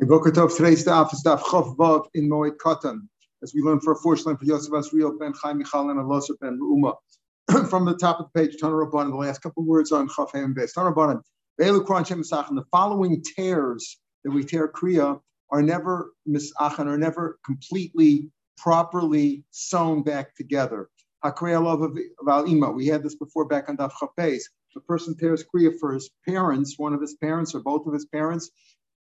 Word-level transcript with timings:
Today's 0.00 0.84
daf 0.84 1.12
is 1.12 1.22
daf 1.24 1.40
Chof 1.40 1.76
Vav 1.76 2.06
in 2.14 2.28
Moed 2.28 2.56
Katan, 2.56 3.00
as 3.42 3.52
we 3.54 3.62
learn 3.62 3.80
for 3.80 3.92
a 3.92 3.96
fourth 3.96 4.24
line 4.26 4.36
for 4.36 4.44
Yosef 4.44 4.72
Asriel 4.72 5.18
ben 5.18 5.32
Chaim 5.40 5.58
Michal 5.58 5.90
and 5.90 6.00
Elazar 6.00 6.38
ben 6.40 6.58
Uma. 6.60 6.94
From 7.68 7.84
the 7.84 7.96
top 7.96 8.20
of 8.20 8.26
the 8.32 8.40
page, 8.40 8.56
Tana 8.58 8.72
Rabbanan, 8.72 9.10
the 9.10 9.16
last 9.16 9.40
couple 9.42 9.64
words 9.64 9.92
on 9.92 10.08
Chaf 10.08 10.32
Ham 10.32 10.54
Beis. 10.54 10.72
Tana 10.72 10.92
Rabbanan, 10.92 11.20
Ve'elu 11.60 11.84
Kran 11.84 12.04
Shem 12.04 12.22
Misachan, 12.22 12.54
the 12.54 12.64
following 12.70 13.22
tears 13.22 13.98
that 14.24 14.30
we 14.30 14.44
tear 14.44 14.68
Kriya 14.68 15.20
are 15.50 15.62
never 15.62 16.12
Misachan, 16.28 16.86
are 16.86 16.98
never 16.98 17.38
completely, 17.44 18.30
properly 18.56 19.44
sewn 19.50 20.02
back 20.02 20.34
together. 20.34 20.88
Hakriya 21.24 21.62
Love 21.62 21.82
of 21.82 22.48
Ima, 22.48 22.70
we 22.70 22.86
had 22.86 23.02
this 23.02 23.16
before 23.16 23.44
back 23.44 23.68
on 23.68 23.76
Daf 23.76 23.92
Chaf 23.98 24.10
Beis. 24.18 24.42
The 24.78 24.84
person 24.84 25.16
tears 25.16 25.44
Kriya 25.44 25.76
for 25.80 25.92
his 25.92 26.08
parents, 26.24 26.78
one 26.78 26.94
of 26.94 27.00
his 27.00 27.14
parents 27.14 27.52
or 27.52 27.58
both 27.58 27.88
of 27.88 27.92
his 27.92 28.06
parents, 28.06 28.48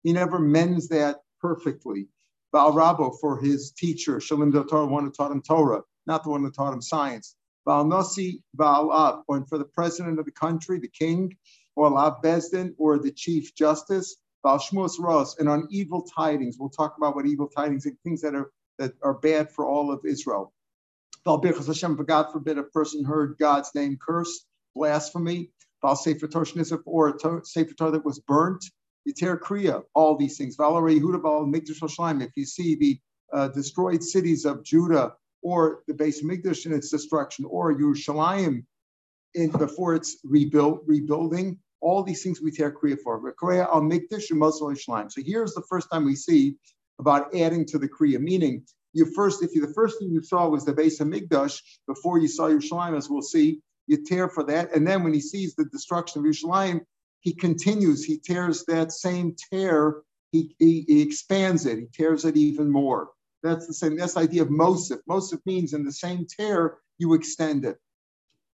he 0.04 0.14
never 0.14 0.38
mends 0.38 0.88
that 0.88 1.20
perfectly. 1.38 2.08
Baal 2.50 2.72
Rabo 2.72 3.14
for 3.20 3.38
his 3.38 3.72
teacher, 3.72 4.16
Shalim 4.16 4.54
Del 4.54 4.64
Torah, 4.64 4.86
one 4.86 5.04
who 5.04 5.10
taught 5.10 5.32
him 5.32 5.42
Torah, 5.42 5.82
not 6.06 6.24
the 6.24 6.30
one 6.30 6.42
who 6.42 6.50
taught 6.50 6.72
him 6.72 6.80
science. 6.80 7.36
Baal 7.66 7.84
Nasi, 7.84 8.42
Baal 8.54 8.90
Ab, 8.90 9.24
or 9.28 9.44
for 9.50 9.58
the 9.58 9.66
president 9.66 10.18
of 10.18 10.24
the 10.24 10.30
country, 10.30 10.78
the 10.78 10.88
king, 10.88 11.36
or 11.74 11.90
Lav 11.90 12.22
Bezdin, 12.22 12.74
or 12.78 12.98
the 12.98 13.12
chief 13.12 13.54
justice. 13.54 14.16
Baal 14.42 14.58
Shmos 14.58 14.98
Ros, 14.98 15.38
and 15.38 15.46
on 15.46 15.68
evil 15.70 16.00
tidings. 16.00 16.56
We'll 16.58 16.70
talk 16.70 16.96
about 16.96 17.14
what 17.14 17.26
evil 17.26 17.48
tidings 17.48 17.84
and 17.84 18.00
things 18.02 18.22
that 18.22 18.34
are 18.34 18.50
that 18.78 18.94
are 19.02 19.12
bad 19.12 19.50
for 19.50 19.66
all 19.66 19.92
of 19.92 20.06
Israel. 20.06 20.54
Baal 21.26 21.42
Birchas 21.42 21.66
Hashem, 21.66 21.98
for 21.98 22.04
God 22.04 22.32
forbid 22.32 22.56
a 22.56 22.62
person 22.62 23.04
heard 23.04 23.36
God's 23.38 23.74
name 23.74 23.98
cursed, 24.00 24.46
blasphemy. 24.74 25.50
Baal 25.82 25.96
Sefer 25.96 26.28
Torah 26.28 26.46
or 26.84 27.08
a 27.10 27.44
Sefer 27.44 27.74
Torah 27.74 27.92
that 27.92 28.04
was 28.04 28.18
burnt. 28.20 28.64
Yiter 29.04 29.38
Kriya, 29.38 29.84
all 29.94 30.16
these 30.16 30.36
things. 30.36 30.56
Valerie 30.56 30.98
Yehuda 30.98 31.20
Mikdash 31.22 32.22
If 32.22 32.30
you 32.34 32.44
see 32.44 32.74
the 32.74 32.98
uh, 33.32 33.48
destroyed 33.48 34.02
cities 34.02 34.44
of 34.44 34.64
Judah 34.64 35.12
or 35.42 35.82
the 35.86 35.94
base 35.94 36.24
Mikdash 36.24 36.66
in 36.66 36.72
its 36.72 36.90
destruction, 36.90 37.44
or 37.44 37.72
Yerushalayim 37.72 38.64
in, 39.34 39.50
before 39.50 39.94
it's 39.94 40.18
rebuilt, 40.24 40.82
rebuilding, 40.86 41.58
all 41.80 42.02
these 42.02 42.22
things 42.22 42.40
we 42.40 42.50
tear 42.50 42.72
Kriya 42.72 42.96
for. 43.02 43.20
Kriya 43.34 43.66
al 43.68 43.82
Mikdash 43.82 44.30
and 44.30 44.40
Yerushalayim. 44.40 45.12
So 45.12 45.22
here's 45.24 45.54
the 45.54 45.62
first 45.68 45.88
time 45.92 46.04
we 46.04 46.16
see 46.16 46.56
about 46.98 47.34
adding 47.34 47.64
to 47.66 47.78
the 47.78 47.88
Kriya, 47.88 48.18
meaning 48.18 48.64
you 48.92 49.04
first, 49.14 49.42
if 49.42 49.54
you 49.54 49.64
the 49.64 49.74
first 49.74 49.98
thing 49.98 50.10
you 50.10 50.22
saw 50.22 50.48
was 50.48 50.64
the 50.64 50.72
base 50.72 51.00
of 51.00 51.08
Mikdash 51.08 51.60
before 51.86 52.18
you 52.18 52.28
saw 52.28 52.48
Yerushalayim, 52.48 52.96
as 52.96 53.08
we'll 53.10 53.22
see, 53.22 53.60
you 53.86 54.04
tear 54.04 54.28
for 54.28 54.44
that, 54.44 54.74
and 54.74 54.86
then 54.86 55.02
when 55.02 55.14
he 55.14 55.20
sees 55.20 55.54
the 55.54 55.64
destruction 55.66 56.20
of 56.20 56.26
Yerushalayim, 56.26 56.80
he 57.20 57.34
continues, 57.34 58.04
he 58.04 58.18
tears 58.18 58.64
that 58.66 58.92
same 58.92 59.34
tear, 59.52 60.02
he, 60.32 60.54
he, 60.58 60.84
he, 60.86 61.02
expands 61.02 61.66
it, 61.66 61.78
he 61.78 61.86
tears 61.92 62.24
it 62.24 62.36
even 62.36 62.70
more. 62.70 63.10
That's 63.42 63.66
the 63.66 63.74
same, 63.74 63.96
that's 63.96 64.14
the 64.14 64.20
idea 64.20 64.42
of 64.42 64.48
Mosif. 64.48 64.98
Mosif 65.08 65.40
means 65.46 65.72
in 65.72 65.84
the 65.84 65.92
same 65.92 66.26
tear, 66.26 66.78
you 66.98 67.14
extend 67.14 67.64
it. 67.64 67.78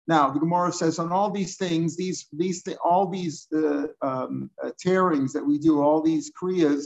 Now, 0.07 0.29
the 0.31 0.39
Gemara 0.39 0.71
says 0.71 0.99
on 0.99 1.11
all 1.11 1.31
these 1.31 1.57
things, 1.57 1.95
these, 1.95 2.27
these, 2.33 2.63
all 2.83 3.07
these 3.07 3.47
uh, 3.53 3.87
um, 4.01 4.49
uh, 4.63 4.71
tearings 4.79 5.33
that 5.33 5.45
we 5.45 5.57
do, 5.57 5.81
all 5.81 6.01
these 6.01 6.31
kriyas, 6.31 6.85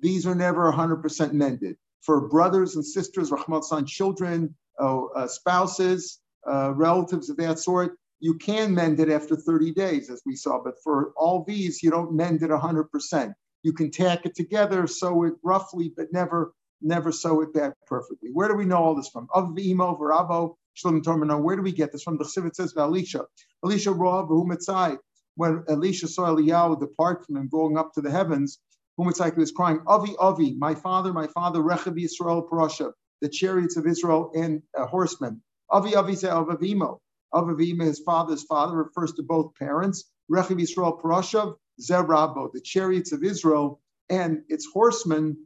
these 0.00 0.26
are 0.26 0.34
never 0.34 0.70
100% 0.70 1.32
mended. 1.32 1.76
For 2.02 2.28
brothers 2.28 2.76
and 2.76 2.84
sisters, 2.84 3.30
Rahmat 3.30 3.64
son, 3.64 3.86
children, 3.86 4.54
uh, 4.80 5.04
uh 5.04 5.28
spouses, 5.28 6.18
uh, 6.48 6.72
relatives 6.74 7.30
of 7.30 7.36
that 7.38 7.58
sort, 7.58 7.96
you 8.20 8.38
can 8.38 8.74
mend 8.74 9.00
it 9.00 9.10
after 9.10 9.34
30 9.36 9.72
days, 9.72 10.08
as 10.08 10.22
we 10.24 10.36
saw, 10.36 10.62
but 10.62 10.74
for 10.84 11.12
all 11.16 11.44
these, 11.46 11.82
you 11.82 11.90
don't 11.90 12.12
mend 12.12 12.42
it 12.42 12.50
100%. 12.50 13.32
You 13.64 13.72
can 13.72 13.90
tack 13.90 14.26
it 14.26 14.34
together, 14.34 14.86
sew 14.86 15.24
it 15.24 15.34
roughly, 15.42 15.92
but 15.96 16.12
never, 16.12 16.54
never 16.80 17.10
sew 17.10 17.42
it 17.42 17.52
back 17.52 17.72
perfectly. 17.86 18.30
Where 18.32 18.48
do 18.48 18.54
we 18.54 18.64
know 18.64 18.76
all 18.76 18.94
this 18.94 19.08
from? 19.08 19.26
Of 19.34 19.56
the 19.56 19.68
emo, 19.68 19.96
Verabo, 19.96 20.54
Shlom 20.76 21.02
Tormano, 21.02 21.42
where 21.42 21.56
do 21.56 21.62
we 21.62 21.72
get 21.72 21.92
this 21.92 22.04
from? 22.04 22.16
The 22.16 22.24
Chsivit 22.24 22.54
says, 22.54 22.74
Elisha. 22.76 23.24
Elisha 23.64 23.92
Rav, 23.92 24.28
Humitzai. 24.28 24.98
When 25.34 25.64
Elisha 25.68 26.08
saw 26.08 26.34
Eliyahu 26.34 26.78
depart 26.78 27.26
from 27.26 27.36
him, 27.36 27.48
going 27.48 27.76
up 27.76 27.92
to 27.94 28.00
the 28.00 28.10
heavens, 28.10 28.58
Humitzai 28.98 29.36
was 29.36 29.50
crying, 29.50 29.80
Avi, 29.86 30.14
Avi, 30.18 30.54
my 30.54 30.74
father, 30.74 31.12
my 31.12 31.26
father, 31.26 31.60
Rechav 31.60 31.98
Yisrael 31.98 32.48
Parasha, 32.48 32.92
the 33.20 33.28
chariots 33.28 33.76
of 33.76 33.86
Israel 33.86 34.30
and 34.34 34.62
uh, 34.78 34.86
horsemen. 34.86 35.42
Avi, 35.72 35.96
Avi, 35.96 36.14
Avavimo. 36.14 36.98
Avavima, 37.34 37.84
his 37.84 38.00
father's 38.00 38.42
father, 38.44 38.76
refers 38.76 39.12
to 39.14 39.22
both 39.22 39.54
parents. 39.54 40.10
Rechiv 40.30 40.60
Yisrael 40.60 41.00
Parashav, 41.00 41.56
Zerabo, 41.80 42.52
the 42.52 42.60
chariots 42.60 43.12
of 43.12 43.24
Israel, 43.24 43.80
and 44.10 44.42
its 44.48 44.68
horsemen. 44.72 45.36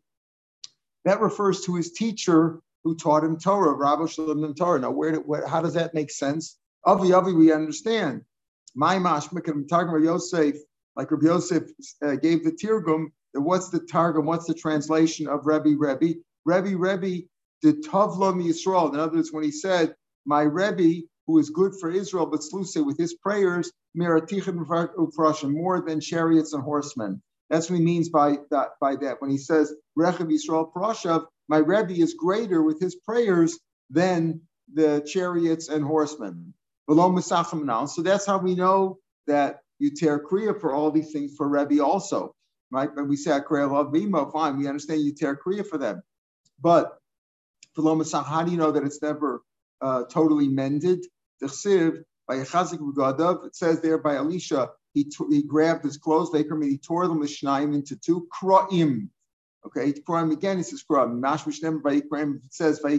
That 1.05 1.21
refers 1.21 1.63
to 1.63 1.77
his 1.77 1.93
teacher 1.93 2.61
who 2.83 2.97
taught 2.97 3.25
him 3.25 3.39
Torah, 3.39 3.73
Rabbi 3.73 4.07
Shalom 4.07 4.55
Torah. 4.55 4.81
Now, 4.81 4.91
where, 4.91 5.17
where, 5.17 5.47
how 5.47 5.63
does 5.63 5.75
that 5.75 5.95
make 5.95 6.11
sense? 6.11 6.59
Avi 6.85 7.13
Avi, 7.13 7.33
we 7.33 7.53
understand. 7.53 8.23
My 8.75 8.97
I'm 8.97 9.03
talking 9.03 9.89
about 9.89 10.03
Yosef, 10.03 10.57
like 10.97 11.11
Rabbi 11.11 11.27
Yosef 11.27 11.65
uh, 12.05 12.17
gave 12.17 12.45
the 12.45 12.53
Targum, 12.53 13.13
what's 13.33 13.71
the 13.71 13.81
Targum, 13.81 14.27
what's 14.27 14.47
the 14.47 14.55
translation 14.55 15.29
of 15.29 15.47
Rebbe 15.47 15.77
Rebbe? 15.79 16.21
Rebbe 16.45 16.77
Rebbe, 16.77 17.27
the 17.63 17.73
Tavlom 17.89 18.45
Yisrael. 18.45 18.93
In 18.93 19.01
other 19.01 19.17
words, 19.17 19.33
when 19.33 19.45
he 19.45 19.51
said, 19.51 19.95
my 20.27 20.43
Rebbe 20.43 21.07
who 21.27 21.39
is 21.39 21.51
good 21.51 21.75
for 21.81 21.91
Israel, 21.91 22.27
but 22.27 22.43
Sluse 22.43 22.77
with 22.77 22.99
his 22.99 23.15
prayers, 23.15 23.73
more 23.95 24.21
than 24.21 26.01
chariots 26.01 26.53
and 26.53 26.63
horsemen. 26.63 27.23
That's 27.49 27.71
what 27.71 27.79
he 27.79 27.85
means 27.85 28.09
by 28.09 28.39
that. 28.51 28.71
By 28.81 28.97
that, 28.97 29.21
when 29.21 29.31
he 29.31 29.39
says 29.39 29.73
Rechav 29.99 30.31
Yisrael 30.31 30.73
Parashav, 30.73 31.27
my 31.49 31.59
Rebbe 31.59 31.95
is 31.95 32.15
greater 32.15 32.63
with 32.63 32.81
his 32.81 32.97
prayers 32.97 33.59
than 33.91 34.41
the 34.75 35.01
chariots 35.07 35.69
and 35.69 35.85
horsemen. 35.85 36.53
So 36.89 38.03
that's 38.03 38.27
how 38.27 38.39
we 38.39 38.55
know 38.55 38.99
that 39.27 39.61
you 39.79 39.91
tear 39.95 40.19
Kriya 40.19 40.61
for 40.61 40.73
all 40.73 40.91
these 40.91 41.13
things 41.13 41.35
for 41.37 41.49
Rebbe 41.49 41.85
also, 41.85 42.35
right? 42.71 42.91
But 42.95 43.09
we 43.09 43.17
say 43.17 43.39
Kriya 43.41 43.71
love 43.71 43.93
Bima, 43.93 44.33
fine. 44.33 44.59
We 44.59 44.69
understand 44.69 45.03
you 45.03 45.15
tear 45.15 45.37
Kriya 45.37 45.67
for 45.67 45.79
them, 45.79 46.03
but 46.61 46.99
below 47.75 48.03
how 48.13 48.43
do 48.43 48.51
you 48.51 48.57
know 48.57 48.73
that 48.73 48.85
it's 48.85 49.03
never 49.03 49.43
uh, 49.81 50.05
totally 50.05 50.49
mended? 50.49 51.05
by. 52.29 52.37
It 52.37 53.57
says 53.57 53.81
there 53.81 53.99
by 53.99 54.17
Elisha, 54.17 54.71
he, 54.95 55.05
t- 55.05 55.27
he 55.31 55.43
grabbed 55.43 55.85
his 55.85 55.99
clothes, 55.99 56.33
they 56.33 56.45
and 56.63 56.71
he 56.71 56.79
tore 56.79 57.07
them 57.07 57.21
Mishnayim 57.21 57.75
into 57.75 57.97
two 57.97 58.27
kroim. 58.33 59.09
Okay, 59.67 59.93
kroim 59.93 60.33
again. 60.33 60.57
He 60.59 60.63
says 60.63 60.85
kroim. 60.89 61.21
Mashmish 61.21 61.63
never 61.63 61.79
by 61.79 62.01
Ikraim. 62.01 62.37
It 62.37 62.55
says 62.55 62.81
by. 62.81 62.99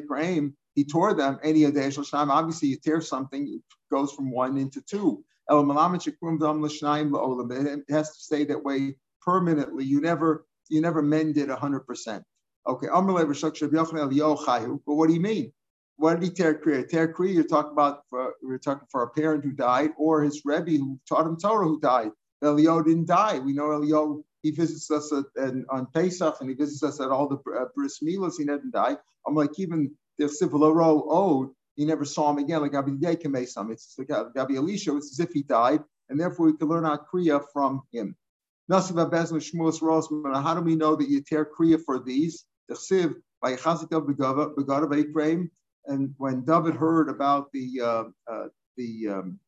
He 0.75 0.83
tore 0.85 1.13
them. 1.15 1.39
Any 1.41 1.63
of 1.63 1.73
the 1.73 1.81
Shnaim. 1.81 2.29
Obviously, 2.29 2.67
you 2.67 2.77
tear 2.77 3.01
something, 3.01 3.47
it 3.47 3.61
goes 3.91 4.11
from 4.11 4.29
one 4.29 4.57
into 4.57 4.81
two. 4.81 5.23
It 5.49 5.55
has 7.89 8.11
to 8.11 8.19
stay 8.19 8.45
that 8.45 8.63
way 8.63 8.95
permanently. 9.21 9.85
You 9.85 10.01
never 10.01 10.45
you 10.69 10.81
never 10.81 11.01
mend 11.01 11.37
it 11.37 11.49
hundred 11.49 11.87
percent. 11.87 12.23
Okay, 12.67 12.87
but 12.87 13.01
what 14.93 15.07
do 15.07 15.13
you 15.13 15.19
mean? 15.21 15.53
What 15.97 16.19
did 16.19 16.23
he 16.23 16.29
tear 16.29 16.53
kriya? 16.53 16.87
Tear 16.87 17.13
kriya, 17.13 17.33
you're 17.33 17.43
talking 17.43 17.71
about, 17.71 18.03
for, 18.09 18.33
we're 18.41 18.57
talking 18.59 18.87
for 18.91 19.03
a 19.03 19.09
parent 19.09 19.43
who 19.43 19.51
died 19.51 19.91
or 19.97 20.23
his 20.23 20.43
Rebbe 20.45 20.71
who 20.71 20.99
taught 21.09 21.25
him 21.25 21.37
Torah 21.37 21.67
who 21.67 21.79
died. 21.79 22.11
Elio 22.43 22.83
didn't 22.83 23.07
die. 23.07 23.39
We 23.39 23.53
know 23.53 23.71
Elio, 23.71 24.23
he 24.43 24.51
visits 24.51 24.91
us 24.91 25.11
at, 25.11 25.25
and, 25.35 25.65
on 25.69 25.87
Pesach 25.93 26.35
and 26.39 26.49
he 26.49 26.55
visits 26.55 26.83
us 26.83 27.01
at 27.01 27.09
all 27.09 27.27
the 27.27 27.37
uh, 27.51 27.65
bris 27.75 27.99
milas. 27.99 28.37
He 28.37 28.45
didn't 28.45 28.71
die. 28.71 28.95
I'm 29.25 29.35
like, 29.35 29.59
even 29.59 29.91
the 30.19 30.25
Sivaloro 30.25 31.03
owed, 31.09 31.49
he 31.75 31.85
never 31.85 32.05
saw 32.05 32.29
him 32.31 32.37
again, 32.37 32.61
like 32.61 32.71
Gabi 32.71 32.99
Dekemesam. 32.99 33.71
It's 33.71 33.95
like 33.97 34.07
Gabi 34.07 34.57
Elisha, 34.57 34.95
it's 34.97 35.11
as 35.11 35.19
if 35.19 35.31
he 35.31 35.43
died, 35.43 35.83
and 36.09 36.19
therefore 36.19 36.47
we 36.47 36.57
can 36.57 36.67
learn 36.67 36.85
our 36.85 37.03
kriya 37.05 37.43
from 37.53 37.81
him. 37.91 38.15
How 38.69 38.81
do 38.81 40.61
we 40.61 40.75
know 40.75 40.95
that 40.95 41.07
you 41.07 41.21
tear 41.21 41.45
kriya 41.45 41.79
for 41.83 41.99
these? 41.99 42.45
The 42.67 42.75
Siv 42.75 43.15
by 43.41 43.55
Chazikav 43.55 44.07
Begadav 44.07 44.55
Ekrem, 44.57 45.49
and 45.87 46.13
when 46.17 46.43
David 46.45 46.75
heard 46.75 47.09
about 47.09 47.51
the 47.53 47.81
uh, 47.81 48.03
uh, 48.31 48.47
the 48.77 49.07
um, 49.09 49.39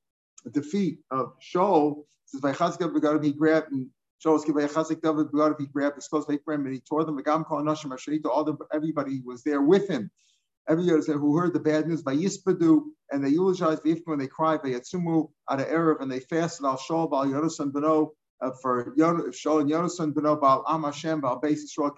defeat 0.52 1.00
of 1.12 1.34
Shaul, 1.42 2.04
says 2.26 2.42
Vaychazik 2.42 2.78
Begadim 2.78 3.24
he 3.24 3.34
grabbed 3.34 3.72
and 3.72 3.88
Shaul 4.26 4.40
says 4.40 4.50
Vaychazik 4.50 5.02
David 5.02 5.28
Begadim 5.28 5.60
he 5.60 5.68
grabbed 5.68 5.96
his 5.96 6.08
clothes 6.08 6.26
and 6.30 6.74
he 6.74 6.82
tore 6.82 7.04
them. 7.04 7.18
Megam 7.22 7.46
Kol 7.46 7.62
Nashim 7.64 7.92
Asherita. 7.92 8.28
All 8.28 8.44
the 8.44 8.56
everybody 8.74 9.22
was 9.26 9.44
there 9.44 9.62
with 9.62 9.88
him. 9.90 10.10
Everybody 10.68 11.02
who 11.14 11.38
heard 11.38 11.54
the 11.54 11.60
bad 11.60 11.88
news 11.88 12.04
by 12.04 12.16
Yispadu 12.16 12.82
and 13.12 13.26
they 13.26 13.30
eulogized 13.30 13.84
Vayifkim 13.84 14.14
and 14.14 14.22
they 14.22 14.28
cried 14.28 14.62
Vayatsumu 14.62 15.30
at 15.50 15.60
Erev 15.60 16.02
and 16.02 16.12
they 16.12 16.20
fasted 16.20 16.66
al 16.66 16.78
Shaul 16.78 17.10
Bal 17.10 17.26
Yonasan 17.26 17.72
Beno 17.72 18.12
uh, 18.42 18.52
for 18.62 18.94
Shaul 18.98 19.62
and 19.62 19.70
Yonasan 19.70 20.14
Beno 20.14 20.40
Bal 20.40 20.64
Am 20.70 20.84
Hashem 20.84 21.22
Bal 21.22 21.42
Beis 21.42 21.60
Yisrael 21.66 21.92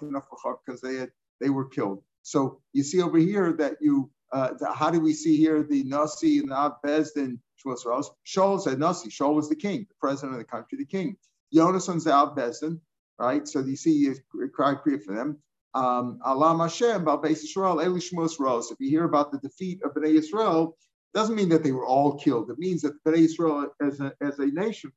because 0.66 0.82
they 0.82 0.96
had 0.96 1.10
they 1.42 1.50
were 1.50 1.68
killed. 1.68 2.04
So 2.24 2.62
you 2.74 2.84
see 2.84 3.02
over 3.02 3.18
here 3.18 3.54
that 3.54 3.78
you 3.82 4.10
uh, 4.32 4.50
how 4.74 4.90
do 4.90 5.00
we 5.00 5.14
see 5.14 5.38
here 5.38 5.64
the 5.64 5.84
Nasi 5.84 6.40
and 6.40 6.52
the 6.52 6.76
Bezdin 6.86 7.40
Shaul 7.66 8.62
said 8.62 8.80
Nasi. 8.80 9.10
Shaul 9.10 9.36
was 9.36 9.50
the 9.50 9.56
king, 9.56 9.86
the 9.88 9.96
president 10.00 10.34
of 10.34 10.40
the 10.40 10.46
country, 10.46 10.78
the 10.78 10.86
king. 10.86 11.16
Yonasan's 11.54 12.08
out 12.08 12.36
Bezdin, 12.36 12.80
right? 13.20 13.48
So 13.48 13.60
you 13.60 13.76
see, 13.76 13.92
you 13.92 14.16
cry 14.54 14.76
prayer 14.76 15.00
for 15.00 15.14
them. 15.14 15.38
Um, 15.74 16.20
Alam 16.26 16.60
Hashem, 16.60 17.06
Balbeis 17.06 17.44
Israel, 17.44 17.78
Elishmos 17.78 18.40
Ros. 18.40 18.72
If 18.72 18.80
you 18.80 18.90
hear 18.90 19.06
about 19.06 19.32
the 19.32 19.38
defeat 19.40 19.82
of 19.84 19.94
Bnei 19.94 20.16
Israel, 20.18 20.78
doesn't 21.14 21.36
mean 21.36 21.50
that 21.50 21.64
they 21.64 21.72
were 21.72 21.86
all 21.86 22.18
killed. 22.18 22.50
It 22.50 22.58
means 22.58 22.82
that 22.82 23.02
Bnei 23.06 23.20
Israel 23.20 23.68
as 23.82 24.00
a, 24.00 24.14
as 24.22 24.40
a 24.40 24.48
nation 24.48 24.92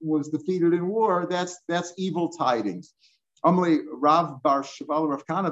was 0.00 0.28
defeated 0.28 0.72
in 0.72 0.88
war. 0.88 1.26
That's 1.28 1.60
that's 1.68 1.92
evil 1.96 2.30
tidings. 2.30 2.94
Amalei 3.44 3.80
Rav 3.92 4.42
Bar 4.42 4.62
Shabbal 4.62 5.08
Rav 5.10 5.26
Kana 5.26 5.50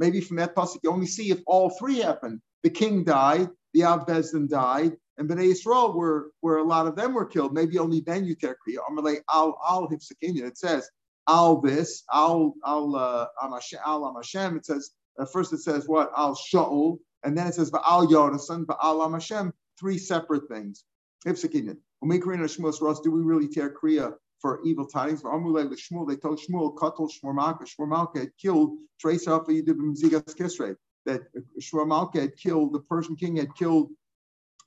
Maybe 0.00 0.22
from 0.22 0.38
that 0.38 0.56
pasuk 0.56 0.78
you 0.82 0.90
only 0.90 1.06
see 1.06 1.30
if 1.30 1.40
all 1.46 1.70
three 1.70 1.98
happened. 1.98 2.40
The 2.62 2.70
king 2.70 3.04
died, 3.04 3.48
the 3.74 3.84
Av 3.84 4.06
Bezdin 4.06 4.48
died, 4.48 4.96
and 5.18 5.28
Bnei 5.28 5.52
Israel 5.52 5.92
were 5.92 6.32
where 6.40 6.56
a 6.56 6.64
lot 6.64 6.86
of 6.86 6.96
them 6.96 7.12
were 7.12 7.26
killed. 7.26 7.52
Maybe 7.52 7.78
only 7.78 8.00
then 8.00 8.24
you 8.24 8.34
take. 8.34 8.56
Amalei 8.90 9.18
Al 9.30 9.58
Al. 9.68 9.88
It 9.90 10.58
says 10.58 10.88
Al 11.28 11.60
this 11.60 12.02
Al 12.12 12.54
Al 12.66 12.96
uh, 12.96 13.26
Al 13.42 14.14
Hashem. 14.16 14.56
It 14.56 14.64
says 14.66 14.90
uh, 15.18 15.26
first 15.26 15.52
it 15.52 15.60
says 15.60 15.86
what 15.86 16.10
Al 16.16 16.34
Shaul, 16.34 16.98
and 17.22 17.36
then 17.36 17.46
it 17.46 17.54
says 17.54 17.70
Al 17.74 18.06
Yonasan, 18.06 18.64
Al 18.82 19.12
Hashem. 19.12 19.52
Three 19.78 19.98
separate 19.98 20.48
things. 20.48 20.84
Hifsakinya. 21.26 21.76
When 22.00 22.08
we 22.08 22.18
do 22.18 23.10
we 23.10 23.20
really 23.20 23.48
tear 23.48 23.74
kriya 23.74 24.14
for 24.40 24.60
evil 24.64 24.86
tidings. 24.86 25.22
Amulei 25.22 25.68
Shmuel, 25.68 26.08
they 26.08 26.16
told 26.16 26.38
Shmuel, 26.38 26.74
Katal 26.74 27.10
Shmuel 27.10 27.58
Shmuel 27.66 28.16
had 28.16 28.30
killed 28.40 28.78
Trace 29.00 29.28
Alpha 29.28 29.52
Zigas 29.52 30.34
Kisre. 30.34 30.76
That 31.06 31.22
Shmuel 31.60 32.14
had 32.14 32.36
killed, 32.36 32.72
the 32.72 32.80
Persian 32.80 33.16
king 33.16 33.36
had 33.36 33.54
killed 33.54 33.90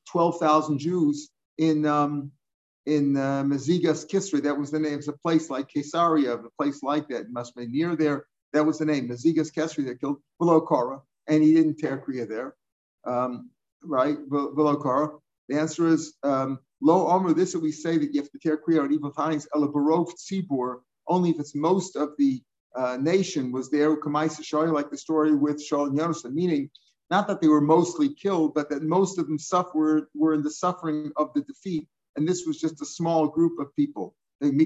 12,000 0.09 0.79
Jews 0.79 1.29
in 1.57 1.85
um, 1.85 2.31
in 2.85 3.15
uh, 3.15 3.43
Mazigas 3.43 4.05
Kisra. 4.09 4.43
That 4.43 4.57
was 4.57 4.71
the 4.71 4.79
name. 4.79 4.99
It's 4.99 5.07
a 5.07 5.13
place 5.13 5.49
like 5.49 5.69
Caesarea, 5.69 6.33
a 6.33 6.49
place 6.61 6.83
like 6.83 7.07
that. 7.09 7.21
It 7.21 7.31
must 7.31 7.55
be 7.55 7.67
near 7.67 7.95
there. 7.95 8.25
That 8.51 8.65
was 8.65 8.79
the 8.79 8.85
name. 8.85 9.09
Mazigas 9.09 9.53
Kisra 9.53 9.85
that 9.85 10.01
killed 10.01 10.17
below 10.39 10.61
Korah, 10.61 11.01
and 11.27 11.43
he 11.43 11.53
didn't 11.53 11.77
tear 11.77 12.03
Kriya 12.05 12.27
there. 12.27 12.55
Um, 13.05 13.49
right, 13.83 14.17
below 14.29 14.75
Korah. 14.75 15.17
The 15.49 15.59
answer 15.59 15.87
is 15.87 16.15
um, 16.23 16.59
Lo 16.85 17.07
Omer, 17.07 17.33
this 17.33 17.55
we 17.55 17.71
say 17.71 17.97
that 17.97 18.13
you 18.13 18.21
have 18.21 18.29
to 18.29 18.37
tear 18.39 18.57
Kriya 18.57 18.83
on 18.83 18.91
evil 18.91 19.09
times, 19.09 19.47
Elabarov 19.55 20.11
Tzibur, 20.15 20.81
only 21.07 21.29
if 21.29 21.39
it's 21.39 21.55
most 21.55 21.95
of 21.95 22.09
the 22.17 22.43
uh, 22.75 22.97
nation 22.99 23.53
was 23.53 23.71
there, 23.71 23.91
like 23.91 24.89
the 24.91 24.97
story 24.97 25.33
with 25.33 25.63
Shaul 25.65 25.87
and 25.87 25.97
Yonasan, 25.97 26.33
meaning 26.33 26.69
not 27.09 27.29
that 27.29 27.39
they 27.39 27.47
were 27.47 27.61
mostly 27.61 28.13
killed, 28.13 28.53
but 28.53 28.69
that 28.69 28.83
most 28.83 29.17
of 29.17 29.27
them 29.27 29.39
suffered 29.39 30.07
were 30.13 30.33
in 30.33 30.43
the 30.43 30.51
suffering 30.51 31.09
of 31.15 31.29
the 31.33 31.43
defeat, 31.43 31.87
and 32.17 32.27
this 32.27 32.45
was 32.45 32.59
just 32.59 32.81
a 32.81 32.85
small 32.85 33.27
group 33.27 33.59
of 33.59 33.73
people. 33.77 34.13
Did 34.41 34.51
he 34.51 34.59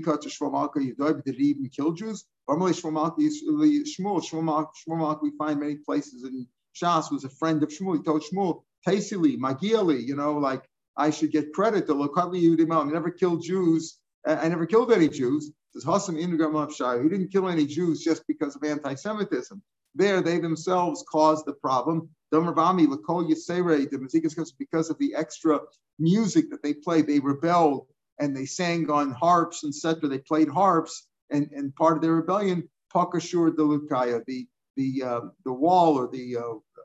even 1.46 1.70
kill 1.70 1.92
Jews? 1.92 2.26
Normally, 2.50 2.72
Shmuel, 2.72 4.24
Shmuel, 4.24 5.22
we 5.22 5.32
find 5.38 5.60
many 5.60 5.76
places 5.76 6.24
in 6.24 6.48
Shas 6.76 7.12
was 7.12 7.26
a 7.26 7.30
friend 7.30 7.62
of 7.62 7.70
Shmuel. 7.70 7.98
He 7.98 8.04
told 8.04 8.24
Shmuel, 8.24 8.64
Tasili, 8.88 9.38
Magiali, 9.38 10.04
you 10.04 10.16
know, 10.16 10.34
like 10.34 10.64
I 10.98 11.12
should 11.12 11.32
get 11.32 11.54
credit. 11.54 11.88
The 11.88 11.94
I 11.96 12.84
never 12.86 13.12
killed 13.12 13.44
Jews. 13.44 14.00
I 14.26 14.48
never 14.50 14.66
killed 14.66 14.92
any 14.92 15.08
Jews. 15.08 15.52
He 15.74 15.82
didn't 15.82 17.32
kill 17.32 17.48
any 17.48 17.66
Jews 17.66 18.04
just 18.04 18.26
because 18.28 18.56
of 18.56 18.64
anti-Semitism. 18.64 19.62
There, 19.96 20.22
they 20.22 20.40
themselves 20.40 21.04
caused 21.10 21.46
the 21.46 21.54
problem. 21.54 22.10
Domervami, 22.34 22.88
Lakol 22.88 23.30
Yisere, 23.30 23.90
the 23.90 23.98
Mazikas 23.98 24.52
because 24.58 24.90
of 24.90 24.98
the 24.98 25.16
extra 25.16 25.60
music 25.98 26.50
that 26.50 26.62
they 26.62 26.74
played, 26.74 27.08
they 27.08 27.20
rebelled 27.20 27.88
and 28.20 28.36
they 28.36 28.46
sang 28.46 28.90
on 28.90 29.12
harps, 29.12 29.64
etc. 29.64 30.10
They 30.10 30.20
played 30.20 30.50
harps, 30.50 31.08
and, 31.30 31.50
and 31.52 31.76
part 31.76 31.96
of 31.96 32.02
their 32.02 32.16
rebellion, 32.16 32.68
Pakashur 32.94 33.56
the 33.56 33.64
Lukaya, 33.64 34.24
the 34.26 34.48
the 34.76 35.04
uh, 35.04 35.22
the 35.44 35.54
wall 35.54 35.96
or 35.96 36.08
the 36.08 36.38
uh, 36.38 36.42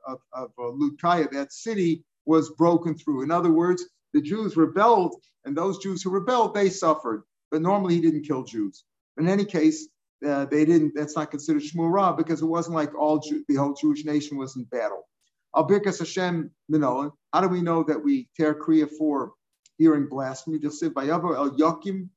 of, 0.06 0.18
of 0.32 0.50
uh, 0.58 0.62
Lukaya, 0.62 1.30
that 1.32 1.52
city 1.52 2.04
was 2.24 2.50
broken 2.50 2.96
through. 2.96 3.22
In 3.22 3.30
other 3.30 3.50
words, 3.50 3.86
the 4.12 4.20
Jews 4.20 4.56
rebelled, 4.56 5.16
and 5.44 5.56
those 5.56 5.78
Jews 5.78 6.02
who 6.02 6.10
rebelled, 6.10 6.54
they 6.54 6.70
suffered. 6.70 7.22
But 7.50 7.62
normally 7.62 7.94
he 7.94 8.00
didn't 8.00 8.26
kill 8.26 8.44
Jews. 8.44 8.84
In 9.18 9.28
any 9.28 9.44
case, 9.44 9.88
uh, 10.26 10.46
they 10.46 10.64
didn't. 10.64 10.94
That's 10.94 11.16
not 11.16 11.30
considered 11.30 11.62
Shmuel 11.62 11.92
Ra 11.92 12.12
because 12.12 12.42
it 12.42 12.46
wasn't 12.46 12.76
like 12.76 12.94
all 12.94 13.18
Jew, 13.18 13.44
the 13.48 13.56
whole 13.56 13.74
Jewish 13.74 14.04
nation 14.04 14.36
was 14.38 14.56
in 14.56 14.64
battle. 14.64 15.06
Al 15.54 15.68
Birkas 15.68 15.98
Hashem 15.98 16.50
Minolan. 16.70 17.12
How 17.32 17.40
do 17.40 17.48
we 17.48 17.60
know 17.60 17.82
that 17.84 18.02
we 18.02 18.28
tear 18.36 18.54
Kriya 18.54 18.88
for 18.98 19.32
hearing 19.78 20.08
blasphemy? 20.08 20.58
Just 20.58 20.80
say 20.80 20.88
Vayavar 20.88 21.36
El 21.36 21.50
Yakim 21.58 22.08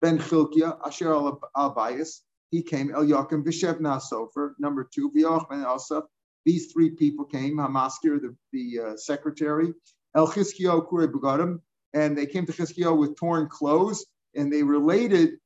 Ben 0.00 0.18
Chilkia 0.18 0.78
Asher 0.86 1.12
Al 1.12 1.40
Bayis. 1.74 2.20
He 2.50 2.62
came 2.62 2.94
El 2.94 3.06
Yakim 3.06 3.42
Vishev 3.44 3.80
Nasofer. 3.80 4.52
Number 4.58 4.88
two 4.94 5.10
V'yoch 5.10 5.48
Ben 5.48 5.62
Elsa. 5.64 6.02
These 6.44 6.72
three 6.72 6.90
people 6.90 7.24
came. 7.24 7.56
Hamaskir, 7.56 8.20
the, 8.20 8.36
the 8.52 8.80
uh, 8.80 8.96
secretary, 8.96 9.72
El 10.14 10.28
Chizkiyo 10.28 10.88
Kure 10.88 11.08
Begadim, 11.08 11.60
and 11.92 12.16
they 12.16 12.26
came 12.26 12.46
to 12.46 12.52
Chizkiyo 12.52 12.96
with 12.96 13.16
torn 13.16 13.48
clothes, 13.48 14.06
and 14.34 14.52
they 14.52 14.62
related 14.62 15.38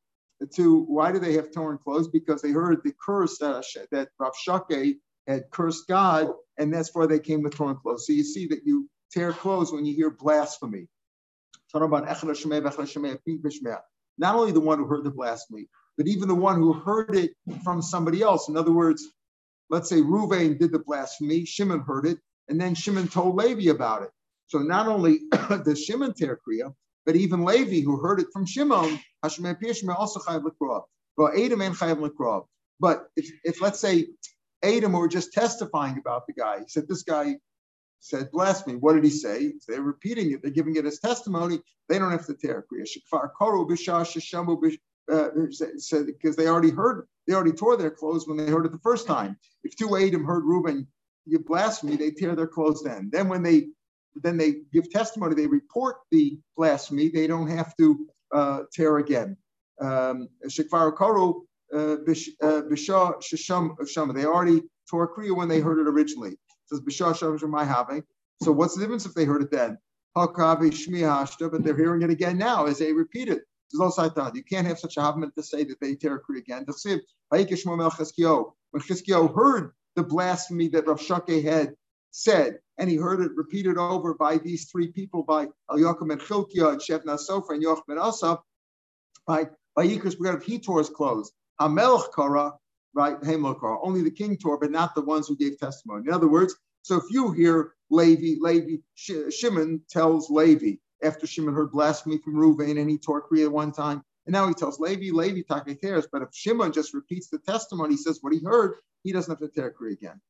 to 0.55 0.85
why 0.85 1.11
do 1.13 1.19
they 1.19 1.35
have 1.35 1.51
torn 1.53 1.79
clothes? 1.79 2.09
Because 2.09 2.43
they 2.43 2.53
heard 2.53 2.83
the 2.85 2.93
curse 3.05 3.41
uh, 3.43 3.61
that, 3.75 3.89
that 3.91 4.09
Rav 4.19 4.35
Shake 4.37 4.99
had 5.27 5.51
cursed 5.51 5.89
God, 5.89 6.29
and 6.59 6.73
that's 6.73 6.95
why 6.95 7.07
they 7.07 7.19
came 7.19 7.43
with 7.43 7.55
torn 7.57 7.77
clothes. 7.77 8.07
So 8.07 8.13
you 8.13 8.25
see 8.25 8.47
that 8.49 8.61
you 8.65 8.89
tear 9.11 9.33
clothes 9.33 9.73
when 9.73 9.85
you 9.85 9.95
hear 9.95 10.11
blasphemy. 10.11 10.87
Talking 11.73 11.87
about 11.87 12.05
not 14.19 14.35
only 14.35 14.53
the 14.53 14.61
one 14.61 14.79
who 14.79 14.87
heard 14.87 15.05
the 15.05 15.11
blasphemy, 15.11 15.69
but 15.97 16.07
even 16.07 16.29
the 16.29 16.35
one 16.35 16.57
who 16.57 16.73
heard 16.73 17.15
it 17.15 17.33
from 17.63 17.83
somebody 17.83 18.23
else. 18.23 18.49
In 18.49 18.57
other 18.57 18.73
words, 18.73 19.07
let's 19.69 19.89
say 19.89 20.01
Ruvain 20.01 20.59
did 20.59 20.73
the 20.73 20.79
blasphemy, 20.79 21.45
Shimon 21.45 21.81
heard 21.81 22.07
it, 22.07 22.19
and 22.49 22.61
then 22.61 22.75
Shimon 22.75 23.09
told 23.09 23.37
Levi 23.37 23.71
about 23.71 24.03
it. 24.03 24.11
So 24.49 24.59
not 24.59 24.89
only 24.89 25.21
does 25.65 25.85
Shimon 25.85 26.15
tear 26.15 26.39
Kriya, 26.47 26.75
but 27.07 27.17
even 27.17 27.45
Levi, 27.45 27.81
who 27.81 27.99
heard 27.99 28.21
it 28.21 28.27
from 28.33 28.45
Shimon, 28.45 28.99
also 29.23 29.41
chayav 29.41 30.45
l'krov. 30.45 30.83
Well, 31.17 31.33
Adam 31.35 31.61
and 31.63 31.75
chayav 31.75 32.01
l'krov. 32.01 32.47
But 32.81 33.09
if, 33.17 33.31
if 33.45 33.61
let's 33.61 33.81
say 33.81 34.09
Adam 34.63 34.93
were 34.93 35.09
just 35.09 35.33
testifying 35.33 35.99
about 35.99 36.27
the 36.27 36.33
guy, 36.33 36.61
he 36.61 36.65
said 36.69 36.89
this 36.89 37.03
guy 37.03 37.37
said 38.01 38.31
blasphemy. 38.31 38.77
What 38.77 38.95
did 38.95 39.05
he 39.05 39.11
say? 39.11 39.55
They're 39.67 39.83
repeating 39.83 40.33
it. 40.33 40.43
They're 40.43 40.51
giving 40.51 40.77
it 40.77 40.87
as 40.87 40.99
testimony. 40.99 41.61
They 41.89 41.99
don't 41.99 42.13
have 42.13 42.27
to 42.27 42.35
tear 42.35 42.65
Kriya. 42.73 42.87
Koru 43.41 44.79
uh, 45.11 45.29
said 45.79 46.07
because 46.07 46.37
they 46.37 46.47
already 46.47 46.71
heard, 46.71 47.07
they 47.27 47.35
already 47.35 47.53
tore 47.53 47.77
their 47.77 47.91
clothes 47.91 48.29
when 48.29 48.37
they 48.37 48.51
heard 48.51 48.67
it 48.67 48.73
the 48.73 48.79
first 48.79 49.07
time. 49.07 49.37
If 49.65 49.77
two 49.77 49.97
Adam 49.97 50.25
heard 50.25 50.45
Reuben 50.45 50.87
give 51.29 51.47
blasphemy, 51.47 51.97
they 51.97 52.11
tear 52.11 52.37
their 52.37 52.47
clothes 52.47 52.83
then. 52.83 53.11
Then 53.13 53.29
when 53.29 53.43
they 53.43 53.69
then 54.15 54.37
they 54.37 54.57
give 54.73 54.91
testimony, 54.91 55.35
they 55.35 55.47
report 55.47 55.97
the 56.11 56.39
blasphemy, 56.57 57.09
they 57.09 57.27
don't 57.27 57.49
have 57.49 57.77
to 57.77 58.07
uh, 58.33 58.61
tear 58.73 58.99
again. 58.99 59.37
Um, 59.81 60.29
Shekvar 60.47 60.97
Karo, 60.97 61.43
uh, 61.73 61.97
uh, 62.43 62.63
they 64.13 64.25
already 64.25 64.63
tore 64.91 65.15
Kriya 65.15 65.37
when 65.37 65.49
they 65.49 65.61
heard 65.61 65.79
it 65.79 65.89
originally. 65.89 66.33
It 66.33 66.39
says 66.67 66.81
Bishah 66.81 67.17
Sham 67.17 68.03
So 68.43 68.53
what's 68.53 68.75
the 68.75 68.81
difference 68.81 69.07
if 69.07 69.15
they 69.15 69.25
heard 69.25 69.43
it 69.43 69.51
then? 69.51 69.79
But 70.15 70.35
they're 70.35 71.77
hearing 71.77 72.03
it 72.03 72.11
again 72.11 72.39
now 72.39 72.67
as 72.67 72.79
they 72.79 72.93
repeat 72.93 73.29
it. 73.29 73.43
You 73.73 74.45
can't 74.51 74.67
have 74.67 74.79
such 74.79 74.97
a 74.97 75.01
havman 75.01 75.35
to 75.35 75.43
say 75.43 75.65
that 75.65 75.79
they 75.81 75.95
tear 75.95 76.21
Kriya 76.21 76.39
again. 76.39 76.65
When 78.71 78.83
Chizkiyo 78.83 79.35
heard 79.35 79.73
the 79.95 80.03
blasphemy 80.03 80.69
that 80.69 80.87
Rav 80.87 81.01
Shake 81.01 81.45
had 81.45 81.75
said, 82.11 82.59
and 82.79 82.89
he 82.89 82.97
heard 82.97 83.21
it 83.21 83.33
repeated 83.35 83.77
over 83.77 84.15
by 84.15 84.39
these 84.39 84.71
three 84.71 84.89
people, 84.89 85.23
by 85.23 85.47
El 85.71 85.79
Yochim 85.79 86.13
and 86.13 86.21
Chilkia 86.21 86.73
and 86.73 86.81
Shevna 86.81 87.19
Sofer 87.19 87.51
and 87.51 87.65
Yochim 87.65 87.89
and 87.89 87.99
Asaf, 87.99 88.41
by 89.27 89.49
by 89.75 89.87
Yikris 89.87 90.19
Brigad, 90.19 90.43
he 90.43 90.59
tore 90.59 90.79
his 90.79 90.89
clothes. 90.89 91.33
Hamelch 91.61 92.13
Kara, 92.15 92.53
right? 92.95 93.23
Hamel 93.23 93.55
Kara. 93.55 93.79
Only 93.83 94.03
the 94.03 94.11
king 94.11 94.37
tore, 94.37 94.59
but 94.59 94.71
not 94.71 94.95
the 94.95 95.03
ones 95.03 95.29
who 95.29 95.37
gave 95.37 95.59
testimony. 95.59 96.05
In 96.07 96.13
other 96.13 96.29
words, 96.29 96.57
so 96.83 96.97
if 96.97 97.05
you 97.11 97.33
hear 97.33 97.75
Levi, 97.91 98.41
Levi, 98.41 98.77
Shimon 98.95 99.81
tells 99.89 100.31
Levi 100.31 100.77
after 101.03 101.27
Shimon 101.27 101.55
heard 101.55 101.71
blasphemy 101.71 102.19
from 102.19 102.35
Reuven 102.35 102.81
and 102.81 102.91
he 102.91 102.99
tore 102.99 103.29
Kriya 103.29 103.49
one 103.49 103.73
time, 103.73 104.03
and 104.27 104.33
now 104.33 104.49
he 104.49 104.55
tells 104.55 104.81
Levi, 104.81 105.11
Levi 105.13 105.43
Take 105.49 105.81
cares. 105.81 106.07
But 106.11 106.23
if 106.23 106.29
Shimon 106.33 106.73
just 106.73 106.95
repeats 106.95 107.29
the 107.29 107.39
testimony, 107.39 107.95
he 107.95 107.97
says 107.99 108.19
what 108.21 108.33
he 108.33 108.41
heard, 108.45 108.75
he 109.05 109.13
doesn't 109.13 109.31
have 109.31 109.39
to 109.41 109.55
tear 109.55 109.75
Kriya 109.79 109.93
again. 109.93 110.21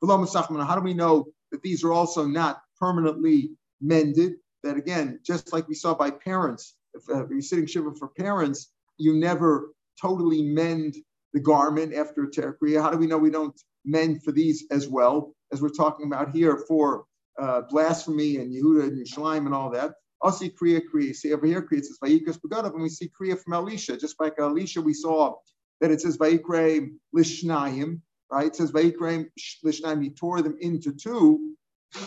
How 0.00 0.74
do 0.74 0.80
we 0.80 0.94
know 0.94 1.26
that 1.52 1.62
these 1.62 1.84
are 1.84 1.92
also 1.92 2.26
not 2.26 2.62
permanently 2.78 3.52
mended? 3.80 4.34
That 4.64 4.76
again, 4.76 5.20
just 5.24 5.52
like 5.52 5.68
we 5.68 5.74
saw 5.74 5.94
by 5.94 6.10
parents, 6.10 6.76
if 6.94 7.02
uh, 7.08 7.26
you're 7.28 7.40
sitting 7.40 7.66
shiva 7.66 7.92
for 7.98 8.08
parents, 8.08 8.72
you 8.98 9.14
never 9.14 9.72
totally 10.00 10.42
mend 10.42 10.96
the 11.32 11.40
garment 11.40 11.94
after 11.94 12.24
a 12.24 12.30
terakriya. 12.30 12.82
How 12.82 12.90
do 12.90 12.98
we 12.98 13.06
know 13.06 13.18
we 13.18 13.30
don't 13.30 13.58
mend 13.84 14.22
for 14.22 14.32
these 14.32 14.64
as 14.70 14.88
well 14.88 15.34
as 15.52 15.60
we're 15.60 15.70
talking 15.70 16.06
about 16.06 16.34
here 16.34 16.64
for 16.68 17.04
uh, 17.40 17.62
blasphemy 17.70 18.36
and 18.36 18.52
Yehuda 18.52 18.84
and 18.84 18.98
Yerushalayim 18.98 19.46
and 19.46 19.54
all 19.54 19.70
that? 19.70 19.94
Also 20.20 20.44
Kriya 20.46 20.82
Kriya. 20.92 21.14
See 21.14 21.32
over 21.32 21.46
here, 21.46 21.62
Kriya 21.62 21.78
it 21.78 21.86
says 21.86 21.98
Vayikas 22.02 22.38
Begadav, 22.38 22.72
and 22.74 22.82
we 22.82 22.88
see 22.88 23.10
Kriya 23.20 23.40
from 23.42 23.54
Elisha. 23.54 23.96
Just 23.96 24.20
like 24.20 24.34
Elisha, 24.38 24.80
we 24.80 24.94
saw 24.94 25.34
that 25.80 25.90
it 25.90 26.00
says 26.00 26.16
Vayikre 26.16 26.88
Lishnayim, 27.14 28.00
right? 28.32 28.46
It 28.46 28.56
says 28.56 28.72
Vayikre 28.72 29.26
Lishnayim. 29.64 30.02
He 30.02 30.10
tore 30.10 30.40
them 30.40 30.56
into 30.60 30.92
two, 30.92 31.54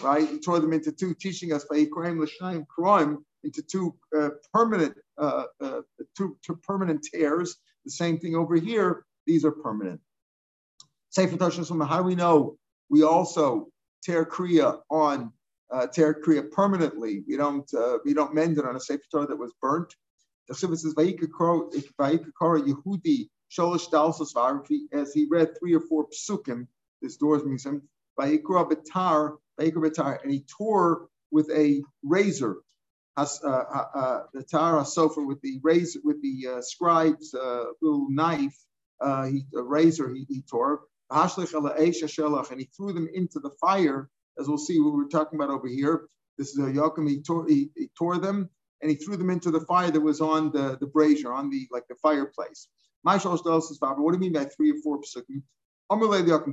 right? 0.01 0.27
He 0.27 0.39
tore 0.39 0.59
them 0.59 0.73
into 0.73 0.91
two, 0.91 1.13
teaching 1.13 1.53
us 1.53 1.65
Vayikre 1.71 2.17
Lishnayim 2.17 2.65
Kroim 2.67 3.17
into 3.43 3.61
two 3.61 3.95
uh, 4.17 4.29
permanent, 4.51 4.97
uh, 5.19 5.43
uh, 5.61 5.81
two, 6.17 6.35
two 6.43 6.55
permanent 6.55 7.03
tears. 7.03 7.55
The 7.85 7.91
same 7.91 8.17
thing 8.17 8.35
over 8.35 8.55
here. 8.55 9.05
These 9.27 9.45
are 9.45 9.51
permanent. 9.51 10.01
Sefer 11.11 11.37
Toshim, 11.37 11.87
how 11.87 11.97
do 11.97 12.03
we 12.03 12.15
know 12.15 12.57
we 12.89 13.03
also 13.03 13.67
tear 14.03 14.25
Kriya 14.25 14.79
on 14.89 15.31
uh, 15.71 15.87
tear 15.87 16.13
Kriya 16.13 16.51
permanently. 16.51 17.23
We 17.27 17.37
don't 17.37 17.71
uh, 17.73 17.99
we 18.03 18.13
don't 18.13 18.33
mend 18.33 18.57
it 18.57 18.65
on 18.65 18.75
a 18.75 18.79
Sefer 18.79 19.03
Torah 19.11 19.27
that 19.27 19.37
was 19.37 19.53
burnt. 19.61 19.93
The 20.47 20.53
Chivah 20.53 20.77
says 20.77 20.93
Vayikakor 20.93 21.71
Yehudi 22.67 23.29
Sholosh 23.51 23.89
Dalsos 23.89 24.87
as 24.91 25.13
he 25.13 25.27
read 25.29 25.57
three 25.57 25.73
or 25.73 25.81
four 25.81 26.07
psukim. 26.07 26.67
This 27.01 27.17
doors 27.17 27.43
him 27.43 27.81
Vayikra 28.19 28.69
Batar 28.69 29.37
Vayikra 29.59 29.89
Batar, 29.89 30.21
and 30.23 30.31
he 30.31 30.45
tore 30.57 31.07
with 31.31 31.49
a 31.51 31.81
razor. 32.03 32.57
Uh, 33.17 33.25
uh, 33.45 33.83
uh 33.95 34.19
the 34.33 34.43
tar 34.43 34.83
sofa 34.83 35.21
with 35.21 35.39
the 35.41 35.59
razor 35.63 35.99
with 36.03 36.21
the 36.21 36.55
uh, 36.55 36.61
scribe's 36.61 37.33
uh, 37.33 37.65
little 37.81 38.07
knife, 38.09 38.57
uh, 38.99 39.25
he, 39.25 39.45
a 39.55 39.61
razor 39.61 40.13
he, 40.13 40.25
he 40.27 40.41
tore, 40.41 40.81
and 41.09 42.59
he 42.59 42.69
threw 42.75 42.91
them 42.91 43.07
into 43.13 43.39
the 43.39 43.51
fire 43.61 44.09
as 44.37 44.47
we'll 44.47 44.57
see 44.57 44.79
what 44.79 44.93
we're 44.93 45.07
talking 45.07 45.39
about 45.39 45.49
over 45.49 45.67
here. 45.67 46.07
This 46.37 46.49
is 46.49 46.57
a 46.57 46.71
Yaakov, 46.71 47.07
he 47.09 47.21
tore, 47.21 47.47
he, 47.47 47.69
he 47.75 47.89
tore 47.97 48.17
them 48.17 48.49
and 48.81 48.91
he 48.91 48.97
threw 48.97 49.15
them 49.15 49.29
into 49.29 49.51
the 49.51 49.61
fire 49.61 49.91
that 49.91 50.01
was 50.01 50.21
on 50.21 50.51
the, 50.51 50.77
the 50.79 50.87
brazier, 50.87 51.31
on 51.31 51.49
the 51.49 51.67
like 51.71 51.87
the 51.87 51.95
fireplace. 51.95 52.67
What 53.05 53.21
do 53.21 54.13
you 54.13 54.17
mean 54.17 54.33
by 54.33 54.45
three 54.45 54.71
or 54.71 54.81
four 54.83 54.99
psukim? 54.99 55.43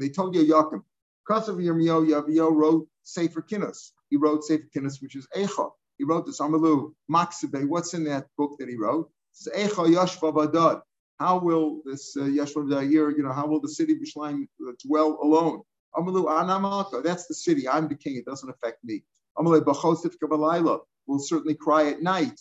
They 0.01 0.09
told 0.11 0.35
you 0.35 0.45
Yaakov. 0.45 0.83
Kasav 1.29 1.57
Yirmiyahu 1.57 2.11
Yavio 2.11 2.53
wrote 2.55 2.87
Sefer 3.05 3.41
Kinnos. 3.41 3.93
He 4.11 4.17
wrote 4.19 4.45
Sefer 4.45 4.69
Kinnos, 4.77 5.01
which 5.01 5.17
is 5.17 5.27
Echa. 5.35 5.71
He 5.97 6.05
wrote 6.05 6.27
this 6.27 6.41
Amalu 6.41 6.93
Maksibe. 7.11 7.67
What's 7.67 7.95
in 7.95 8.05
that 8.05 8.27
book 8.37 8.59
that 8.59 8.69
he 8.69 8.77
wrote? 8.77 9.11
It's 9.33 9.49
Echa 9.49 9.87
Yashva 9.89 10.35
Badad. 10.35 10.83
How 11.19 11.39
will 11.39 11.81
this 11.87 12.17
uh, 12.19 12.25
Yashva 12.25 12.91
year, 12.91 13.11
you 13.11 13.23
know, 13.23 13.33
how 13.33 13.47
will 13.47 13.61
the 13.61 13.69
city 13.69 13.95
of 13.95 14.01
Bishleim 14.01 14.47
dwell 14.85 15.19
alone? 15.23 15.63
Amalu 15.97 16.27
Anamalka, 16.27 17.03
that's 17.03 17.27
the 17.29 17.35
city. 17.35 17.67
I'm 17.69 17.89
the 17.89 17.95
king. 17.95 18.17
It 18.17 18.27
doesn't 18.27 18.51
affect 18.51 18.85
me. 18.85 19.05
Amalei 19.39 19.61
Bachosif 19.61 20.17
Kabbalayla 20.23 20.81
will 21.07 21.19
certainly 21.19 21.55
cry 21.55 21.89
at 21.89 22.03
night. 22.03 22.39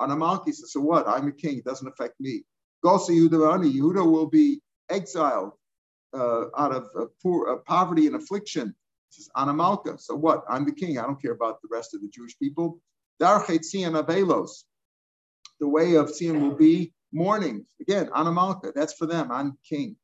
Anamalki 0.00 0.52
says, 0.52 0.72
so 0.72 0.80
what? 0.80 1.08
I'm 1.08 1.28
a 1.28 1.32
king. 1.32 1.58
It 1.58 1.64
doesn't 1.64 1.86
affect 1.86 2.20
me. 2.20 2.44
Gosa 2.84 3.10
Yehuda 3.10 3.72
Yehuda 3.72 4.10
will 4.10 4.26
be 4.26 4.60
exiled 4.90 5.52
uh, 6.12 6.44
out 6.56 6.72
of 6.72 6.88
uh, 6.98 7.06
poor 7.22 7.48
uh, 7.48 7.56
poverty 7.66 8.06
and 8.06 8.16
affliction. 8.16 8.74
Says 9.10 9.28
Anamalka. 9.36 10.00
So 10.00 10.14
what? 10.14 10.44
I'm 10.48 10.64
the 10.64 10.72
king. 10.72 10.98
I 10.98 11.02
don't 11.02 11.20
care 11.20 11.32
about 11.32 11.62
the 11.62 11.68
rest 11.70 11.94
of 11.94 12.00
the 12.02 12.08
Jewish 12.08 12.38
people. 12.38 12.80
Darchet 13.20 13.60
Tzion 13.60 14.00
Avelos. 14.02 14.64
The 15.60 15.68
way 15.68 15.94
of 15.94 16.08
Tzion 16.08 16.40
will 16.40 16.56
be 16.56 16.92
mourning. 17.12 17.64
Again, 17.80 18.06
Anamalka. 18.08 18.72
That's 18.74 18.94
for 18.94 19.06
them. 19.06 19.30
I'm 19.30 19.56
king. 19.68 19.96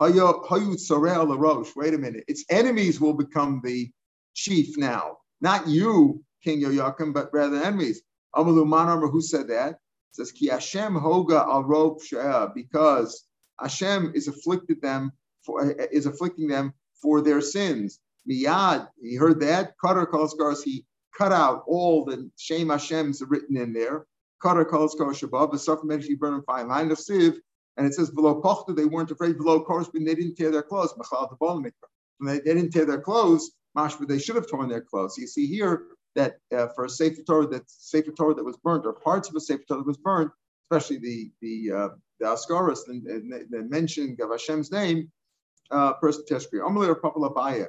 Wait 0.00 0.16
a 0.16 1.98
minute. 1.98 2.24
Its 2.26 2.44
enemies 2.50 3.00
will 3.00 3.14
become 3.14 3.60
the 3.64 3.90
chief 4.34 4.76
now. 4.78 5.18
Not 5.40 5.68
you, 5.68 6.24
King 6.42 6.60
Yoakim, 6.62 7.12
but 7.12 7.30
rather 7.32 7.62
enemies. 7.62 8.02
Amalu 8.34 8.64
Manamar, 8.66 9.10
who 9.10 9.20
said 9.20 9.48
that? 9.48 9.76
It 10.12 10.16
says, 10.16 10.32
Ki 10.32 10.48
Hashem 10.48 10.94
hoga 10.94 11.46
al 11.46 12.52
because 12.54 13.24
Hashem 13.58 14.12
is 14.14 14.28
afflicted 14.28 14.82
them 14.82 15.12
for 15.42 15.70
is 15.70 16.04
afflicting 16.04 16.48
them 16.48 16.74
for 17.00 17.22
their 17.22 17.40
sins. 17.40 18.00
Miyad, 18.28 18.88
he 19.00 19.16
heard 19.16 19.40
that. 19.40 19.72
Cutter 19.82 20.06
Kalskars, 20.06 20.62
he 20.62 20.84
cut 21.16 21.32
out 21.32 21.64
all 21.66 22.04
the 22.04 22.30
Shem 22.36 22.68
Hashem's 22.68 23.22
written 23.22 23.56
in 23.56 23.72
there. 23.72 24.06
Cutter 24.42 24.66
Kalskar 24.66 25.14
Shabbat, 25.14 25.50
the 25.50 25.58
Suffer 25.58 25.86
Medici 25.86 26.14
burn 26.14 26.42
fine 26.42 26.68
line 26.68 26.90
of 26.90 26.98
Siv, 26.98 27.36
and 27.78 27.86
it 27.86 27.94
says 27.94 28.10
below 28.10 28.40
pochta, 28.42 28.76
they 28.76 28.84
weren't 28.84 29.10
afraid 29.10 29.38
below 29.38 29.64
korban, 29.64 30.04
they 30.04 30.14
didn't 30.14 30.34
tear 30.34 30.50
their 30.50 30.62
clothes. 30.62 30.94
They, 32.20 32.38
they 32.38 32.54
didn't 32.54 32.70
tear 32.70 32.84
their 32.84 33.00
clothes, 33.00 33.52
mashma, 33.76 34.06
they 34.06 34.18
should 34.18 34.36
have 34.36 34.48
torn 34.48 34.68
their 34.68 34.82
clothes. 34.82 35.16
You 35.16 35.26
see 35.26 35.46
here 35.46 35.86
that 36.14 36.36
uh, 36.56 36.68
for 36.74 36.84
a 36.84 36.90
Sefer 36.90 37.22
Torah 37.22 37.46
that 37.48 37.70
Sefer 37.70 38.12
Torah 38.12 38.34
that 38.34 38.44
was 38.44 38.56
burned 38.58 38.86
or 38.86 38.92
parts 38.92 39.28
of 39.28 39.34
a 39.36 39.40
Sefer 39.40 39.62
Torah 39.66 39.80
that 39.80 39.86
was 39.86 39.96
burned, 39.96 40.30
especially 40.64 40.98
the 40.98 41.30
the 41.40 41.72
uh, 41.72 41.88
the 42.20 42.26
Askaras, 42.26 42.80
the, 42.86 43.46
the, 43.50 43.62
mentioning 43.68 44.16
of 44.20 44.30
Hashem's 44.30 44.70
name, 44.70 45.10
uh, 45.70 45.94
person 45.94 46.24
teshkri. 46.28 46.60
Amalei 46.60 47.00
Papa 47.00 47.18
Labaya. 47.18 47.66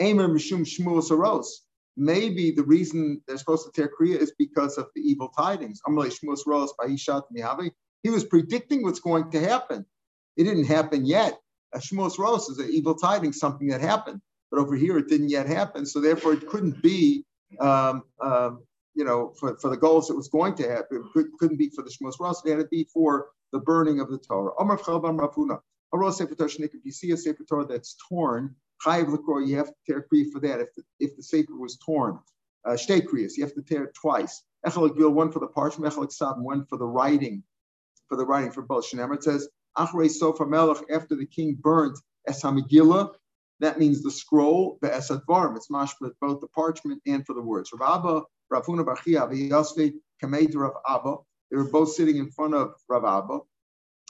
Aimer 0.00 0.28
Mishum 0.28 0.60
Shmuel 0.60 1.02
Saros. 1.02 1.62
Maybe 1.96 2.50
the 2.50 2.62
reason 2.62 3.22
they're 3.26 3.38
supposed 3.38 3.64
to 3.64 3.72
tear 3.72 3.90
Kriya 3.98 4.18
is 4.18 4.34
because 4.38 4.76
of 4.76 4.88
the 4.94 5.00
evil 5.00 5.28
tidings. 5.28 5.80
Amalei 5.88 6.12
Shmuel 6.12 6.36
Saros 6.36 6.74
by 6.78 6.86
Ishat 6.86 7.22
Mihavi. 7.34 7.70
He 8.02 8.10
was 8.10 8.24
predicting 8.24 8.82
what's 8.82 9.00
going 9.00 9.30
to 9.30 9.40
happen. 9.40 9.86
It 10.36 10.44
didn't 10.44 10.66
happen 10.66 11.06
yet. 11.06 11.40
Shmos 11.74 12.18
Ros 12.18 12.48
is 12.48 12.58
an 12.58 12.68
evil 12.70 12.94
tidings, 12.94 13.38
something 13.38 13.68
that 13.68 13.80
happened. 13.80 14.20
But 14.50 14.60
over 14.60 14.74
here, 14.76 14.98
it 14.98 15.08
didn't 15.08 15.30
yet 15.30 15.46
happen. 15.46 15.86
So 15.86 16.00
therefore, 16.00 16.34
it 16.34 16.46
couldn't 16.46 16.82
be, 16.82 17.24
um, 17.60 18.02
um, 18.20 18.62
you 18.94 19.04
know, 19.04 19.34
for, 19.38 19.56
for 19.58 19.70
the 19.70 19.76
goals 19.76 20.10
it 20.10 20.16
was 20.16 20.28
going 20.28 20.54
to 20.56 20.68
happen. 20.68 20.98
It 20.98 21.12
could, 21.12 21.26
couldn't 21.38 21.56
be 21.58 21.70
for 21.70 21.82
the 21.82 21.90
Shmos 21.90 22.20
Ros. 22.20 22.42
It 22.44 22.50
had 22.50 22.58
to 22.58 22.66
be 22.66 22.84
for 22.92 23.28
the 23.52 23.60
burning 23.60 24.00
of 24.00 24.10
the 24.10 24.18
Torah. 24.18 24.52
Omar 24.58 24.78
Chalbam 24.78 25.18
Rafuna. 25.18 25.58
If 25.92 26.84
you 26.84 26.92
see 26.92 27.12
a 27.12 27.16
Sefer 27.16 27.44
Torah 27.44 27.66
that's 27.66 27.96
torn, 28.08 28.54
you 28.84 29.56
have 29.56 29.68
to 29.68 29.74
tear 29.86 30.06
kriya 30.12 30.30
for 30.30 30.40
that 30.40 30.60
if 30.60 30.74
the, 30.74 30.82
if 31.00 31.16
the 31.16 31.22
Sefer 31.22 31.56
was 31.56 31.78
torn. 31.78 32.18
Uh, 32.64 32.72
kriyas, 32.72 33.36
you 33.36 33.44
have 33.44 33.54
to 33.54 33.62
tear 33.62 33.84
it 33.84 33.94
twice. 33.94 34.42
One 34.64 35.32
for 35.32 35.38
the 35.38 35.46
parchment, 35.46 35.96
one 35.96 36.66
for 36.66 36.76
the 36.76 36.84
writing 36.84 37.44
for 38.08 38.16
the 38.16 38.24
writing 38.24 38.50
for 38.50 38.62
both. 38.62 38.92
It 38.92 39.22
says, 39.22 39.48
Achrei 39.76 40.10
Sofa 40.10 40.46
Melech, 40.46 40.82
after 40.92 41.14
the 41.16 41.26
king 41.26 41.56
burnt 41.60 41.98
Es 42.26 42.42
that 43.60 43.78
means 43.78 44.02
the 44.02 44.10
scroll, 44.10 44.78
the 44.82 44.88
Esadvarim. 44.88 45.56
It's 45.56 45.68
mashpet 45.68 46.12
both 46.20 46.40
the 46.40 46.48
parchment 46.48 47.00
and 47.06 47.24
for 47.26 47.34
the 47.34 47.40
words. 47.42 47.70
Rav 47.72 48.00
Abba, 48.00 48.22
Ravuna 48.52 48.84
Bachia, 48.84 49.28
Yosve, 49.30 49.94
Kamed 50.22 50.54
Rav 50.54 50.72
Abba. 50.88 51.16
They 51.50 51.56
were 51.56 51.70
both 51.70 51.92
sitting 51.92 52.16
in 52.16 52.30
front 52.30 52.54
of 52.54 52.74
Rav 52.88 53.04
Abba, 53.04 53.38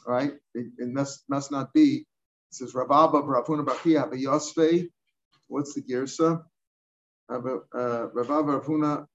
right? 0.07 0.33
It, 0.55 0.89
must, 0.89 1.25
must 1.29 1.53
not 1.53 1.73
be. 1.73 1.99
It 1.99 2.07
says 2.51 2.75
Rav 2.75 2.91
Abba, 2.91 3.23
Ravuna 3.23 3.65
Bachia, 3.65 4.11
Yosve. 4.13 4.89
What's 5.47 5.75
the 5.75 5.83
girsa? 5.83 6.43
Uh, 7.31 7.41
Rav 7.41 8.31
Abba, 8.31 8.61
Ravuna, 8.61 9.07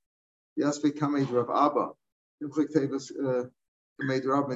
Yosve, 0.60 0.98
Kamed 0.98 1.30
Rav 1.30 1.50
Abba. 1.50 1.90
Uh, 2.44 3.44
Rav 4.26 4.50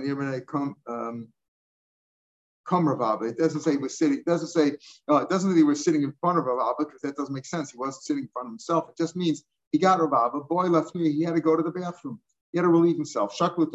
come 2.67 2.88
Rav 2.88 3.01
Abba. 3.01 3.25
It 3.25 3.38
doesn't 3.38 3.62
say 3.62 3.72
he 3.72 3.77
was 3.77 3.98
sitting. 3.98 4.19
It 4.19 4.25
doesn't 4.25 4.50
say 4.50 4.77
uh, 5.10 5.17
it 5.17 5.29
doesn't 5.29 5.51
say 5.51 5.57
he 5.57 5.63
was 5.63 5.84
sitting 5.84 6.03
in 6.03 6.13
front 6.19 6.38
of 6.38 6.45
Rav 6.45 6.60
Abba 6.60 6.86
because 6.86 7.01
that 7.01 7.15
doesn't 7.15 7.34
make 7.34 7.45
sense. 7.45 7.72
He 7.72 7.77
wasn't 7.77 8.03
sitting 8.03 8.24
in 8.24 8.29
front 8.34 8.48
of 8.48 8.51
himself. 8.51 8.89
It 8.89 8.98
just 8.98 9.15
means 9.15 9.43
he 9.72 9.77
got 9.77 10.00
Rav 10.00 10.13
Abba. 10.13 10.43
Boy 10.45 10.65
left 10.65 10.95
me. 10.95 11.12
He 11.12 11.24
had 11.24 11.36
to 11.36 11.41
go 11.41 11.55
to 11.55 11.63
the 11.63 11.72
bathroom. 11.72 12.19
He 12.51 12.57
had 12.57 12.63
to 12.63 12.69
relieve 12.69 12.95
himself. 12.95 13.38
Shaklu. 13.38 13.72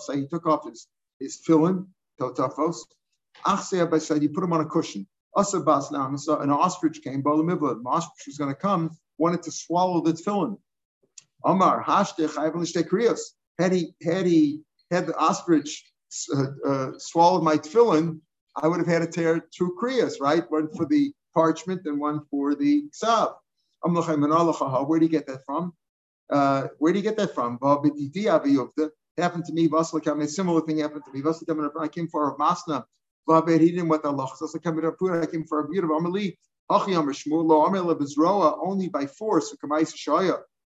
So 0.00 0.12
he 0.14 0.26
took 0.26 0.46
off 0.46 0.68
his 0.68 0.88
his 1.20 1.40
tefillin 1.46 1.86
totafos. 2.20 2.76
Achsei 3.46 4.00
said 4.00 4.22
he 4.22 4.28
put 4.28 4.44
him 4.44 4.52
on 4.52 4.60
a 4.60 4.66
cushion. 4.66 5.06
Asa 5.36 5.60
bas 5.60 5.90
an 5.90 6.50
ostrich 6.50 7.02
came. 7.02 7.22
Bolamivla. 7.22 7.82
The 7.82 7.88
ostrich 7.88 8.26
was 8.26 8.38
going 8.38 8.50
to 8.50 8.60
come. 8.60 8.90
Wanted 9.18 9.42
to 9.44 9.52
swallow 9.52 10.00
the 10.00 10.12
tefillin. 10.12 10.58
Omar 11.44 11.84
hashtech 11.84 12.88
kriyos. 12.88 13.20
Had 13.58 13.72
he 13.72 13.94
had 14.02 14.26
he 14.26 14.62
had 14.90 15.06
the 15.06 15.16
ostrich 15.16 15.84
uh, 16.34 16.46
uh, 16.66 16.90
swallowed 16.98 17.42
my 17.42 17.56
tefillin, 17.56 18.20
I 18.62 18.68
would 18.68 18.78
have 18.78 18.86
had 18.86 19.02
to 19.02 19.08
tear 19.08 19.40
two 19.40 19.76
kriyas, 19.80 20.20
right? 20.20 20.48
One 20.50 20.68
for 20.76 20.86
the 20.86 21.12
parchment 21.34 21.86
and 21.86 21.98
one 21.98 22.20
for 22.30 22.54
the 22.54 22.84
ksav. 22.90 23.34
Where 23.82 25.00
do 25.00 25.04
you 25.04 25.10
get 25.10 25.26
that 25.26 25.44
from? 25.44 25.74
Uh, 26.30 26.68
where 26.78 26.92
do 26.92 26.98
you 26.98 27.02
get 27.02 27.16
that 27.16 27.34
from? 27.34 27.58
Happened 29.18 29.44
to 29.44 29.52
me. 29.52 29.68
A 29.72 30.28
similar 30.28 30.60
thing 30.62 30.78
happened 30.78 31.02
to 31.04 31.12
me. 31.12 31.22
I 31.80 31.88
came 31.88 32.08
for 32.08 32.30
a 32.30 32.36
masna. 32.36 32.84
He 33.26 33.70
didn't 33.70 33.88
want 33.88 34.02
the 34.02 34.08
Allah. 34.08 35.22
I 35.22 35.26
came 35.26 35.44
for 35.44 35.60
a 35.60 35.68
beautiful 35.68 36.00
Amali. 36.00 36.36
Only 36.70 36.94
by 38.88 39.06
force, 39.06 39.54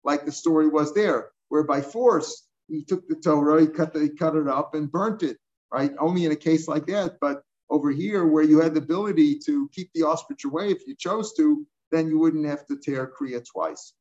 like 0.04 0.24
the 0.24 0.32
story 0.32 0.68
was 0.68 0.94
there, 0.94 1.30
where 1.48 1.64
by 1.64 1.80
force 1.80 2.46
he 2.68 2.84
took 2.84 3.08
the 3.08 3.16
Torah, 3.16 3.62
he 3.62 3.66
cut, 3.66 3.92
the, 3.92 4.00
he 4.00 4.10
cut 4.10 4.36
it 4.36 4.46
up 4.46 4.76
and 4.76 4.92
burnt 4.92 5.24
it, 5.24 5.38
right? 5.72 5.92
Only 5.98 6.24
in 6.24 6.30
a 6.30 6.36
case 6.36 6.68
like 6.68 6.86
that. 6.86 7.16
But 7.20 7.42
over 7.70 7.90
here, 7.90 8.26
where 8.26 8.44
you 8.44 8.60
had 8.60 8.74
the 8.74 8.80
ability 8.80 9.38
to 9.46 9.68
keep 9.72 9.90
the 9.94 10.02
ostrich 10.02 10.44
away 10.44 10.70
if 10.70 10.86
you 10.86 10.94
chose 10.94 11.34
to, 11.34 11.66
then 11.90 12.08
you 12.08 12.18
wouldn't 12.18 12.46
have 12.46 12.66
to 12.66 12.76
tear 12.76 13.12
Kriya 13.18 13.44
twice. 13.44 13.92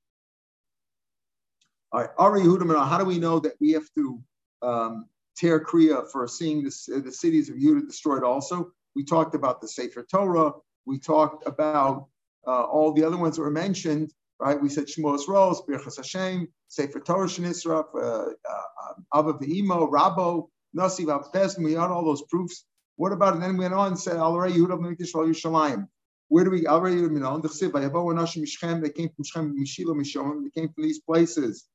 All 1.92 2.02
right, 2.02 2.10
Ari 2.18 2.42
Yehuda, 2.42 2.88
how 2.88 2.98
do 2.98 3.06
we 3.06 3.18
know 3.18 3.40
that 3.40 3.54
we 3.62 3.72
have 3.72 3.88
to 3.96 4.22
um, 4.62 5.06
tear 5.38 5.64
Kriya 5.64 6.10
for 6.12 6.28
seeing 6.28 6.64
the, 6.64 7.02
the 7.04 7.12
cities 7.12 7.50
of 7.50 7.56
Yehuda 7.56 7.88
destroyed 7.88 8.24
also? 8.24 8.72
We 8.96 9.04
talked 9.04 9.36
about 9.36 9.62
the 9.62 9.68
Sefer 9.68 10.06
Torah. 10.10 10.52
We 10.86 11.00
talked 11.00 11.48
about 11.48 12.08
uh, 12.46 12.64
all 12.64 12.92
the 12.94 13.04
other 13.04 13.18
ones 13.18 13.36
that 13.36 13.42
were 13.42 13.52
mentioned, 13.52 14.14
right? 14.40 14.62
We 14.62 14.70
said 14.70 14.88
Shmuel's 14.88 15.28
Rose, 15.28 15.62
Birchas 15.62 15.98
Hashem, 15.98 16.48
Sefer 16.68 17.00
Torah 17.00 17.28
Shenisraf, 17.28 17.86
uh, 17.96 18.00
uh, 18.00 19.20
Ava 19.20 19.34
V'imo, 19.34 19.90
Rabo, 19.90 20.50
Nasiv 20.76 21.06
Avpes, 21.06 21.58
we 21.58 21.74
had 21.74 21.90
all 21.90 22.04
those 22.04 22.24
proofs. 22.24 22.66
What 22.98 23.14
about, 23.14 23.36
and 23.36 23.44
then 23.44 23.58
we 23.58 23.60
went 23.60 23.76
on 23.76 23.90
and 23.90 24.00
said, 24.00 24.18
Al 24.18 24.34
Yehuda 24.34 24.80
Mikdash 24.80 25.14
Yerushalayim. 25.14 25.88
Where 26.30 26.44
do 26.44 26.50
we 26.50 26.68
already 26.68 26.98
know? 26.98 27.40
The 27.40 27.48
Chsiv, 27.48 27.72
Vayavo 27.72 28.14
Anashim 28.14 28.44
Mishchem, 28.44 28.82
they 28.82 28.90
came 28.90 29.10
from 29.16 29.24
Shchem, 29.24 29.54
Mishilo, 29.54 29.96
Mishom, 29.96 30.44
they 30.44 30.62
came 30.62 30.74
from 30.74 30.84
these 30.84 31.00
places 31.00 31.68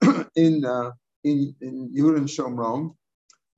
in 0.36 0.64
uh, 0.64 0.92
in 1.24 1.54
in 1.60 1.92
Yehuda 1.94 2.16
and 2.16 2.28
Shomron. 2.28 2.94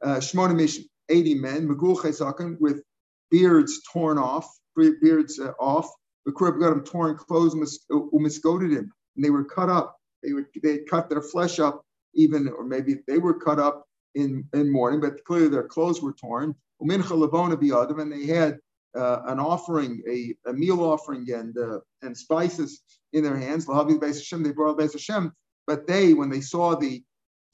Uh, 0.03 0.17
Shmona 0.17 0.57
Mish, 0.57 0.81
80 1.11 1.35
men, 1.35 1.69
Megul 1.69 1.97
Chesakim, 1.97 2.59
with 2.59 2.83
beards 3.31 3.83
torn 3.93 4.19
off, 4.19 4.49
beards 4.75 5.39
uh, 5.39 5.53
off. 5.61 5.89
The 6.25 6.33
Kurab 6.33 6.59
got 6.59 6.71
them 6.71 6.85
torn 6.85 7.17
clothes, 7.17 7.55
umisgoted 7.93 8.73
him, 8.73 8.93
and 9.17 9.25
they 9.25 9.31
were 9.31 9.45
cut 9.45 9.69
up. 9.69 9.97
They 10.23 10.33
would 10.33 10.47
they 10.63 10.79
cut 10.79 11.11
their 11.11 11.23
flesh 11.23 11.61
up, 11.61 11.85
even 12.15 12.49
or 12.49 12.65
maybe 12.65 12.97
they 13.07 13.19
were 13.19 13.35
cut 13.35 13.59
up 13.59 13.87
in 14.15 14.45
in 14.55 14.73
mourning, 14.73 15.01
but 15.01 15.23
clearly 15.25 15.49
their 15.49 15.69
clothes 15.69 16.01
were 16.01 16.13
torn. 16.15 16.55
Umincha 16.83 17.17
Lavona 17.17 17.57
biyadav, 17.57 18.01
and 18.01 18.13
they 18.13 18.27
had 18.27 18.59
uh, 18.97 19.21
an 19.27 19.39
offering, 19.39 20.03
a, 20.09 20.35
a 20.49 20.53
meal 20.53 20.83
offering, 20.83 21.31
and 21.33 21.57
uh, 21.57 21.81
and 22.03 22.17
spices 22.17 22.83
in 23.13 23.23
their 23.23 23.37
hands. 23.37 23.67
Lahavi 23.67 23.99
Beis 23.99 24.17
Hashem, 24.17 24.43
they 24.43 24.53
brought 24.53 24.79
Beis 24.79 24.93
Hashem, 24.93 25.33
but 25.67 25.87
they, 25.87 26.15
when 26.15 26.31
they 26.31 26.41
saw 26.41 26.75
the 26.75 27.03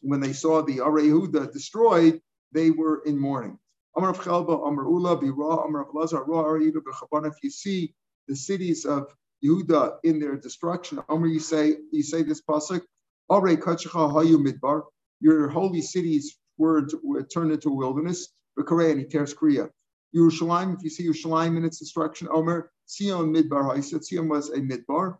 when 0.02 0.20
they 0.20 0.32
saw 0.32 0.62
the 0.62 0.78
Arehuda 0.78 1.52
destroyed, 1.52 2.20
they 2.52 2.70
were 2.70 3.02
in 3.04 3.18
mourning. 3.18 3.58
Amar 3.96 4.10
of 4.10 4.20
Chelba, 4.20 4.66
Amar 4.66 4.84
Ula, 4.84 5.16
Bira, 5.16 5.66
Amar 5.66 5.88
of 5.88 5.94
Lazar, 5.94 6.22
Ra 6.24 6.44
Arehuda. 6.44 7.26
If 7.26 7.34
you 7.42 7.50
see 7.50 7.94
the 8.28 8.36
cities 8.36 8.84
of 8.84 9.14
Yehuda 9.44 9.98
in 10.04 10.20
their 10.20 10.36
destruction, 10.36 11.02
Amar, 11.08 11.28
you 11.28 11.40
say 11.40 11.76
you 11.92 12.02
say 12.02 12.22
this 12.22 12.42
pasuk, 12.42 12.82
Are 13.30 13.40
Kachacha 13.40 14.12
Hayu 14.12 14.36
Midbar. 14.36 14.82
Your 15.20 15.48
holy 15.48 15.80
cities 15.80 16.36
were, 16.58 16.86
were 17.02 17.22
turned 17.22 17.52
into 17.52 17.70
a 17.70 17.74
wilderness. 17.74 18.28
And 18.56 19.00
he 19.00 19.04
tears 19.06 19.34
Kriya. 19.34 19.70
Yerushalayim, 20.14 20.76
if 20.76 20.82
you 20.82 20.90
see 20.90 21.06
Yerushalayim 21.06 21.56
in 21.56 21.64
its 21.64 21.78
destruction, 21.78 22.28
Omer, 22.32 22.70
Sion 22.88 23.34
Midbar 23.34 23.74
Haiset, 23.74 24.08
Sion 24.08 24.28
was 24.28 24.50
a 24.50 24.58
Midbar. 24.58 25.18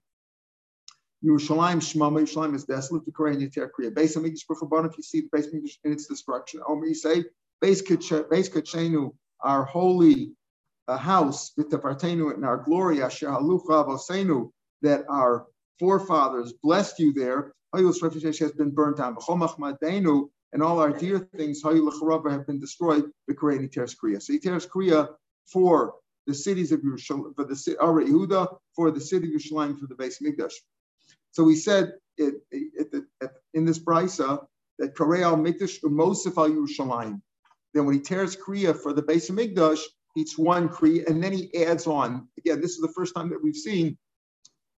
Yerushalayim 1.25 1.78
Shmama, 1.78 2.21
Yerushalayim 2.23 2.55
is 2.55 2.64
desolate, 2.64 3.05
the 3.05 3.12
Korean 3.12 3.40
Yater 3.40 3.69
Kriya. 3.71 3.95
Base 3.95 4.16
Amikdash 4.16 4.47
B'Chabon, 4.50 4.88
if 4.88 4.97
you 4.97 5.02
see 5.02 5.23
the 5.23 5.28
base 5.33 5.49
Amikdash 5.49 5.78
in 5.85 5.93
its 5.93 6.07
destruction, 6.07 6.61
Omer, 6.66 6.87
you 6.87 6.95
say, 6.95 7.25
Base 7.61 7.83
Kachenu, 7.83 9.14
our 9.40 9.64
holy 9.64 10.33
uh, 10.88 10.97
house, 10.97 11.52
V'Tafartenu, 11.59 12.35
in 12.35 12.45
our 12.45 12.59
glory, 12.59 13.02
Asher 13.02 13.28
Halucha 13.28 13.87
Vosenu, 13.87 14.50
that 14.83 15.05
our 15.09 15.47
forefathers 15.78 16.55
blessed 16.62 16.99
you 17.00 17.12
there, 17.12 17.52
has 17.75 18.52
been 18.52 18.71
burnt 18.71 18.97
down. 18.99 19.16
And 20.52 20.62
all 20.62 20.78
our 20.78 20.92
dear 20.92 21.18
things, 21.18 21.62
have 21.62 22.46
been 22.46 22.60
destroyed, 22.60 23.04
Korean 23.36 23.68
tears 23.68 23.94
Kriya. 23.94 24.22
So 24.22 24.32
he 24.32 24.38
tears 24.38 24.66
Kriya 24.66 25.08
for 25.46 25.94
the 26.26 26.34
cities 26.34 26.72
of 26.72 26.80
Yerushalayim, 26.80 27.34
for 27.34 27.44
the 27.44 27.76
Ara 27.80 28.04
Yehuda, 28.04 28.56
for 28.74 28.90
the 28.90 29.00
city 29.00 29.28
of 29.28 29.40
Yerushalayim, 29.40 29.78
for 29.78 29.86
the 29.86 29.94
base 29.94 30.20
Mikdash. 30.20 30.52
So 31.32 31.44
we 31.44 31.56
said 31.56 31.92
it, 32.16 32.34
it, 32.50 33.04
it, 33.20 33.30
in 33.54 33.64
this 33.64 33.78
brisa 33.78 34.46
that 34.78 34.94
Karei 34.94 35.22
al 35.22 35.36
Mikdash 35.36 35.82
Mosif 35.82 36.36
al 36.36 36.50
Yerushalayim. 36.50 37.20
Then 37.74 37.84
when 37.84 37.94
he 37.94 38.00
tears 38.00 38.36
Kriya 38.36 38.80
for 38.80 38.92
the 38.92 39.02
base 39.02 39.28
of 39.28 39.36
Mikdash, 39.36 39.80
eats 40.16 40.38
one 40.38 40.68
Kriya, 40.68 41.06
and 41.08 41.22
then 41.22 41.32
he 41.32 41.64
adds 41.64 41.86
on. 41.86 42.28
Again, 42.38 42.61
this 42.61 42.72
is 42.72 42.80
the 42.80 42.92
first 42.96 43.14
time 43.14 43.30
that 43.30 43.42
we've 43.42 43.56
seen 43.56 43.98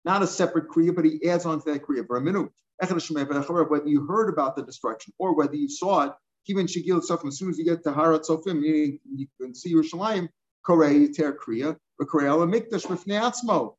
not 0.04 0.24
a 0.24 0.28
separate 0.28 0.70
Kriya, 0.70 0.96
but 0.96 1.06
he 1.06 1.30
adds 1.30 1.46
on 1.46 1.62
to 1.62 1.74
that 1.74 1.84
Kriya 1.84 2.08
for 2.08 2.18
a 2.18 2.22
minute 2.22 2.50
whether 2.80 3.88
you 3.88 4.06
heard 4.08 4.30
about 4.30 4.56
the 4.56 4.64
destruction 4.64 5.14
or 5.18 5.36
whether 5.36 5.56
you 5.56 5.70
saw 5.70 6.04
it, 6.04 6.12
even 6.48 6.66
Shigil 6.66 7.02
Sofim, 7.06 7.28
as 7.28 7.38
soon 7.38 7.50
as 7.50 7.58
you 7.58 7.66
get 7.66 7.84
to 7.84 7.92
Harat 7.92 8.26
Sofim, 8.26 8.62
meaning 8.62 9.00
you 9.14 9.28
can 9.40 9.54
see 9.54 9.74
Yerushalayim, 9.74 10.30
Korei 10.66 11.16
Ter 11.16 11.38
Kriya, 11.38 11.76
but 12.00 12.08
Korei 12.08 12.26
Ala 12.26 12.48
Mikdash 12.48 12.88
Mifnei 12.88 13.74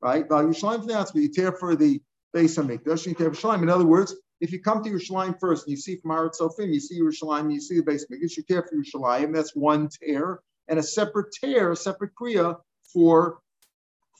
right? 0.00 0.28
Val 0.28 0.44
Yerushalayim 0.44 0.86
Fnei 0.86 1.14
you 1.14 1.32
tear 1.32 1.52
for 1.52 1.74
the 1.74 2.00
base 2.32 2.58
of 2.58 2.66
Mikdash, 2.66 3.06
you 3.06 3.14
tear 3.14 3.32
for 3.32 3.40
Yerushalayim. 3.40 3.62
In 3.62 3.70
other 3.70 3.86
words, 3.86 4.14
if 4.40 4.52
you 4.52 4.60
come 4.60 4.84
to 4.84 4.90
Yerushalayim 4.90 5.38
first 5.40 5.66
and 5.66 5.70
you 5.72 5.76
see 5.76 5.96
from 5.96 6.10
Harat 6.12 6.34
Sofim, 6.38 6.72
you 6.72 6.80
see 6.80 7.00
Yerushalayim, 7.00 7.52
you 7.52 7.60
see 7.60 7.76
the 7.76 7.82
base 7.82 8.04
of 8.04 8.10
Mikdash, 8.10 8.36
you 8.36 8.42
tear 8.44 8.62
for 8.62 8.76
Yerushalayim, 8.76 9.34
that's 9.34 9.56
one 9.56 9.88
tear, 9.88 10.40
and 10.68 10.78
a 10.78 10.82
separate 10.82 11.32
tear, 11.32 11.72
a 11.72 11.76
separate 11.76 12.12
Kriya 12.20 12.56
for 12.92 13.38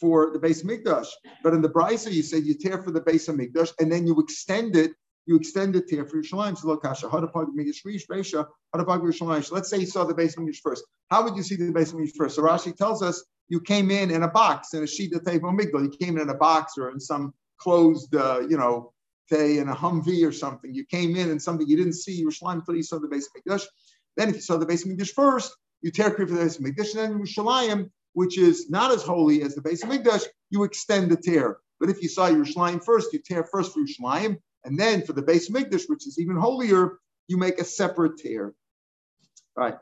for 0.00 0.32
the 0.32 0.38
base 0.38 0.62
Mikdash. 0.62 1.08
But 1.42 1.54
in 1.54 1.62
the 1.62 1.68
Brisa, 1.68 2.12
you 2.12 2.22
say 2.22 2.38
you 2.38 2.54
tear 2.54 2.82
for 2.82 2.90
the 2.90 3.00
base 3.00 3.28
of 3.28 3.36
Mikdash, 3.36 3.72
and 3.80 3.90
then 3.90 4.06
you 4.06 4.18
extend 4.20 4.76
it. 4.76 4.92
You 5.26 5.36
extend 5.36 5.74
it 5.76 5.88
tear 5.88 6.04
for 6.04 6.20
Yerushalayim. 6.20 6.58
So 6.58 6.68
look, 6.68 6.82
Kasha, 6.82 7.08
Let's 7.08 7.32
say 9.70 9.78
you 9.78 9.86
saw 9.86 10.04
the 10.04 10.14
base 10.14 10.36
Mikdash 10.36 10.60
first. 10.62 10.84
How 11.10 11.24
would 11.24 11.36
you 11.36 11.42
see 11.42 11.56
the 11.56 11.72
base 11.72 11.92
Mikdash 11.92 12.14
first? 12.16 12.36
So 12.36 12.42
Rashi 12.42 12.76
tells 12.76 13.02
us 13.02 13.24
you 13.48 13.60
came 13.60 13.90
in 13.90 14.10
in 14.10 14.22
a 14.22 14.28
box 14.28 14.74
in 14.74 14.82
a 14.82 14.86
sheet 14.86 15.14
of 15.14 15.24
table 15.24 15.52
Migdal. 15.52 15.82
You 15.82 15.92
came 15.98 16.16
in 16.16 16.22
in 16.22 16.30
a 16.30 16.34
box 16.34 16.78
or 16.78 16.90
in 16.90 17.00
some 17.00 17.34
closed, 17.58 18.14
uh, 18.14 18.40
you 18.48 18.56
know, 18.56 18.92
say 19.30 19.58
in 19.58 19.68
a 19.68 19.74
Humvee 19.74 20.26
or 20.26 20.32
something. 20.32 20.74
You 20.74 20.84
came 20.84 21.16
in 21.16 21.30
in 21.30 21.40
something 21.40 21.66
you 21.66 21.76
didn't 21.76 21.94
see 21.94 22.24
Yerushalayim 22.24 22.60
until 22.60 22.76
you 22.76 22.82
saw 22.82 22.98
the 22.98 23.08
base 23.08 23.28
Mikdash. 23.36 23.64
Then 24.16 24.28
if 24.28 24.36
you 24.36 24.42
saw 24.42 24.56
the 24.56 24.66
base 24.66 24.84
Mikdash 24.84 25.10
first, 25.10 25.54
you 25.82 25.90
tear 25.90 26.10
for 26.10 26.24
the 26.24 26.34
base 26.34 26.58
Mikdash, 26.58 26.94
and 26.94 27.00
then 27.00 27.18
Yerushalayim 27.18 27.90
which 28.14 28.38
is 28.38 28.70
not 28.70 28.90
as 28.90 29.02
holy 29.02 29.42
as 29.42 29.54
the 29.54 29.60
base 29.60 29.82
of 29.84 29.90
Mikdash, 29.90 30.24
you 30.50 30.64
extend 30.64 31.10
the 31.10 31.16
tear. 31.16 31.58
But 31.78 31.90
if 31.90 32.02
you 32.02 32.08
saw 32.08 32.28
your 32.28 32.44
Yerushalayim 32.44 32.82
first, 32.82 33.12
you 33.12 33.18
tear 33.18 33.44
first 33.44 33.72
for 33.72 33.80
your 33.80 33.88
Yerushalayim, 33.88 34.38
and 34.64 34.78
then 34.78 35.02
for 35.02 35.12
the 35.12 35.22
base 35.22 35.48
of 35.48 35.54
Mikdash, 35.54 35.88
which 35.88 36.06
is 36.06 36.18
even 36.18 36.36
holier, 36.36 36.98
you 37.28 37.36
make 37.36 37.58
a 37.58 37.64
separate 37.64 38.16
tear. 38.18 38.54
All 39.56 39.64
right. 39.64 39.76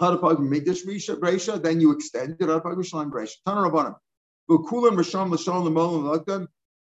Then 0.00 1.80
you 1.80 1.90
extend 1.92 2.36
it. 2.38 2.50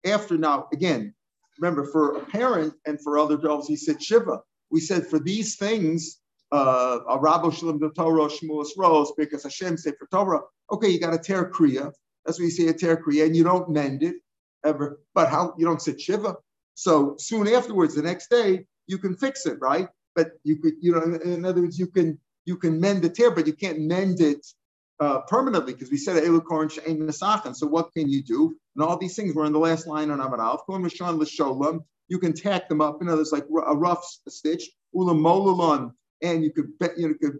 After 0.04 0.38
now, 0.38 0.68
again, 0.72 1.14
remember 1.58 1.84
for 1.86 2.16
a 2.16 2.20
parent 2.26 2.74
and 2.86 3.02
for 3.02 3.18
other 3.18 3.34
adults, 3.36 3.68
he 3.68 3.76
said 3.76 4.02
Shiva. 4.02 4.40
We 4.70 4.80
said 4.80 5.06
for 5.06 5.18
these 5.18 5.56
things, 5.56 6.20
uh, 6.56 7.00
a 7.08 7.18
Rabo 7.18 7.52
Shalom 7.52 7.78
the 7.78 7.90
Torah, 7.90 8.28
Shmuel's 8.28 8.74
Rose, 8.76 9.12
because 9.16 9.42
Hashem 9.42 9.76
said 9.76 9.94
for 9.98 10.06
Torah, 10.10 10.40
okay, 10.72 10.88
you 10.88 10.98
got 10.98 11.10
to 11.10 11.18
tear 11.18 11.50
Kriya. 11.50 11.92
That's 12.24 12.38
what 12.38 12.46
you 12.46 12.50
say 12.50 12.68
a 12.68 12.72
tear 12.72 12.96
Kriya, 12.96 13.26
and 13.26 13.36
you 13.36 13.44
don't 13.44 13.68
mend 13.68 14.02
it 14.02 14.16
ever. 14.64 15.00
But 15.14 15.28
how 15.28 15.54
you 15.58 15.66
don't 15.66 15.82
sit 15.82 16.00
Shiva. 16.00 16.36
So 16.74 17.16
soon 17.18 17.48
afterwards, 17.48 17.94
the 17.94 18.02
next 18.02 18.30
day, 18.30 18.66
you 18.86 18.98
can 18.98 19.16
fix 19.16 19.46
it, 19.46 19.58
right? 19.60 19.88
But 20.14 20.32
you 20.44 20.56
could, 20.56 20.74
you 20.80 20.92
know, 20.92 21.18
in 21.18 21.44
other 21.44 21.62
words, 21.62 21.78
you 21.78 21.88
can 21.88 22.18
you 22.46 22.56
can 22.56 22.80
mend 22.80 23.02
the 23.02 23.10
tear, 23.10 23.30
but 23.30 23.46
you 23.46 23.52
can't 23.52 23.80
mend 23.80 24.20
it 24.20 24.46
uh, 25.00 25.20
permanently 25.22 25.74
because 25.74 25.90
we 25.90 25.98
said 25.98 26.22
Elukorin 26.22 26.70
Shein 26.70 26.98
Mesachan. 26.98 27.54
So 27.54 27.66
what 27.66 27.92
can 27.92 28.08
you 28.08 28.22
do? 28.22 28.56
And 28.74 28.84
all 28.84 28.96
these 28.96 29.16
things 29.16 29.34
were 29.34 29.44
in 29.44 29.52
the 29.52 29.58
last 29.58 29.86
line 29.86 30.10
on 30.10 30.20
Amar 30.20 30.58
You 32.08 32.18
can 32.18 32.32
tack 32.32 32.68
them 32.68 32.80
up. 32.80 32.98
You 33.00 33.06
know, 33.06 33.16
there's 33.16 33.32
like 33.32 33.46
a 33.50 33.76
rough 33.76 34.04
stitch. 34.28 34.70
Ulam 34.94 35.20
and 36.22 36.42
you 36.42 36.52
could 36.52 36.72
you 36.96 37.08
know, 37.08 37.14
could 37.20 37.38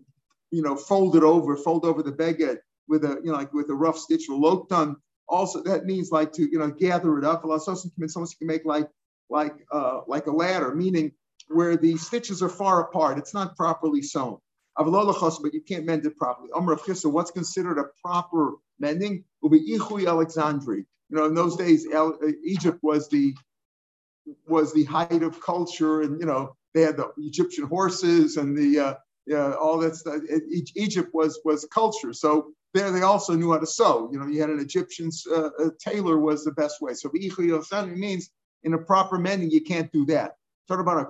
you 0.50 0.62
know 0.62 0.76
fold 0.76 1.16
it 1.16 1.22
over, 1.22 1.56
fold 1.56 1.84
over 1.84 2.02
the 2.02 2.12
beged 2.12 2.58
with 2.88 3.04
a 3.04 3.20
you 3.24 3.32
know 3.32 3.38
like 3.38 3.52
with 3.52 3.68
a 3.70 3.74
rough 3.74 3.98
stitch 3.98 4.28
or 4.28 4.38
loktan. 4.38 4.96
Also, 5.28 5.62
that 5.64 5.86
means 5.86 6.12
like 6.12 6.32
to 6.32 6.42
you 6.50 6.58
know 6.58 6.70
gather 6.70 7.18
it 7.18 7.24
up. 7.24 7.44
A 7.44 7.46
lot 7.46 7.56
of 7.56 7.62
Someone 7.62 8.28
can 8.38 8.46
make 8.46 8.64
like 8.64 8.88
like 9.28 9.54
uh, 9.72 10.00
like 10.06 10.26
a 10.26 10.32
ladder, 10.32 10.74
meaning 10.74 11.12
where 11.48 11.76
the 11.76 11.96
stitches 11.96 12.42
are 12.42 12.48
far 12.48 12.82
apart. 12.82 13.18
It's 13.18 13.34
not 13.34 13.56
properly 13.56 14.02
sewn. 14.02 14.38
But 14.78 15.54
you 15.54 15.62
can't 15.66 15.86
mend 15.86 16.04
it 16.04 16.16
properly. 16.16 16.50
So 16.94 17.08
what's 17.08 17.30
considered 17.30 17.78
a 17.78 17.84
proper 18.04 18.54
mending 18.78 19.24
will 19.40 19.50
be 19.50 19.76
Ichui 19.76 20.04
Alexandri. 20.04 20.84
You 21.08 21.16
know, 21.16 21.24
in 21.24 21.34
those 21.34 21.56
days, 21.56 21.86
Egypt 22.44 22.78
was 22.82 23.08
the 23.08 23.34
was 24.48 24.72
the 24.72 24.84
height 24.84 25.22
of 25.22 25.40
culture, 25.40 26.02
and 26.02 26.20
you 26.20 26.26
know 26.26 26.56
they 26.76 26.82
had 26.82 26.98
the 26.98 27.10
Egyptian 27.16 27.64
horses 27.64 28.36
and 28.36 28.56
the 28.56 28.78
uh, 28.78 28.94
yeah, 29.26 29.54
all 29.54 29.78
that 29.78 29.96
stuff. 29.96 30.20
Egypt 30.76 31.10
was 31.14 31.40
was 31.44 31.66
culture, 31.72 32.12
so 32.12 32.52
there 32.74 32.90
they 32.90 33.00
also 33.00 33.34
knew 33.34 33.50
how 33.52 33.58
to 33.58 33.66
sew. 33.66 34.10
You 34.12 34.20
know, 34.20 34.26
you 34.26 34.40
had 34.40 34.50
an 34.50 34.60
Egyptian 34.60 35.10
uh, 35.34 35.48
tailor 35.80 36.18
was 36.18 36.44
the 36.44 36.52
best 36.52 36.82
way. 36.82 36.92
So 36.92 37.10
it 37.14 37.96
means 37.96 38.30
in 38.62 38.74
a 38.74 38.78
proper 38.78 39.18
mending 39.18 39.50
you 39.50 39.62
can't 39.62 39.90
do 39.90 40.04
that. 40.06 40.32
Talk 40.68 40.80
about 40.80 41.00
a 41.00 41.06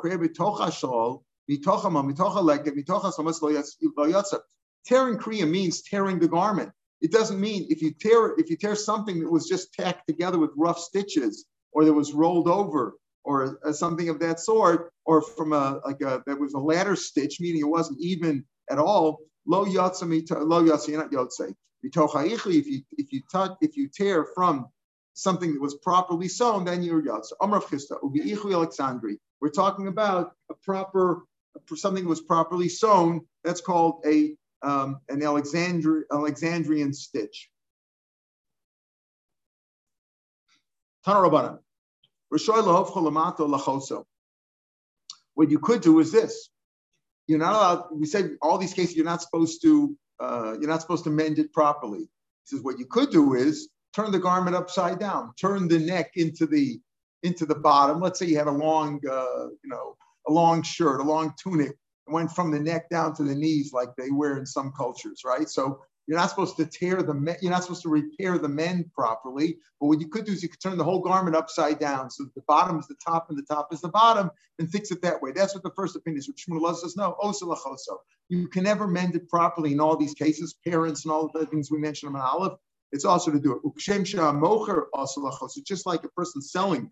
Tearing 4.87 5.19
kriya 5.19 5.51
means 5.51 5.83
tearing 5.83 6.21
the 6.21 6.29
garment. 6.29 6.71
It 7.01 7.11
doesn't 7.11 7.41
mean 7.41 7.67
if 7.69 7.83
you 7.83 7.93
tear 7.93 8.39
if 8.39 8.49
you 8.49 8.57
tear 8.57 8.77
something 8.77 9.19
that 9.19 9.31
was 9.31 9.49
just 9.49 9.75
tacked 9.75 10.07
together 10.07 10.39
with 10.39 10.53
rough 10.57 10.79
stitches 10.79 11.45
or 11.73 11.85
that 11.85 11.93
was 11.93 12.13
rolled 12.13 12.49
over 12.49 12.95
or 13.27 13.59
uh, 13.67 13.73
something 13.73 14.09
of 14.09 14.21
that 14.21 14.41
sort, 14.41 14.93
or 15.05 15.21
from 15.21 15.53
a 15.53 15.81
like 15.85 16.01
a 16.01 16.23
that 16.27 16.39
was 16.39 16.55
a 16.55 16.59
ladder 16.59 16.97
stitch, 16.97 17.41
meaning 17.41 17.61
it 17.61 17.69
wasn't 17.69 18.01
even 18.01 18.45
at 18.71 18.79
all. 18.79 19.19
Lo 19.47 19.65
yotza 19.65 20.03
lo 20.03 20.63
yotza, 20.65 20.89
you're 20.89 21.03
not 21.03 21.11
yotze. 21.11 21.53
If 21.83 22.67
you 22.67 22.83
if 22.93 23.13
you 23.13 23.21
touch 23.31 23.53
if 23.61 23.77
you 23.77 23.89
tear 23.89 24.27
from 24.35 24.67
something 25.15 25.53
that 25.53 25.61
was 25.61 25.75
properly 25.75 26.29
sewn, 26.29 26.65
then 26.65 26.83
you're 26.83 27.03
yotza. 27.03 27.33
Amrav 27.43 27.65
chista 27.65 27.99
Alexandri. 28.01 29.19
We're 29.41 29.51
talking 29.51 29.89
about 29.89 30.33
a 30.51 30.55
proper 30.55 31.23
something 31.75 32.05
that 32.05 32.09
was 32.09 32.21
properly 32.21 32.69
sewn. 32.69 33.27
That's 33.45 33.61
called 33.61 34.03
a 34.07 34.37
um, 34.63 35.01
an 35.09 35.21
Alexandri, 35.21 36.03
Alexandrian 36.13 36.93
stitch. 36.93 37.51
What 45.35 45.51
you 45.51 45.59
could 45.59 45.83
do 45.83 46.01
is 46.01 46.13
this. 46.13 46.49
You're 47.27 47.39
not 47.39 47.53
allowed, 47.53 47.85
we 47.93 48.07
said 48.07 48.37
all 48.41 48.59
these 48.59 48.73
cases, 48.73 48.97
you're 48.97 49.05
not 49.05 49.23
supposed 49.23 49.61
to, 49.63 49.97
uh, 50.21 50.57
you're 50.59 50.71
not 50.71 50.81
supposed 50.81 51.05
to 51.05 51.11
mend 51.11 51.39
it 51.39 51.53
properly. 51.53 52.01
He 52.01 52.07
says, 52.45 52.61
what 52.63 52.79
you 52.79 52.87
could 52.87 53.11
do 53.11 53.35
is 53.35 53.69
turn 53.95 54.13
the 54.13 54.19
garment 54.19 54.57
upside 54.57 54.99
down, 54.99 55.33
turn 55.41 55.69
the 55.69 55.79
neck 55.79 56.13
into 56.17 56.47
the 56.47 56.81
into 57.23 57.47
the 57.47 57.55
bottom. 57.55 58.01
Let's 58.01 58.19
say 58.19 58.27
you 58.27 58.39
had 58.39 58.47
a 58.47 58.53
long, 58.53 59.01
uh, 59.11 59.47
you 59.65 59.69
know, 59.69 59.97
a 60.29 60.33
long 60.33 60.63
shirt, 60.63 61.01
a 61.01 61.03
long 61.03 61.33
tunic, 61.43 61.77
went 62.07 62.31
from 62.31 62.51
the 62.51 62.61
neck 62.61 62.89
down 62.89 63.15
to 63.17 63.25
the 63.25 63.35
knees 63.35 63.73
like 63.73 63.89
they 63.97 64.11
wear 64.11 64.39
in 64.39 64.47
some 64.47 64.73
cultures, 64.77 65.23
right? 65.25 65.49
So 65.49 65.81
you're 66.07 66.19
not 66.19 66.31
supposed 66.31 66.57
to 66.57 66.67
tear 66.67 67.03
the 67.03 67.15
men, 67.15 67.37
you're 67.41 67.51
not 67.51 67.63
supposed 67.63 67.83
to 67.83 67.89
repair 67.89 68.39
the 68.39 68.49
men 68.49 68.91
properly. 68.95 69.59
But 69.81 69.87
what 69.87 70.01
you 70.01 70.09
could 70.09 70.25
do 70.25 70.33
is 70.33 70.43
you 70.43 70.49
could 70.49 70.61
turn 70.61 70.79
the 70.79 70.85
whole 70.85 71.01
garment 71.01 71.37
upside 71.37 71.79
down. 71.79 72.11
So 72.11 72.27
the 72.35 72.43
bottom 72.47 72.79
is 72.79 72.87
the 72.87 72.97
top 73.05 73.29
and 73.29 73.39
the 73.39 73.43
top 73.43 73.73
is 73.73 73.81
the 73.81 73.89
bottom 73.89 74.31
and 74.59 74.71
fix 74.71 74.91
it 74.91 75.03
that 75.03 75.21
way. 75.21 75.33
That's 75.33 75.55
what 75.55 75.65
the 75.65 75.73
first 75.77 75.97
opinion 75.97 76.19
is. 76.21 76.29
Which 76.29 76.47
Shmuel 76.49 76.75
says, 76.77 76.97
no, 76.97 77.17
osalachoso. 77.23 77.99
You 78.29 78.49
can 78.49 78.65
never 78.65 78.87
mend 78.87 79.17
it 79.17 79.29
properly 79.29 79.73
in 79.73 79.81
all 79.81 79.97
these 79.97 80.15
cases, 80.15 80.55
parents 80.67 81.05
and 81.05 81.13
all 81.13 81.31
the 81.33 81.47
things 81.47 81.71
we 81.71 81.79
mentioned 81.79 82.15
in 82.15 82.21
Aleph. 82.21 82.59
It's 82.93 83.05
also 83.05 83.33
to 83.33 83.41
do 83.41 83.53
it. 83.53 83.63
Ukshem 83.65 84.03
It's 85.43 85.61
just 85.63 85.87
like 85.87 86.05
a 86.05 86.09
person 86.11 86.41
selling. 86.41 86.91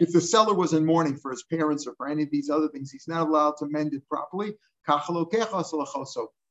If 0.00 0.12
the 0.12 0.20
seller 0.20 0.54
was 0.54 0.72
in 0.72 0.84
mourning 0.84 1.16
for 1.16 1.30
his 1.30 1.44
parents 1.44 1.86
or 1.86 1.94
for 1.96 2.08
any 2.08 2.24
of 2.24 2.30
these 2.30 2.50
other 2.50 2.68
things, 2.68 2.90
he's 2.90 3.06
not 3.08 3.28
allowed 3.28 3.56
to 3.58 3.66
mend 3.66 3.94
it 3.94 4.02
properly. 4.08 4.54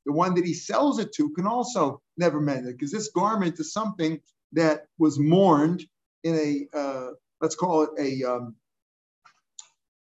The 0.06 0.14
one 0.14 0.36
that 0.36 0.46
he 0.46 0.54
sells 0.54 1.00
it 1.00 1.14
to 1.14 1.30
can 1.32 1.48
also 1.48 2.02
never 2.18 2.40
mend 2.40 2.68
it 2.68 2.78
because 2.78 2.92
this 2.92 3.10
garment 3.10 3.60
is 3.60 3.74
something 3.74 4.20
that 4.54 4.86
was 4.98 5.20
mourned 5.20 5.86
in 6.24 6.36
a, 6.36 6.78
uh, 6.78 7.08
let's 7.42 7.56
call 7.56 7.84
it 7.84 7.90
a, 8.00 8.24
um, 8.24 8.56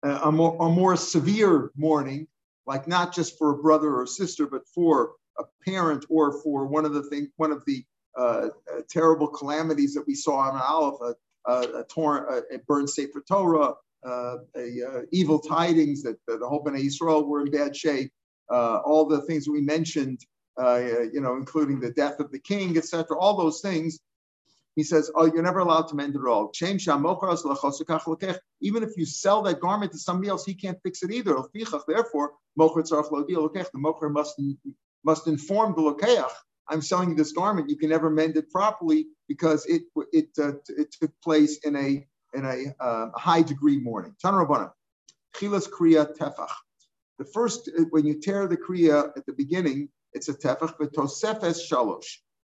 a, 0.04 0.32
more, 0.32 0.58
a 0.60 0.70
more 0.70 0.96
severe 0.96 1.72
mourning, 1.76 2.28
like 2.66 2.88
not 2.88 3.14
just 3.14 3.38
for 3.38 3.52
a 3.52 3.58
brother 3.58 3.96
or 3.96 4.08
sister, 4.08 4.48
but 4.48 4.68
for 4.74 5.14
a 5.38 5.44
parent 5.66 6.06
or 6.10 6.42
for 6.42 6.66
one 6.66 6.86
of 6.86 6.94
the 6.94 7.04
thing, 7.04 7.30
one 7.38 7.52
of 7.52 7.64
the 7.66 7.84
uh, 8.18 8.50
uh, 8.74 8.82
terrible 8.90 9.28
calamities 9.28 9.94
that 9.94 10.06
we 10.08 10.16
saw 10.16 10.50
in 10.50 10.56
Aleph, 10.56 11.00
a, 11.02 11.52
a, 11.52 11.82
a, 11.82 11.84
torn, 11.86 12.26
a, 12.30 12.56
a 12.56 12.60
burned 12.68 12.90
Sefer 12.90 13.24
Torah, 13.28 13.74
uh, 14.06 14.38
a, 14.56 14.84
uh, 14.84 15.02
evil 15.12 15.40
tidings 15.40 16.04
that, 16.04 16.18
that 16.28 16.40
the 16.40 16.48
whole 16.48 16.64
Bnei 16.64 16.86
Israel 16.86 17.26
were 17.26 17.42
in 17.42 17.52
bad 17.52 17.76
shape, 17.76 18.12
all 18.52 19.06
the 19.06 19.22
things 19.22 19.48
we 19.48 19.62
mentioned, 19.62 20.20
uh, 20.62 20.80
you 21.14 21.22
know, 21.22 21.36
including 21.36 21.80
the 21.80 21.92
death 21.92 22.20
of 22.20 22.32
the 22.32 22.40
king, 22.40 22.78
etc. 22.78 23.18
All 23.18 23.38
those 23.38 23.62
things. 23.62 24.00
He 24.76 24.84
says, 24.84 25.12
"Oh, 25.14 25.26
you're 25.26 25.44
never 25.44 25.60
allowed 25.60 25.88
to 25.90 25.96
mend 25.96 26.16
it 26.16 26.20
at 26.20 26.28
all." 26.28 26.52
Even 28.62 28.84
if 28.84 28.98
you 28.98 29.06
sell 29.06 29.42
that 29.42 29.60
garment 29.60 29.92
to 29.92 29.98
somebody 29.98 30.30
else, 30.30 30.46
he 30.46 30.54
can't 30.54 30.78
fix 30.84 31.04
it 31.04 31.12
either. 31.12 31.36
Therefore, 31.54 32.34
the 32.56 32.64
mocher 32.64 34.12
must 34.12 34.42
must 35.04 35.28
inform 35.28 35.76
the 35.76 35.82
lokeach 35.82 36.32
I'm 36.70 36.82
selling 36.82 37.10
you 37.10 37.16
this 37.16 37.32
garment, 37.32 37.70
you 37.70 37.78
can 37.78 37.90
never 37.90 38.10
mend 38.10 38.38
it 38.38 38.52
properly 38.52 39.08
because 39.28 39.66
it 39.66 39.84
it 40.14 40.30
uh, 40.38 40.54
it 40.68 40.92
took 41.02 41.12
place 41.24 41.58
in 41.66 41.76
a 41.76 42.08
in 42.36 42.46
a 42.46 42.76
uh, 42.80 43.10
high 43.16 43.42
degree 43.42 43.80
mourning. 43.80 44.16
Tanarabana, 44.24 44.72
chilas 45.36 45.68
kriya 45.68 46.16
tefach. 46.16 46.52
The 47.20 47.26
first 47.26 47.70
when 47.92 48.06
you 48.06 48.20
tear 48.20 48.48
the 48.48 48.58
kriya 48.58 49.12
at 49.16 49.26
the 49.26 49.34
beginning, 49.34 49.90
it's 50.14 50.30
a 50.30 50.34
tefach, 50.34 50.74
but 50.80 50.94
tosefes 50.94 51.60
shalosh. 51.70 52.08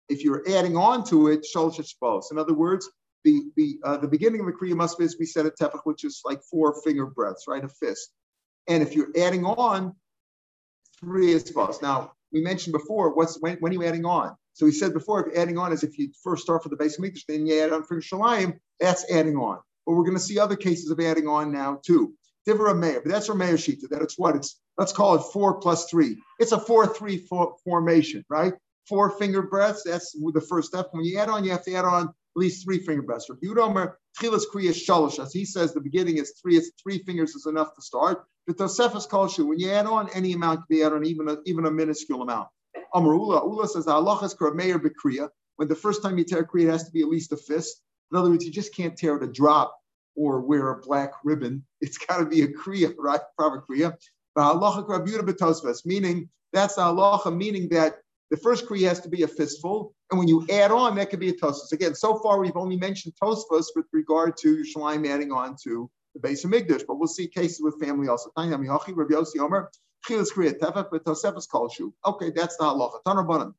If 0.09 0.24
you're 0.24 0.42
adding 0.48 0.76
on 0.76 1.04
to 1.06 1.28
it, 1.28 1.44
shalosh 1.54 1.80
shpos. 1.80 2.30
In 2.30 2.38
other 2.38 2.54
words, 2.54 2.88
the 3.24 3.42
the 3.56 3.78
uh, 3.85 3.96
the 3.98 4.09
beginning 4.09 4.40
of 4.40 4.46
the 4.46 4.52
kriya 4.52 4.74
must 4.74 4.98
be, 4.98 5.04
as 5.04 5.16
we 5.18 5.26
said, 5.26 5.44
a 5.44 5.50
tefach, 5.50 5.80
which 5.85 6.04
is 6.04 6.22
like 6.24 6.40
four 6.42 6.80
finger 6.83 7.06
breadths, 7.06 7.44
right, 7.48 7.64
a 7.64 7.68
fist. 7.68 8.11
And 8.68 8.83
if 8.83 8.94
you're 8.94 9.11
adding 9.18 9.44
on, 9.44 9.94
three 11.00 11.33
is 11.33 11.52
Now, 11.83 12.12
we 12.33 12.40
mentioned 12.40 12.72
before, 12.72 13.14
what's 13.14 13.40
when, 13.40 13.56
when 13.56 13.72
are 13.72 13.74
you 13.74 13.85
adding 13.85 14.04
on? 14.04 14.37
So 14.52 14.66
we 14.66 14.72
said 14.72 14.92
before, 14.92 15.26
if 15.26 15.37
adding 15.37 15.59
on 15.59 15.72
is 15.72 15.83
if 15.83 15.98
you 15.98 16.12
first 16.22 16.42
start 16.42 16.62
for 16.62 16.68
the 16.68 16.76
basic 16.76 17.00
mikdash, 17.00 17.24
then 17.26 17.46
you 17.46 17.61
add 17.62 17.72
on 17.72 17.83
for 17.85 18.00
Shalayim, 18.00 18.59
that's 18.78 19.11
adding 19.11 19.37
on. 19.37 19.59
But 19.87 19.94
we're 19.94 20.04
going 20.04 20.16
to 20.16 20.22
see 20.22 20.38
other 20.38 20.56
cases 20.56 20.90
of 20.90 21.00
adding 21.00 21.26
on 21.26 21.52
now 21.52 21.80
too. 21.85 22.14
Divra 22.48 22.76
Meir, 22.79 23.00
but 23.03 23.11
that's 23.12 23.29
our 23.29 23.37
Meir 23.37 23.55
Shita, 23.55 23.88
that 23.90 24.03
it's 24.03 24.18
what? 24.18 24.37
It's 24.37 24.61
let's 24.79 24.92
call 24.92 25.14
it 25.14 25.22
four 25.33 25.61
plus 25.61 25.90
three. 25.90 26.22
It's 26.38 26.53
a 26.53 26.59
four-three 26.59 27.18
four, 27.18 27.55
formation, 27.64 28.24
right? 28.29 28.55
Four 28.88 29.11
finger 29.11 29.42
breaths, 29.42 29.83
that's 29.85 30.12
the 30.12 30.40
first 30.40 30.68
step. 30.68 30.88
When 30.92 31.05
you 31.05 31.18
add 31.18 31.29
on, 31.29 31.44
you 31.44 31.50
have 31.50 31.64
to 31.64 31.74
add 31.74 31.85
on 31.85 32.05
at 32.09 32.12
least 32.35 32.64
three 32.64 32.79
finger 32.79 33.03
breaths. 33.03 33.29
Yudomer 33.44 33.94
Chilas 34.20 34.44
Kriya 34.53 34.72
Shalosh, 34.72 35.22
as 35.22 35.33
he 35.33 35.44
says 35.44 35.74
the 35.74 35.81
beginning 35.81 36.18
is 36.18 36.35
three, 36.40 36.57
it's 36.57 36.70
three 36.83 36.98
fingers 37.05 37.35
is 37.35 37.46
enough 37.46 37.74
to 37.74 37.83
start. 37.83 38.24
But 38.46 38.57
Tosefas 38.57 39.09
Kolshu, 39.09 39.46
when 39.46 39.59
you 39.59 39.70
add 39.70 39.87
on 39.87 40.09
any 40.14 40.33
amount, 40.33 40.61
can 40.61 40.66
be 40.76 40.83
added 40.83 40.96
on 40.96 41.05
even 41.05 41.29
a, 41.29 41.37
even 41.44 41.66
a 41.66 41.70
minuscule 41.70 42.22
amount. 42.22 42.48
Amrula, 42.94 43.42
Ula 43.42 43.48
Ula 43.48 43.68
says, 43.68 43.87
Allah 43.87 44.18
is 44.24 44.35
Meir 44.40 44.79
Bekriya. 44.79 45.29
When 45.57 45.68
the 45.68 45.76
first 45.76 46.03
time 46.03 46.16
you 46.18 46.24
tear 46.24 46.40
a 46.40 46.46
kriya, 46.46 46.68
it 46.68 46.70
has 46.70 46.85
to 46.85 46.90
be 46.90 47.03
at 47.03 47.09
least 47.09 47.33
a 47.33 47.37
fist. 47.37 47.83
In 48.11 48.18
other 48.18 48.31
words, 48.31 48.44
you 48.44 48.50
just 48.50 48.74
can't 48.74 48.96
tear 48.96 49.16
it 49.16 49.22
a 49.22 49.26
drop 49.26 49.76
or 50.16 50.40
wear 50.40 50.70
a 50.70 50.81
black 50.81 51.12
ribbon. 51.25 51.64
It's 51.81 51.99
got 51.99 52.18
to 52.18 52.27
be 52.27 52.42
a 52.42 52.49
kriya, 52.49 52.94
right? 52.99 53.20
Proper 53.38 53.64
kriya. 53.68 53.96
Meaning, 55.87 56.29
that's 56.53 56.75
the 56.75 56.83
halacha, 56.83 57.37
meaning 57.37 57.68
that 57.70 57.94
the 58.31 58.37
first 58.37 58.66
kriya 58.66 58.88
has 58.88 59.01
to 59.01 59.09
be 59.09 59.23
a 59.23 59.29
fistful, 59.29 59.94
and 60.11 60.18
when 60.18 60.29
you 60.29 60.46
add 60.51 60.70
on, 60.70 60.94
that 60.96 61.11
could 61.11 61.20
be 61.20 61.31
a 61.31 61.33
tosfos. 61.33 61.73
Again, 61.73 61.94
so 61.94 62.18
far 62.18 62.38
we've 62.38 62.57
only 62.57 62.77
mentioned 62.77 63.14
tosfos 63.20 63.66
with 63.75 63.87
regard 63.92 64.37
to 64.38 64.57
Yerushalayim 64.57 65.09
adding 65.09 65.33
on 65.33 65.57
to 65.64 65.90
the 66.14 66.20
base 66.20 66.44
of 66.44 66.51
Migdash, 66.51 66.83
but 66.87 66.99
we'll 66.99 67.09
see 67.09 67.27
cases 67.29 67.61
with 67.61 67.81
family 67.81 68.09
also. 68.09 68.31
Okay, 68.37 68.51
that's 72.31 72.57
the 72.57 72.64
halacha. 72.64 73.53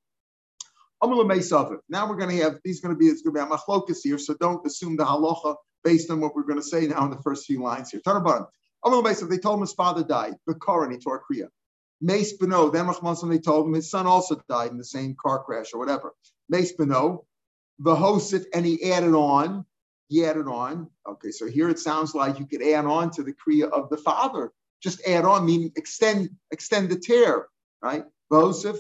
Now 1.90 2.10
we're 2.10 2.16
going 2.16 2.30
to 2.30 2.44
have 2.44 2.60
these 2.64 2.82
going 2.82 2.94
to 2.94 3.00
be 3.00 3.08
it's 3.08 3.22
going 3.22 3.36
to 3.36 3.46
be 3.46 3.54
a 3.54 3.58
machlokas 3.58 4.00
here, 4.04 4.18
so 4.18 4.34
don't 4.40 4.66
assume 4.66 4.96
the 4.98 5.06
halacha 5.06 5.56
based 5.84 6.10
on 6.12 6.20
what 6.20 6.36
we're 6.36 6.44
going 6.44 6.60
to 6.60 6.64
say 6.64 6.88
now 6.88 7.04
in 7.06 7.12
the 7.12 7.22
first 7.22 7.46
few 7.46 7.62
lines 7.62 7.92
here. 7.92 8.02
Tanabanan. 8.02 8.48
They 8.84 9.38
told 9.38 9.56
him 9.56 9.62
his 9.62 9.74
father 9.74 10.04
died. 10.04 10.36
The 10.48 10.56
Koran, 10.56 10.92
he 10.92 10.98
tore 10.98 11.22
kriya. 11.22 11.48
Mace 12.02 12.36
Beno, 12.38 12.74
then 12.74 13.30
they 13.30 13.38
told 13.38 13.68
him 13.68 13.74
his 13.74 13.92
son 13.92 14.08
also 14.08 14.42
died 14.50 14.72
in 14.72 14.78
the 14.78 14.84
same 14.84 15.16
car 15.22 15.44
crash 15.44 15.74
or 15.74 15.80
whatever. 15.80 16.14
Mace 16.50 16.76
Beno, 16.76 17.26
the 17.78 17.96
Hosef, 17.96 18.44
and 18.54 18.66
he 18.66 18.92
added 18.92 19.14
on 19.14 19.66
he 20.12 20.26
added 20.26 20.48
on. 20.48 20.90
Okay, 21.08 21.32
so 21.32 21.48
here 21.48 21.70
it 21.70 21.80
sounds 21.80 22.14
like 22.14 22.38
you 22.38 22.46
could 22.46 22.62
add 22.62 22.84
on 22.84 23.12
to 23.12 23.24
the 23.24 23.34
Kriya 23.34 23.72
of 23.72 23.90
the 23.90 23.96
father. 23.96 24.52
Just 24.84 25.02
add 25.08 25.24
on, 25.24 25.46
meaning 25.46 25.72
extend 25.78 26.32
extend 26.52 26.90
the 26.90 27.00
tear, 27.00 27.48
right? 27.82 28.04
Bosif, 28.30 28.78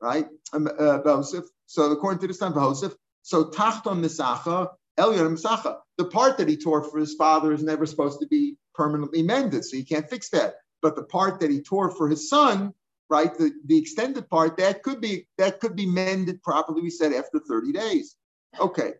right? 0.00 0.26
Um, 0.52 0.66
uh. 0.66 1.22
So 1.66 1.92
according 1.92 2.18
to 2.22 2.26
this 2.26 2.38
time, 2.38 2.54
Bosif. 2.54 2.92
So 3.22 3.44
Tachton 3.44 4.02
Misacha, 4.02 4.70
Elyon 4.98 5.36
Misacha. 5.36 5.78
The 5.96 6.06
part 6.06 6.38
that 6.38 6.48
he 6.48 6.56
tore 6.56 6.82
for 6.82 6.98
his 6.98 7.14
father 7.14 7.52
is 7.52 7.62
never 7.62 7.86
supposed 7.86 8.20
to 8.20 8.26
be 8.26 8.56
permanently 8.74 9.22
mended, 9.22 9.64
so 9.64 9.76
you 9.76 9.86
can't 9.86 10.08
fix 10.08 10.28
that. 10.30 10.56
But 10.82 10.96
the 10.96 11.04
part 11.04 11.40
that 11.40 11.50
he 11.50 11.60
tore 11.60 11.90
for 11.90 12.08
his 12.08 12.28
son, 12.28 12.72
right, 13.10 13.36
the, 13.36 13.52
the 13.66 13.78
extended 13.78 14.28
part, 14.28 14.56
that 14.58 14.82
could 14.82 15.00
be 15.00 15.26
that 15.38 15.60
could 15.60 15.74
be 15.74 15.86
mended 15.86 16.42
properly, 16.42 16.82
we 16.82 16.90
said, 16.90 17.12
after 17.12 17.40
30 17.40 17.72
days. 17.72 18.16
Okay, 18.60 18.92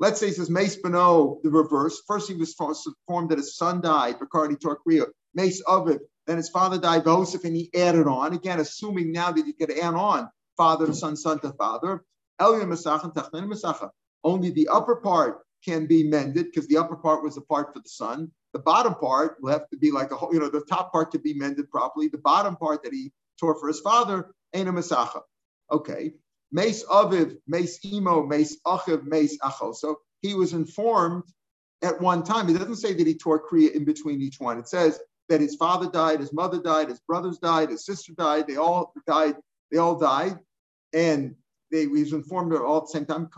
Let's 0.00 0.18
say 0.18 0.28
he 0.28 0.32
says 0.32 0.48
Mace 0.48 0.80
Beno, 0.80 1.42
the 1.42 1.50
reverse. 1.50 2.00
First, 2.06 2.26
he 2.30 2.34
was 2.34 2.56
informed 2.58 3.30
that 3.30 3.38
his 3.38 3.54
son 3.54 3.82
died, 3.82 4.18
Bacardi 4.18 4.56
Torquia. 4.56 5.04
Mace 5.34 5.60
of 5.60 5.88
it. 5.88 6.00
then 6.26 6.38
his 6.38 6.48
father 6.48 6.78
died, 6.78 7.04
Joseph, 7.04 7.44
and 7.44 7.54
he 7.54 7.70
added 7.74 8.06
on. 8.06 8.32
Again, 8.32 8.60
assuming 8.60 9.12
now 9.12 9.30
that 9.30 9.46
you 9.46 9.52
could 9.52 9.70
add 9.70 9.94
on 9.94 10.28
father 10.56 10.86
to 10.86 10.94
son, 10.94 11.16
son 11.16 11.38
to 11.40 11.52
father. 11.52 12.02
Only 14.24 14.50
the 14.50 14.68
upper 14.68 14.96
part 14.96 15.40
can 15.64 15.86
be 15.86 16.02
mended 16.04 16.46
because 16.46 16.66
the 16.68 16.76
upper 16.76 16.96
part 16.96 17.22
was 17.22 17.34
the 17.34 17.42
part 17.42 17.72
for 17.72 17.80
the 17.80 17.88
son. 17.88 18.30
The 18.52 18.58
bottom 18.58 18.94
part 18.94 19.36
will 19.40 19.52
have 19.52 19.68
to 19.70 19.76
be 19.76 19.90
like 19.90 20.10
a 20.10 20.16
whole, 20.16 20.32
you 20.32 20.40
know, 20.40 20.48
the 20.48 20.64
top 20.68 20.92
part 20.92 21.10
could 21.10 21.22
be 21.22 21.34
mended 21.34 21.70
properly. 21.70 22.08
The 22.08 22.18
bottom 22.18 22.56
part 22.56 22.82
that 22.82 22.92
he 22.92 23.12
tore 23.38 23.58
for 23.58 23.68
his 23.68 23.80
father 23.80 24.34
ain't 24.54 24.68
a 24.68 24.72
masacha. 24.72 25.22
Okay. 25.70 26.12
Mace 26.52 26.84
Aviv, 26.84 27.36
Mace 27.46 27.78
Imo, 27.84 28.26
Mace 28.26 28.58
Achiv, 28.66 29.04
Mace 29.04 29.38
Achol. 29.38 29.74
So 29.74 30.00
he 30.20 30.34
was 30.34 30.52
informed 30.52 31.24
at 31.82 32.00
one 32.00 32.24
time. 32.24 32.48
It 32.48 32.58
doesn't 32.58 32.76
say 32.76 32.92
that 32.94 33.06
he 33.06 33.14
tore 33.14 33.46
Kriya 33.48 33.72
in 33.72 33.84
between 33.84 34.20
each 34.20 34.40
one. 34.40 34.58
It 34.58 34.68
says 34.68 34.98
that 35.28 35.40
his 35.40 35.54
father 35.54 35.88
died, 35.88 36.18
his 36.18 36.32
mother 36.32 36.60
died, 36.60 36.88
his 36.88 37.00
brothers 37.00 37.38
died, 37.38 37.70
his 37.70 37.86
sister 37.86 38.12
died. 38.14 38.48
They 38.48 38.56
all 38.56 38.92
died. 39.06 39.36
They 39.70 39.78
all 39.78 39.96
died, 39.96 40.36
and 40.92 41.36
they 41.70 41.82
he 41.82 41.86
was 41.86 42.12
informed 42.12 42.52
all 42.54 42.78
at 42.78 42.82
the 42.84 42.88
same 42.88 43.06
time. 43.06 43.28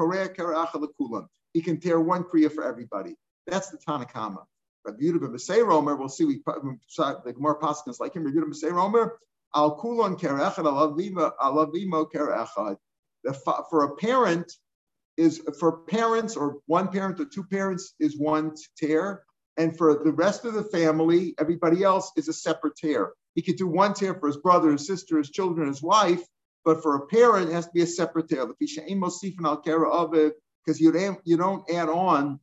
He 1.53 1.61
can 1.61 1.81
tear 1.81 2.01
one 2.01 2.25
kriya 2.25 2.51
for 2.51 2.65
everybody. 2.65 3.17
That's 3.47 3.71
the 3.71 3.79
Tanakama. 3.79 4.45
Rabbi 4.85 5.03
Yehuda 5.03 5.19
B'Masei 5.19 5.65
Romer, 5.65 5.97
we'll 5.97 6.09
see. 6.09 6.25
We 6.25 6.43
the 6.45 7.33
Gemara 7.35 7.59
Paskins 7.59 8.01
like 8.01 8.15
him. 8.15 8.25
Rabbi 8.25 8.37
Yehuda 8.37 8.51
B'Masei 8.51 8.73
Romer, 8.73 9.19
al 9.55 9.79
kulon 9.79 10.19
kerechad 10.19 10.65
alavimo 11.41 12.07
kerechad. 12.13 12.77
For 13.71 13.85
a 13.85 13.97
parent 13.97 14.53
is 15.17 15.43
for 15.59 15.79
parents 15.83 16.37
or 16.37 16.59
one 16.67 16.89
parent 16.89 17.21
or 17.21 17.27
two 17.27 17.45
parents 17.45 17.95
is 18.01 18.19
one 18.19 18.55
tear, 18.77 19.23
and 19.57 19.77
for 19.77 20.03
the 20.03 20.13
rest 20.13 20.45
of 20.45 20.55
the 20.55 20.65
family, 20.65 21.35
everybody 21.39 21.85
else 21.85 22.11
is 22.17 22.29
a 22.29 22.33
separate 22.33 22.77
tear. 22.77 23.13
He 23.35 23.43
could 23.43 23.57
do 23.57 23.67
one 23.67 23.95
tear 23.95 24.15
for 24.15 24.27
his 24.27 24.39
brother, 24.39 24.73
his 24.73 24.87
sister, 24.87 25.19
his 25.19 25.31
children, 25.31 25.69
his 25.69 25.83
wife, 25.83 26.23
but 26.65 26.83
for 26.83 26.97
a 26.97 27.07
parent, 27.07 27.51
it 27.51 27.53
has 27.53 27.67
to 27.67 27.73
be 27.73 27.83
a 27.83 27.87
separate 27.87 28.29
tear. 28.29 28.47
Because 28.47 28.81
you 30.81 30.93
don't 30.93 31.19
you 31.25 31.37
don't 31.37 31.71
add 31.71 31.89
on 31.89 32.41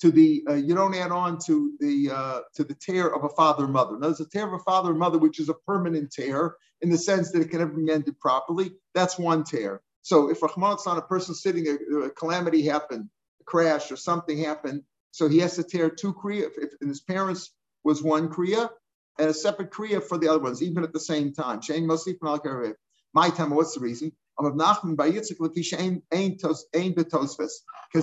to 0.00 0.10
the 0.10 0.44
uh, 0.48 0.54
you 0.54 0.74
don't 0.74 0.94
add 0.94 1.12
on 1.12 1.38
to 1.46 1.72
the 1.80 2.10
uh, 2.12 2.40
to 2.54 2.64
the 2.64 2.74
tear 2.74 3.14
of 3.14 3.24
a 3.24 3.28
father 3.30 3.64
and 3.64 3.72
mother. 3.72 3.92
Now, 3.98 4.08
there's 4.08 4.20
a 4.20 4.28
tear 4.28 4.46
of 4.46 4.52
a 4.54 4.58
father 4.64 4.90
and 4.90 4.98
mother, 4.98 5.18
which 5.18 5.38
is 5.40 5.48
a 5.48 5.54
permanent 5.54 6.12
tear 6.12 6.56
in 6.82 6.90
the 6.90 6.98
sense 6.98 7.30
that 7.32 7.40
it 7.40 7.50
can 7.50 7.60
never 7.60 7.72
be 7.72 7.82
mended 7.82 8.18
properly. 8.20 8.72
That's 8.94 9.18
one 9.18 9.44
tear. 9.44 9.80
So 10.02 10.30
if 10.30 10.42
Rahman 10.42 10.76
on 10.86 10.98
a 10.98 11.02
person 11.02 11.34
sitting, 11.34 11.66
a, 11.66 11.96
a, 12.06 12.10
calamity 12.10 12.62
happened, 12.62 13.08
a 13.40 13.44
crash 13.44 13.90
or 13.90 13.96
something 13.96 14.36
happened, 14.36 14.82
so 15.12 15.28
he 15.28 15.38
has 15.38 15.56
to 15.56 15.62
tear 15.62 15.88
two 15.88 16.12
kriya. 16.12 16.48
If, 16.48 16.58
if 16.58 16.86
his 16.88 17.00
parents 17.00 17.54
was 17.84 18.02
one 18.02 18.28
kriya 18.28 18.68
and 19.18 19.30
a 19.30 19.34
separate 19.34 19.70
kriya 19.70 20.02
for 20.02 20.18
the 20.18 20.28
other 20.28 20.40
ones, 20.40 20.62
even 20.62 20.84
at 20.84 20.92
the 20.92 21.00
same 21.00 21.32
time. 21.32 21.62
Shane 21.62 21.88
Mosif 21.88 22.18
My 23.14 23.30
time, 23.30 23.50
what's 23.50 23.74
the 23.74 23.80
reason? 23.80 24.12
Because 24.36 24.52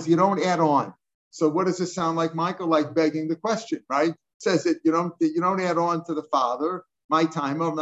you 0.08 0.16
don't 0.16 0.42
add 0.42 0.60
on. 0.60 0.94
So 1.30 1.48
what 1.48 1.66
does 1.66 1.78
this 1.78 1.94
sound 1.94 2.16
like, 2.16 2.34
Michael? 2.34 2.68
Like 2.68 2.94
begging 2.94 3.28
the 3.28 3.36
question, 3.36 3.82
right? 3.88 4.10
It 4.10 4.16
says 4.38 4.64
that 4.64 4.80
you 4.84 4.92
don't 4.92 5.14
you 5.20 5.40
don't 5.40 5.60
add 5.60 5.78
on 5.78 6.04
to 6.06 6.14
the 6.14 6.22
father. 6.24 6.84
My 7.10 7.24
time 7.26 7.60
of 7.60 7.76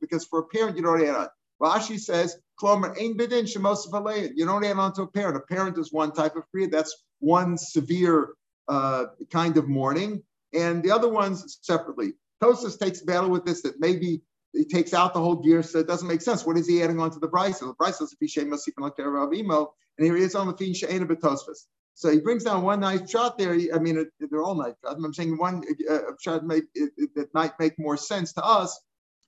because 0.00 0.24
for 0.26 0.40
a 0.40 0.46
parent 0.46 0.76
you 0.76 0.82
don't 0.82 1.02
add 1.02 1.16
on. 1.16 1.28
Rashi 1.62 1.98
says, 1.98 2.36
Klomer 2.60 2.96
ein 2.98 3.16
bidin 3.16 3.44
shemos 3.44 3.86
You 4.34 4.46
don't 4.46 4.64
add 4.64 4.78
on 4.78 4.92
to 4.94 5.02
a 5.02 5.06
parent. 5.06 5.36
A 5.36 5.40
parent 5.40 5.78
is 5.78 5.92
one 5.92 6.12
type 6.12 6.36
of 6.36 6.44
kriya. 6.54 6.70
That's 6.70 6.94
one 7.20 7.58
severe 7.58 8.34
uh, 8.68 9.06
kind 9.30 9.56
of 9.56 9.68
mourning, 9.68 10.22
and 10.54 10.82
the 10.82 10.90
other 10.90 11.08
ones 11.08 11.58
separately. 11.62 12.14
Tosfos 12.42 12.78
takes 12.78 13.02
battle 13.02 13.30
with 13.30 13.44
this 13.44 13.62
that 13.62 13.78
maybe 13.78 14.22
he 14.52 14.64
takes 14.64 14.92
out 14.94 15.14
the 15.14 15.20
whole 15.20 15.36
gear, 15.36 15.62
so 15.62 15.78
it 15.78 15.86
doesn't 15.86 16.08
make 16.08 16.22
sense. 16.22 16.44
What 16.44 16.56
is 16.56 16.66
he 16.66 16.82
adding 16.82 17.00
on 17.00 17.10
to 17.12 17.18
the 17.18 17.28
Brisa? 17.28 17.60
The 17.60 17.74
Brisa 17.74 18.02
is 18.02 18.16
Fishay 18.20 18.46
Masifan 18.46 19.34
Imo, 19.36 19.74
and 19.98 20.04
here 20.04 20.16
he 20.16 20.22
is 20.22 20.34
on 20.34 20.48
the 20.48 20.56
Fin 20.56 20.74
She'ena 20.74 21.06
Betosfas. 21.06 21.66
So 21.94 22.10
he 22.10 22.20
brings 22.20 22.44
down 22.44 22.62
one 22.62 22.80
nice 22.80 23.08
shot 23.10 23.36
there. 23.36 23.52
I 23.52 23.78
mean, 23.78 24.06
they're 24.18 24.42
all 24.42 24.54
nice. 24.54 24.74
I'm 24.84 25.12
saying 25.12 25.36
one 25.36 25.62
uh, 25.88 25.98
shot 26.20 26.44
make, 26.44 26.64
it, 26.74 26.90
it, 26.96 27.10
that 27.14 27.32
might 27.34 27.52
make 27.60 27.78
more 27.78 27.96
sense 27.96 28.32
to 28.34 28.44
us. 28.44 28.80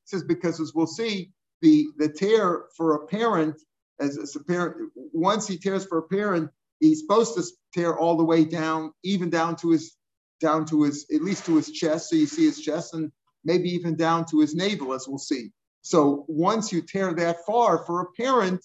Says 0.05 0.25
because 0.25 0.59
as 0.59 0.73
we'll 0.75 0.87
see, 0.87 1.33
the 1.61 1.87
the 1.99 2.09
tear 2.09 2.65
for 2.77 2.95
a 2.95 3.07
parent, 3.07 3.61
as, 4.01 4.19
as 4.19 4.35
a 4.37 4.43
parent, 4.43 4.91
once 4.95 5.47
he 5.47 5.59
tears 5.59 5.85
for 5.87 5.99
a 5.99 6.03
parent, 6.03 6.51
he's 6.81 7.01
supposed 7.01 7.35
to 7.35 7.45
tear 7.73 7.97
all 7.97 8.17
the 8.17 8.25
way 8.25 8.45
down, 8.45 8.93
even 9.05 9.31
down 9.31 9.57
to 9.57 9.71
his 9.71 9.97
down 10.41 10.65
to 10.67 10.83
his 10.83 11.07
at 11.15 11.23
least 11.23 11.47
to 11.47 11.57
his 11.57 11.71
chest. 11.71 12.11
So 12.11 12.17
you 12.17 12.27
see 12.27 12.47
his 12.47 12.61
chest 12.61 12.95
and 12.95 13.13
maybe 13.44 13.68
even 13.70 13.96
down 13.96 14.24
to 14.26 14.40
his 14.40 14.55
navel, 14.55 14.92
as 14.92 15.07
we'll 15.09 15.18
see. 15.18 15.50
So 15.83 16.24
once 16.28 16.72
you 16.72 16.83
tear 16.83 17.12
that 17.14 17.44
far 17.44 17.85
for 17.85 18.00
a 18.00 18.12
parent, 18.12 18.64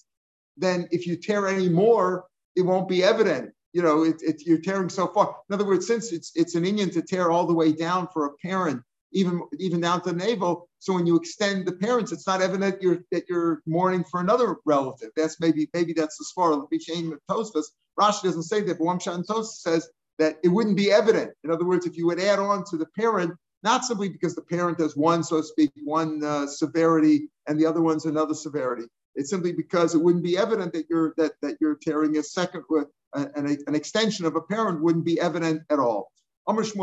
then 0.56 0.88
if 0.90 1.06
you 1.06 1.16
tear 1.16 1.48
any 1.48 1.68
more, 1.68 2.24
it 2.56 2.62
won't 2.62 2.88
be 2.88 3.02
evident. 3.02 3.52
You 3.72 3.82
know, 3.82 4.04
it, 4.04 4.16
it, 4.22 4.46
you're 4.46 4.60
tearing 4.60 4.88
so 4.88 5.06
far. 5.08 5.36
In 5.48 5.54
other 5.54 5.66
words, 5.66 5.86
since 5.86 6.12
it's 6.12 6.32
it's 6.34 6.54
an 6.54 6.64
Indian 6.64 6.90
to 6.90 7.02
tear 7.02 7.30
all 7.30 7.46
the 7.46 7.54
way 7.54 7.72
down 7.72 8.08
for 8.12 8.26
a 8.26 8.30
parent, 8.44 8.82
even 9.12 9.42
even 9.58 9.80
down 9.80 10.02
to 10.02 10.12
the 10.12 10.16
navel. 10.16 10.68
So 10.78 10.94
when 10.94 11.06
you 11.06 11.16
extend 11.16 11.66
the 11.66 11.72
parents, 11.72 12.12
it's 12.12 12.26
not 12.26 12.40
evident 12.40 12.80
you're, 12.80 13.00
that 13.10 13.24
you're 13.28 13.62
mourning 13.66 14.04
for 14.04 14.20
another 14.20 14.56
relative. 14.64 15.10
That's 15.16 15.40
maybe 15.40 15.68
maybe 15.74 15.92
that's 15.92 16.20
as 16.20 16.30
far 16.34 16.52
as 16.52 16.58
the 16.70 16.78
svara 16.78 17.12
of 17.12 17.20
Tosfos. 17.28 17.66
Rashi 17.98 18.22
doesn't 18.22 18.44
say 18.44 18.62
that, 18.62 18.78
but 18.78 18.84
Wamshan 18.84 19.24
Tosfos 19.26 19.60
says 19.60 19.88
that 20.18 20.38
it 20.42 20.48
wouldn't 20.48 20.76
be 20.76 20.90
evident. 20.90 21.32
In 21.44 21.50
other 21.50 21.64
words, 21.64 21.86
if 21.86 21.96
you 21.96 22.06
would 22.06 22.20
add 22.20 22.38
on 22.38 22.64
to 22.70 22.76
the 22.76 22.86
parent, 22.96 23.32
not 23.62 23.84
simply 23.84 24.08
because 24.08 24.34
the 24.34 24.42
parent 24.42 24.80
has 24.80 24.96
one, 24.96 25.22
so 25.22 25.38
to 25.38 25.42
speak, 25.42 25.70
one 25.84 26.22
uh, 26.24 26.46
severity 26.46 27.28
and 27.46 27.58
the 27.58 27.66
other 27.66 27.82
one's 27.82 28.06
another 28.06 28.34
severity. 28.34 28.84
It's 29.14 29.30
simply 29.30 29.52
because 29.52 29.94
it 29.94 29.98
wouldn't 29.98 30.24
be 30.24 30.38
evident 30.38 30.72
that 30.74 30.86
you're 30.88 31.14
that 31.16 31.32
that 31.42 31.56
you're 31.60 31.76
tearing 31.76 32.16
a 32.18 32.22
second 32.22 32.62
uh, 32.70 32.84
an, 33.12 33.58
an 33.66 33.74
extension 33.74 34.26
of 34.26 34.36
a 34.36 34.40
parent 34.40 34.82
wouldn't 34.82 35.04
be 35.04 35.20
evident 35.20 35.62
at 35.70 35.78
all. 35.78 36.12
Meaning 36.46 36.78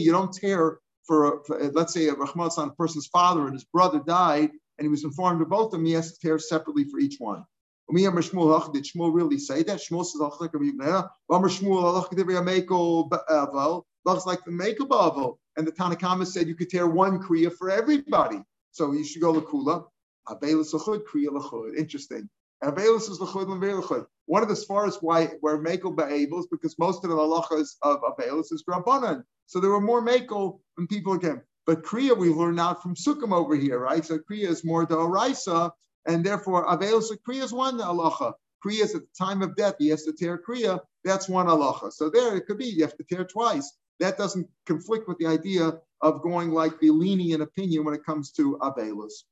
you 0.00 0.12
don't 0.12 0.32
tear 0.32 0.78
for, 1.04 1.44
for 1.46 1.70
let's 1.70 1.94
say 1.94 2.08
a 2.08 2.12
a 2.12 2.70
person's 2.76 3.06
father 3.06 3.44
and 3.44 3.54
his 3.54 3.64
brother 3.64 4.00
died, 4.06 4.50
and 4.50 4.84
he 4.84 4.88
was 4.88 5.04
informed 5.04 5.40
of 5.40 5.48
both 5.48 5.66
of 5.66 5.70
them, 5.72 5.84
he 5.84 5.92
has 5.92 6.12
to 6.12 6.18
tear 6.20 6.38
separately 6.38 6.84
for 6.84 6.98
each 6.98 7.16
one. 7.18 7.44
Did 7.90 7.96
Shmuel 7.96 9.14
really 9.14 9.38
say 9.38 9.62
that? 9.62 9.80
Shmuel 9.80 10.04
says, 10.04 10.20
like 14.26 14.44
the 14.44 14.50
Meko 14.50 14.88
Bavel. 14.88 15.38
And 15.56 15.66
the 15.66 15.72
Tanakama 15.72 16.26
said 16.26 16.48
you 16.48 16.54
could 16.54 16.70
tear 16.70 16.86
one 16.86 17.20
Kriya 17.20 17.52
for 17.52 17.70
everybody. 17.70 18.42
So 18.72 18.92
you 18.92 19.04
should 19.04 19.22
go 19.22 19.32
Lakula. 19.32 19.84
A 20.28 20.36
bailushud, 20.36 21.02
Kriya 21.04 21.28
Lachud. 21.28 21.76
Interesting. 21.76 22.28
Avelus 22.62 23.08
is 23.08 23.20
l'chud 23.20 23.50
and 23.52 23.60
l'chud. 23.60 24.06
One 24.26 24.42
of 24.42 24.48
the 24.48 24.54
svaras 24.54 25.00
why 25.00 25.26
where 25.40 25.58
makel 25.58 25.94
ba'ables 25.94 26.46
because 26.50 26.76
most 26.78 27.04
of 27.04 27.10
the 27.10 27.16
halachas 27.16 27.76
of 27.82 28.00
Avelus 28.02 28.52
is 28.52 28.64
rabbanan. 28.68 29.22
So 29.46 29.60
there 29.60 29.70
were 29.70 29.80
more 29.80 30.02
makel 30.02 30.58
than 30.76 30.88
people 30.88 31.12
again. 31.12 31.42
But 31.66 31.82
kriya 31.84 32.16
we 32.18 32.30
learn 32.30 32.58
out 32.58 32.82
from 32.82 32.96
Sukkim 32.96 33.32
over 33.32 33.54
here, 33.54 33.78
right? 33.78 34.04
So 34.04 34.18
kriya 34.18 34.48
is 34.48 34.64
more 34.64 34.84
da'oraisa, 34.84 35.70
and 36.06 36.26
therefore 36.26 36.66
Avelus 36.66 37.12
kriya 37.26 37.44
is 37.44 37.52
one 37.52 37.78
halacha. 37.78 38.32
Kriya 38.64 38.82
is 38.82 38.94
at 38.96 39.02
the 39.02 39.24
time 39.24 39.42
of 39.42 39.54
death. 39.54 39.76
He 39.78 39.88
has 39.90 40.02
to 40.04 40.12
tear 40.12 40.36
kriya. 40.36 40.80
That's 41.04 41.28
one 41.28 41.46
halacha. 41.46 41.92
So 41.92 42.10
there 42.10 42.36
it 42.36 42.46
could 42.46 42.58
be 42.58 42.66
you 42.66 42.82
have 42.82 42.96
to 42.96 43.04
tear 43.04 43.24
twice. 43.24 43.72
That 44.00 44.16
doesn't 44.18 44.48
conflict 44.66 45.08
with 45.08 45.18
the 45.18 45.26
idea 45.26 45.80
of 46.00 46.22
going 46.22 46.50
like 46.50 46.78
the 46.80 46.90
lenient 46.90 47.42
opinion 47.42 47.84
when 47.84 47.94
it 47.94 48.04
comes 48.04 48.30
to 48.32 48.58
Avelus. 48.62 49.24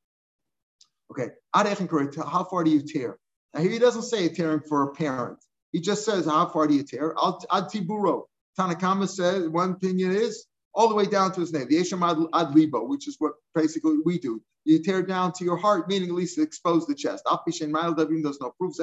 Okay, 1.11 1.29
how 1.52 2.44
far 2.44 2.64
do 2.64 2.70
you 2.70 2.83
tear? 2.83 3.18
Now 3.55 3.61
here 3.61 3.70
he 3.70 3.79
doesn't 3.79 4.02
say 4.02 4.29
tearing 4.29 4.61
for 4.68 4.83
a 4.83 4.92
parent. 4.92 5.38
He 5.72 5.81
just 5.81 6.05
says, 6.05 6.26
how 6.26 6.46
far 6.46 6.66
do 6.66 6.74
you 6.74 6.83
tear? 6.83 7.14
Ad 7.22 7.68
tiburo. 7.70 8.24
Tanakama 8.59 9.09
says, 9.09 9.48
one 9.48 9.72
opinion 9.72 10.12
is 10.12 10.46
all 10.77 10.89
the 10.89 10.95
way 10.95 11.07
down 11.07 11.33
to 11.33 11.41
his 11.41 11.53
name, 11.53 11.69
the 11.69 11.77
Yesham 11.77 12.29
ad, 12.35 12.55
libo, 12.55 12.85
which 12.87 13.09
is 13.09 13.17
what 13.19 13.33
basically 13.55 13.97
we 14.05 14.19
do. 14.19 14.43
You 14.65 14.83
tear 14.83 15.03
down 15.03 15.33
to 15.35 15.45
your 15.45 15.57
heart, 15.57 15.89
meaning 15.89 16.11
at 16.11 16.15
least 16.15 16.39
expose 16.39 16.87
the 16.87 16.95
chest. 16.95 17.25
There's 17.27 18.41
no 18.41 18.51
proof. 18.59 18.75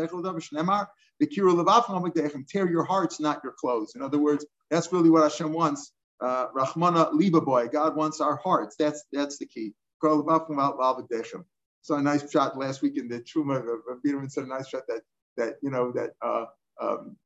Tear 2.50 2.70
your 2.72 2.84
hearts, 2.84 3.20
not 3.20 3.42
your 3.44 3.54
clothes. 3.60 3.94
In 3.96 4.02
other 4.02 4.18
words, 4.18 4.46
that's 4.72 4.92
really 4.92 5.10
what 5.12 5.24
Hashem 5.24 5.54
wants. 5.54 5.94
Uh, 6.20 6.48
Rahmana 6.56 7.14
liba 7.14 7.42
boy. 7.42 7.68
God 7.68 7.96
wants 7.96 8.22
our 8.22 8.38
hearts. 8.38 8.76
That's 8.80 9.04
that's 9.12 9.38
the 9.38 9.46
key. 9.46 9.74
So 10.02 11.96
a 11.96 12.02
nice 12.02 12.32
shot 12.32 12.58
last 12.58 12.82
week 12.82 12.98
in 12.98 13.08
the 13.10 13.20
Truma. 13.22 13.62
Biederman 14.04 14.30
said 14.30 14.46
a 14.46 14.48
nice 14.48 14.70
shot 14.70 14.84
that 14.88 15.02
that 15.38 15.56
you 15.62 15.70
know 15.70 15.92
that 15.92 16.12
uh, 16.22 16.46
um, 16.82 17.18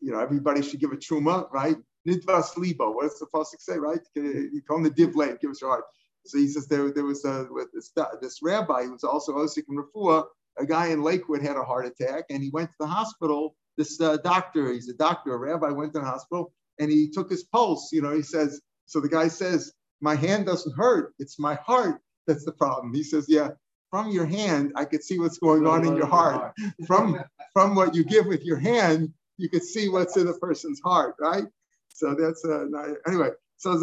you 0.00 0.12
know 0.12 0.20
everybody 0.20 0.62
should 0.62 0.80
give 0.80 0.92
a 0.92 0.96
Truma, 0.96 1.50
right? 1.52 1.76
Nidvas 2.08 2.56
libo. 2.56 2.90
What 2.92 3.02
does 3.02 3.18
the 3.18 3.26
pasuk 3.26 3.60
say, 3.60 3.76
right? 3.78 4.00
You 4.14 4.62
call 4.66 4.78
him 4.78 4.84
the 4.84 4.90
div 4.90 5.14
give 5.40 5.50
us 5.50 5.60
your 5.60 5.70
heart. 5.70 5.84
So 6.26 6.38
he 6.38 6.48
says 6.48 6.66
there, 6.66 6.90
there 6.92 7.04
was 7.04 7.24
a, 7.24 7.46
this, 7.72 7.92
this 8.20 8.40
rabbi 8.42 8.84
who 8.84 8.92
was 8.92 9.04
also 9.04 9.34
Osik 9.34 9.64
and 9.68 9.78
Rafua, 9.78 10.24
a 10.58 10.66
guy 10.66 10.88
in 10.88 11.02
Lakewood 11.02 11.42
had 11.42 11.56
a 11.56 11.62
heart 11.62 11.86
attack 11.86 12.24
and 12.30 12.42
he 12.42 12.50
went 12.50 12.70
to 12.70 12.76
the 12.80 12.86
hospital. 12.86 13.56
This 13.78 14.00
uh, 14.00 14.18
doctor, 14.18 14.72
he's 14.72 14.88
a 14.88 14.94
doctor, 14.94 15.34
a 15.34 15.38
rabbi 15.38 15.70
went 15.70 15.94
to 15.94 16.00
the 16.00 16.04
hospital 16.04 16.52
and 16.78 16.90
he 16.90 17.10
took 17.10 17.30
his 17.30 17.44
pulse. 17.44 17.90
You 17.92 18.02
know, 18.02 18.14
he 18.14 18.22
says, 18.22 18.60
so 18.86 19.00
the 19.00 19.08
guy 19.08 19.28
says, 19.28 19.72
my 20.00 20.14
hand 20.14 20.46
doesn't 20.46 20.76
hurt. 20.76 21.14
It's 21.18 21.38
my 21.38 21.54
heart 21.54 22.00
that's 22.26 22.44
the 22.44 22.52
problem. 22.52 22.94
He 22.94 23.02
says, 23.02 23.26
yeah, 23.28 23.50
from 23.90 24.10
your 24.10 24.26
hand, 24.26 24.72
I 24.76 24.84
could 24.84 25.02
see 25.02 25.18
what's 25.18 25.38
going 25.38 25.66
on 25.66 25.86
in 25.86 25.96
your 25.96 26.06
heart. 26.06 26.54
From 26.86 27.18
from 27.52 27.74
what 27.74 27.94
you 27.94 28.04
give 28.04 28.26
with 28.26 28.44
your 28.44 28.58
hand, 28.58 29.12
you 29.36 29.48
could 29.48 29.64
see 29.64 29.88
what's 29.88 30.16
in 30.16 30.26
the 30.26 30.34
person's 30.34 30.80
heart, 30.80 31.16
right? 31.18 31.44
So 32.00 32.16
that's 32.18 32.44
uh, 32.44 32.64
anyway. 33.06 33.28
So 33.58 33.78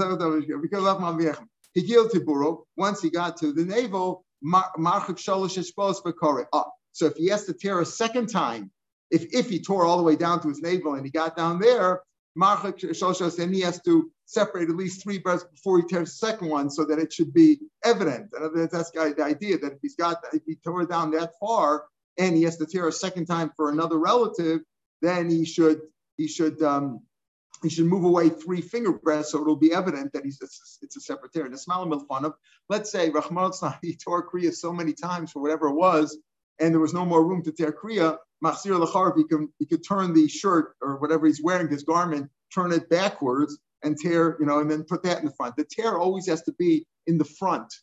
because 0.62 1.38
he 1.73 1.88
killed 1.88 2.12
Tiburo. 2.12 2.63
Once 2.75 3.03
he 3.03 3.12
got 3.12 3.38
to 3.38 3.53
the 3.53 3.63
navel, 3.63 4.25
Marchuk 4.43 6.47
Ah, 6.51 6.65
so 6.91 7.06
if 7.06 7.15
he 7.15 7.27
has 7.27 7.45
to 7.45 7.53
tear 7.53 7.82
a 7.82 7.86
second 7.86 8.27
time, 8.27 8.71
if, 9.12 9.27
if 9.32 9.49
he 9.49 9.62
tore 9.62 9.86
all 9.86 9.97
the 9.97 10.03
way 10.03 10.15
down 10.15 10.41
to 10.41 10.49
his 10.49 10.62
navel 10.62 10.95
and 10.95 11.06
he 11.06 11.12
got 11.12 11.38
down 11.38 11.60
there, 11.60 12.01
Shoshos, 12.36 13.38
then 13.38 13.53
he 13.53 13.62
has 13.62 13.80
to 13.84 14.12
separate 14.25 14.69
at 14.69 14.75
least 14.75 15.03
three 15.03 15.19
breasts 15.19 15.47
before 15.51 15.77
he 15.77 15.86
tears 15.86 16.10
the 16.10 16.27
second 16.27 16.49
one 16.49 16.71
so 16.71 16.84
that 16.86 16.97
it 16.97 17.13
should 17.13 17.32
be 17.32 17.60
evident. 17.84 18.32
And 18.34 18.69
that's 18.71 18.89
the 18.89 19.23
idea 19.23 19.60
that 19.60 19.73
if 19.73 19.80
he's 19.84 19.95
got, 19.95 20.17
if 20.34 20.41
he 20.47 20.56
tore 20.56 20.88
down 20.88 21.12
that 21.12 21.34
far 21.39 21.86
and 22.17 22.36
he 22.36 22.41
has 22.43 22.58
to 22.58 22.65
tear 22.65 22.88
a 22.88 22.91
second 22.91 23.27
time 23.27 23.51
for 23.56 23.69
another 23.69 23.99
relative, 23.99 24.62
then 25.03 25.30
he 25.30 25.45
should, 25.45 25.82
he 26.17 26.27
should, 26.27 26.63
um, 26.63 27.01
he 27.63 27.69
should 27.69 27.85
move 27.85 28.03
away 28.03 28.29
three 28.29 28.61
finger 28.61 28.99
so 29.23 29.41
it'll 29.41 29.55
be 29.55 29.73
evident 29.73 30.13
that 30.13 30.23
he's 30.23 30.39
it's, 30.41 30.79
it's 30.81 30.97
a 30.97 31.01
separate 31.01 31.33
tear. 31.33 31.45
And 31.45 32.33
let's 32.69 32.91
say 32.91 33.09
Rahman 33.09 33.51
he 33.81 33.95
tore 34.03 34.29
Kriya 34.29 34.53
so 34.53 34.71
many 34.71 34.93
times 34.93 35.31
for 35.31 35.41
whatever 35.41 35.67
it 35.67 35.75
was, 35.75 36.17
and 36.59 36.73
there 36.73 36.81
was 36.81 36.93
no 36.93 37.05
more 37.05 37.25
room 37.25 37.43
to 37.43 37.51
tear 37.51 37.71
Kriya, 37.71 38.17
Machzir 38.43 38.83
Lacharv, 38.83 39.17
he 39.17 39.23
could, 39.23 39.47
he 39.59 39.65
could 39.65 39.83
turn 39.87 40.13
the 40.13 40.27
shirt 40.27 40.75
or 40.81 40.97
whatever 40.97 41.25
he's 41.25 41.41
wearing, 41.41 41.67
his 41.69 41.83
garment, 41.83 42.29
turn 42.53 42.71
it 42.71 42.89
backwards 42.89 43.57
and 43.83 43.97
tear, 43.97 44.37
you 44.39 44.45
know, 44.45 44.59
and 44.59 44.69
then 44.69 44.83
put 44.83 45.03
that 45.03 45.19
in 45.19 45.25
the 45.25 45.31
front. 45.31 45.55
The 45.55 45.65
tear 45.65 45.97
always 45.97 46.27
has 46.27 46.41
to 46.43 46.53
be 46.53 46.85
in 47.07 47.17
the 47.17 47.25
front. 47.25 47.73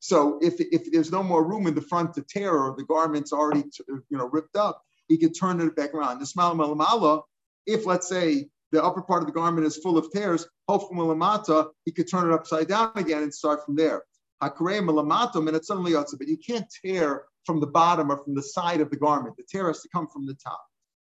So 0.00 0.38
if, 0.42 0.54
if 0.58 0.92
there's 0.92 1.10
no 1.10 1.22
more 1.22 1.44
room 1.44 1.66
in 1.66 1.74
the 1.74 1.80
front 1.80 2.14
to 2.14 2.22
tear 2.22 2.52
or 2.52 2.74
the 2.76 2.84
garment's 2.84 3.32
already, 3.32 3.64
you 3.88 4.18
know, 4.18 4.28
ripped 4.28 4.56
up, 4.56 4.82
he 5.08 5.18
could 5.18 5.34
turn 5.38 5.60
it 5.60 5.76
back 5.76 5.94
around. 5.94 6.18
The 6.18 6.26
malamala, 6.36 7.22
if 7.66 7.86
let's 7.86 8.08
say 8.08 8.48
the 8.74 8.84
upper 8.84 9.02
part 9.02 9.22
of 9.22 9.26
the 9.26 9.32
garment 9.32 9.66
is 9.66 9.76
full 9.76 9.96
of 9.96 10.10
tears, 10.12 10.46
he 10.68 11.92
could 11.92 12.10
turn 12.10 12.30
it 12.30 12.34
upside 12.34 12.68
down 12.68 12.92
again 12.96 13.22
and 13.22 13.32
start 13.32 13.64
from 13.64 13.76
there. 13.76 14.02
And 14.40 14.52
it's 14.52 15.68
suddenly 15.68 15.92
but 15.92 16.28
you 16.28 16.36
can't 16.36 16.66
tear 16.84 17.24
from 17.46 17.60
the 17.60 17.66
bottom 17.66 18.10
or 18.10 18.22
from 18.22 18.34
the 18.34 18.42
side 18.42 18.80
of 18.80 18.90
the 18.90 18.96
garment. 18.96 19.36
The 19.36 19.44
tear 19.48 19.68
has 19.68 19.80
to 19.82 19.88
come 19.88 20.08
from 20.08 20.26
the 20.26 20.34
top. 20.34 20.60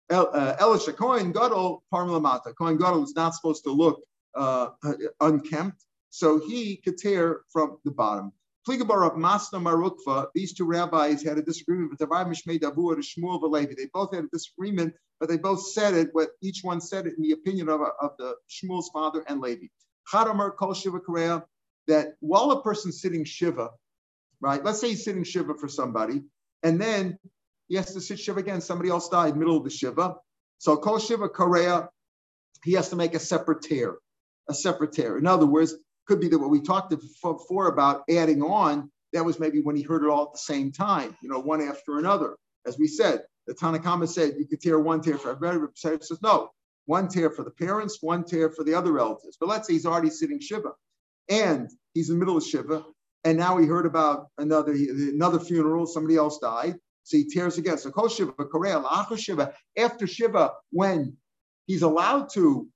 Uh, 0.10 0.56
Elisha 0.60 0.94
Kohen 0.94 1.32
Gadol 1.32 1.84
Parmalamata. 1.94 2.56
Kohen 2.58 2.78
Gadol 2.78 3.04
is 3.04 3.14
not 3.16 3.36
supposed 3.36 3.64
to 3.66 3.72
look 3.72 4.02
uh, 4.36 4.70
unkempt, 5.22 5.86
so 6.10 6.40
he 6.40 6.78
could 6.78 6.98
tear 6.98 7.42
from 7.52 7.78
the 7.86 7.92
bottom. 7.92 8.32
Pligabar 8.68 9.16
Masna 9.16 9.62
Marukva, 9.62 10.28
these 10.34 10.54
two 10.54 10.66
rabbis 10.66 11.24
had 11.24 11.38
a 11.38 11.42
disagreement 11.42 11.92
with 11.92 12.00
the 12.00 12.08
Rabbi 12.08 12.32
Mishmei 12.32 12.62
and 12.62 13.04
Shmuel 13.04 13.42
Valevi. 13.42 13.76
They 13.76 13.88
both 13.94 14.14
had 14.14 14.26
a 14.26 14.28
disagreement, 14.32 14.94
but 15.20 15.30
they 15.30 15.38
both 15.38 15.72
said 15.72 15.94
it, 15.94 16.10
what 16.14 16.30
each 16.42 16.60
one 16.64 16.82
said 16.82 17.08
it 17.08 17.14
in 17.18 17.24
the 17.24 17.32
opinion 17.32 17.70
of, 17.70 17.82
of 18.02 18.12
the 18.18 18.36
Shmuel's 18.50 18.90
father 18.94 19.24
and 19.28 19.42
Levi. 19.42 19.68
Chadamer 20.12 20.56
Kol 20.56 20.74
Shiva 20.74 21.00
Korea, 21.00 21.44
that 21.88 22.14
while 22.20 22.52
a 22.52 22.64
person's 22.64 23.02
sitting 23.02 23.26
Shiva, 23.26 23.70
right? 24.42 24.64
Let's 24.64 24.80
say 24.80 24.90
he's 24.90 25.04
sitting 25.04 25.24
Shiva 25.24 25.56
for 25.56 25.68
somebody, 25.68 26.24
and 26.64 26.80
then 26.82 27.18
he 27.68 27.76
has 27.76 27.94
to 27.94 28.02
sit 28.02 28.20
Shiva 28.20 28.40
again. 28.40 28.62
Somebody 28.62 28.90
else 28.90 29.10
died 29.10 29.38
middle 29.38 29.58
of 29.58 29.64
the 29.64 29.70
Shiva. 29.70 30.16
So 30.58 30.78
Kol 30.78 31.00
Shiva 31.00 31.30
Korea, 31.30 31.90
he 32.64 32.74
has 32.74 32.90
to 32.90 32.96
make 32.96 33.14
a 33.14 33.20
separate 33.20 33.62
tear, 33.62 33.98
a 34.50 34.54
separate 34.54 34.94
tear. 34.94 35.18
In 35.18 35.28
other 35.28 35.46
words, 35.46 35.76
could 36.08 36.20
be 36.20 36.28
that 36.30 36.40
what 36.40 36.50
we 36.50 36.62
talked 36.62 36.94
before 37.22 37.68
about 37.68 38.04
adding 38.10 38.42
on, 38.42 38.90
that 39.14 39.24
was 39.26 39.40
maybe 39.40 39.62
when 39.62 39.76
he 39.76 39.84
heard 39.84 40.04
it 40.04 40.10
all 40.10 40.24
at 40.24 40.32
the 40.34 40.40
same 40.40 40.72
time, 40.72 41.16
you 41.22 41.30
know, 41.30 41.40
one 41.40 41.62
after 41.62 41.98
another. 42.00 42.36
As 42.66 42.78
we 42.78 42.88
said, 42.88 43.22
the 43.50 43.56
Tanakama 43.56 44.08
said 44.08 44.36
you 44.38 44.48
could 44.48 44.62
tear 44.62 44.80
one 44.80 45.02
tear 45.02 45.18
for 45.18 45.32
everybody. 45.32 45.60
It 45.60 46.04
says 46.06 46.22
no, 46.22 46.52
one 46.86 47.08
tear 47.08 47.32
for 47.32 47.44
the 47.44 47.52
parents, 47.52 47.98
one 48.00 48.24
tear 48.24 48.52
for 48.52 48.64
the 48.64 48.76
other 48.76 48.92
relatives. 48.92 49.38
But 49.40 49.50
let's 49.50 49.68
say 49.68 49.74
he's 49.74 49.88
already 49.88 50.12
sitting 50.12 50.40
Shiva 50.40 50.72
and 51.30 51.68
he's 51.94 52.10
in 52.10 52.16
the 52.16 52.20
middle 52.20 52.38
of 52.38 52.44
Shiva 52.44 52.86
and 53.24 53.38
now 53.38 53.58
he 53.58 53.66
heard 53.66 53.88
about 53.88 54.28
another 54.38 54.72
another 54.72 55.40
funeral, 55.40 55.88
somebody 55.88 56.16
else 56.16 56.38
died, 56.38 56.76
so 57.04 57.18
he 57.18 57.26
tears 57.26 57.58
again. 57.58 57.80
So 57.80 57.92
Kol 57.92 58.08
Shiva, 58.08 58.32
Korea, 58.34 58.84
Shiva, 59.18 59.54
after 59.78 60.08
Shiva, 60.08 60.52
when 60.72 61.18
he's 61.66 61.82
allowed 61.82 62.30
to 62.34 62.68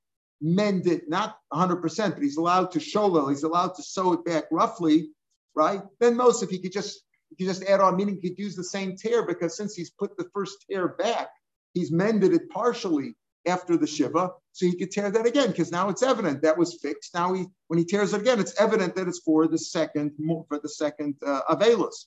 mend 0.42 0.88
it, 0.88 1.08
not 1.08 1.38
100%, 1.54 2.14
but 2.14 2.24
he's 2.24 2.38
allowed 2.38 2.72
to 2.72 2.80
show 2.80 3.30
he's 3.30 3.44
allowed 3.44 3.76
to 3.76 3.84
sew 3.84 4.14
it 4.14 4.26
back 4.26 4.46
roughly, 4.52 5.12
right? 5.56 5.82
Then 6.00 6.18
most 6.18 6.44
if 6.44 6.50
he 6.50 6.60
could 6.60 6.74
just 6.74 7.04
could 7.36 7.48
just 7.48 7.64
add 7.64 7.80
on, 7.80 7.96
meaning 7.96 8.20
he 8.22 8.30
could 8.30 8.40
use 8.40 8.56
the 8.56 8.64
same 8.64 8.96
tear 8.96 9.26
because 9.26 9.56
since 9.58 9.76
he's 9.76 9.90
put 9.92 10.18
the 10.18 10.30
first 10.34 10.66
tear 10.70 10.90
back, 10.90 11.30
he's 11.74 11.92
mended 11.92 12.34
it 12.34 12.50
partially 12.50 13.16
after 13.48 13.78
the 13.78 13.88
Shiva, 13.88 14.32
so 14.54 14.66
he 14.66 14.76
could 14.78 14.92
tear 14.92 15.12
that 15.12 15.26
again 15.26 15.50
because 15.50 15.72
now 15.72 15.90
it's 15.90 16.04
evident 16.04 16.42
that 16.42 16.58
was 16.58 16.80
fixed. 16.82 17.14
Now 17.14 17.34
he, 17.34 17.46
when 17.68 17.78
he 17.78 17.86
tears 17.86 18.14
it 18.14 18.22
again, 18.22 18.40
it's 18.40 18.60
evident 18.60 18.96
that 18.96 19.08
it's 19.08 19.20
for 19.20 19.48
the 19.48 19.58
second 19.58 20.12
for 20.48 20.60
the 20.60 20.70
second 20.70 21.16
uh, 21.26 21.42
Avelus. 21.50 22.06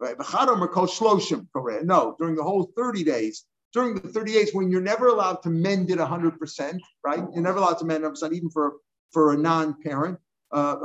Right? 0.00 0.16
No, 0.18 2.16
during 2.18 2.34
the 2.34 2.42
whole 2.42 2.72
30 2.76 3.04
days, 3.04 3.44
during 3.72 3.94
the 3.94 4.08
30 4.08 4.32
days 4.32 4.54
when 4.54 4.70
you're 4.70 4.80
never 4.80 5.08
allowed 5.08 5.42
to 5.42 5.50
mend 5.50 5.90
it 5.90 5.98
100%, 5.98 6.80
right? 7.04 7.24
You're 7.32 7.42
never 7.42 7.58
allowed 7.58 7.78
to 7.78 7.84
mend 7.84 8.04
it 8.04 8.12
100%, 8.12 8.32
even 8.32 8.50
for, 8.50 8.74
for 9.12 9.32
a 9.32 9.36
non-parent. 9.36 10.18
Uh, 10.52 10.76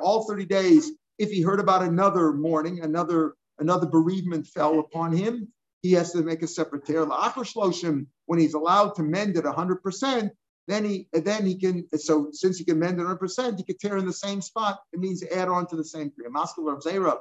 all 0.00 0.26
30 0.26 0.44
days, 0.46 0.90
if 1.18 1.30
he 1.30 1.42
heard 1.42 1.60
about 1.60 1.82
another 1.82 2.32
mourning, 2.32 2.80
another 2.80 3.34
another 3.58 3.86
bereavement 3.86 4.46
fell 4.46 4.80
upon 4.80 5.12
him, 5.12 5.48
he 5.82 5.92
has 5.92 6.12
to 6.12 6.22
make 6.22 6.42
a 6.42 6.46
separate 6.46 6.84
tear. 6.84 7.04
When 7.04 8.38
he's 8.40 8.54
allowed 8.54 8.94
to 8.96 9.02
mend 9.02 9.36
it 9.36 9.44
100%, 9.44 10.30
then 10.68 10.84
he 10.84 11.08
then 11.12 11.46
he 11.46 11.56
can. 11.56 11.86
So 11.96 12.30
since 12.32 12.58
he 12.58 12.64
can 12.64 12.78
mend 12.78 13.00
it 13.00 13.04
100%, 13.04 13.56
he 13.56 13.64
can 13.64 13.78
tear 13.78 13.96
in 13.98 14.06
the 14.06 14.12
same 14.12 14.42
spot. 14.42 14.80
It 14.92 14.98
means 14.98 15.22
add 15.22 15.48
on 15.48 15.66
to 15.68 15.76
the 15.76 15.84
same 15.84 16.10
kriya. 16.10 16.30
Maskal 16.34 16.72
of 16.72 16.82
Zera, 16.82 17.18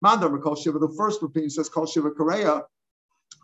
Mandar 0.00 0.38
Kol 0.38 0.54
Shiva. 0.54 0.78
The 0.78 0.94
first 0.96 1.22
opinion 1.22 1.50
says 1.50 1.68
Kol 1.68 1.86
Shiva 1.86 2.12
Korea. 2.12 2.62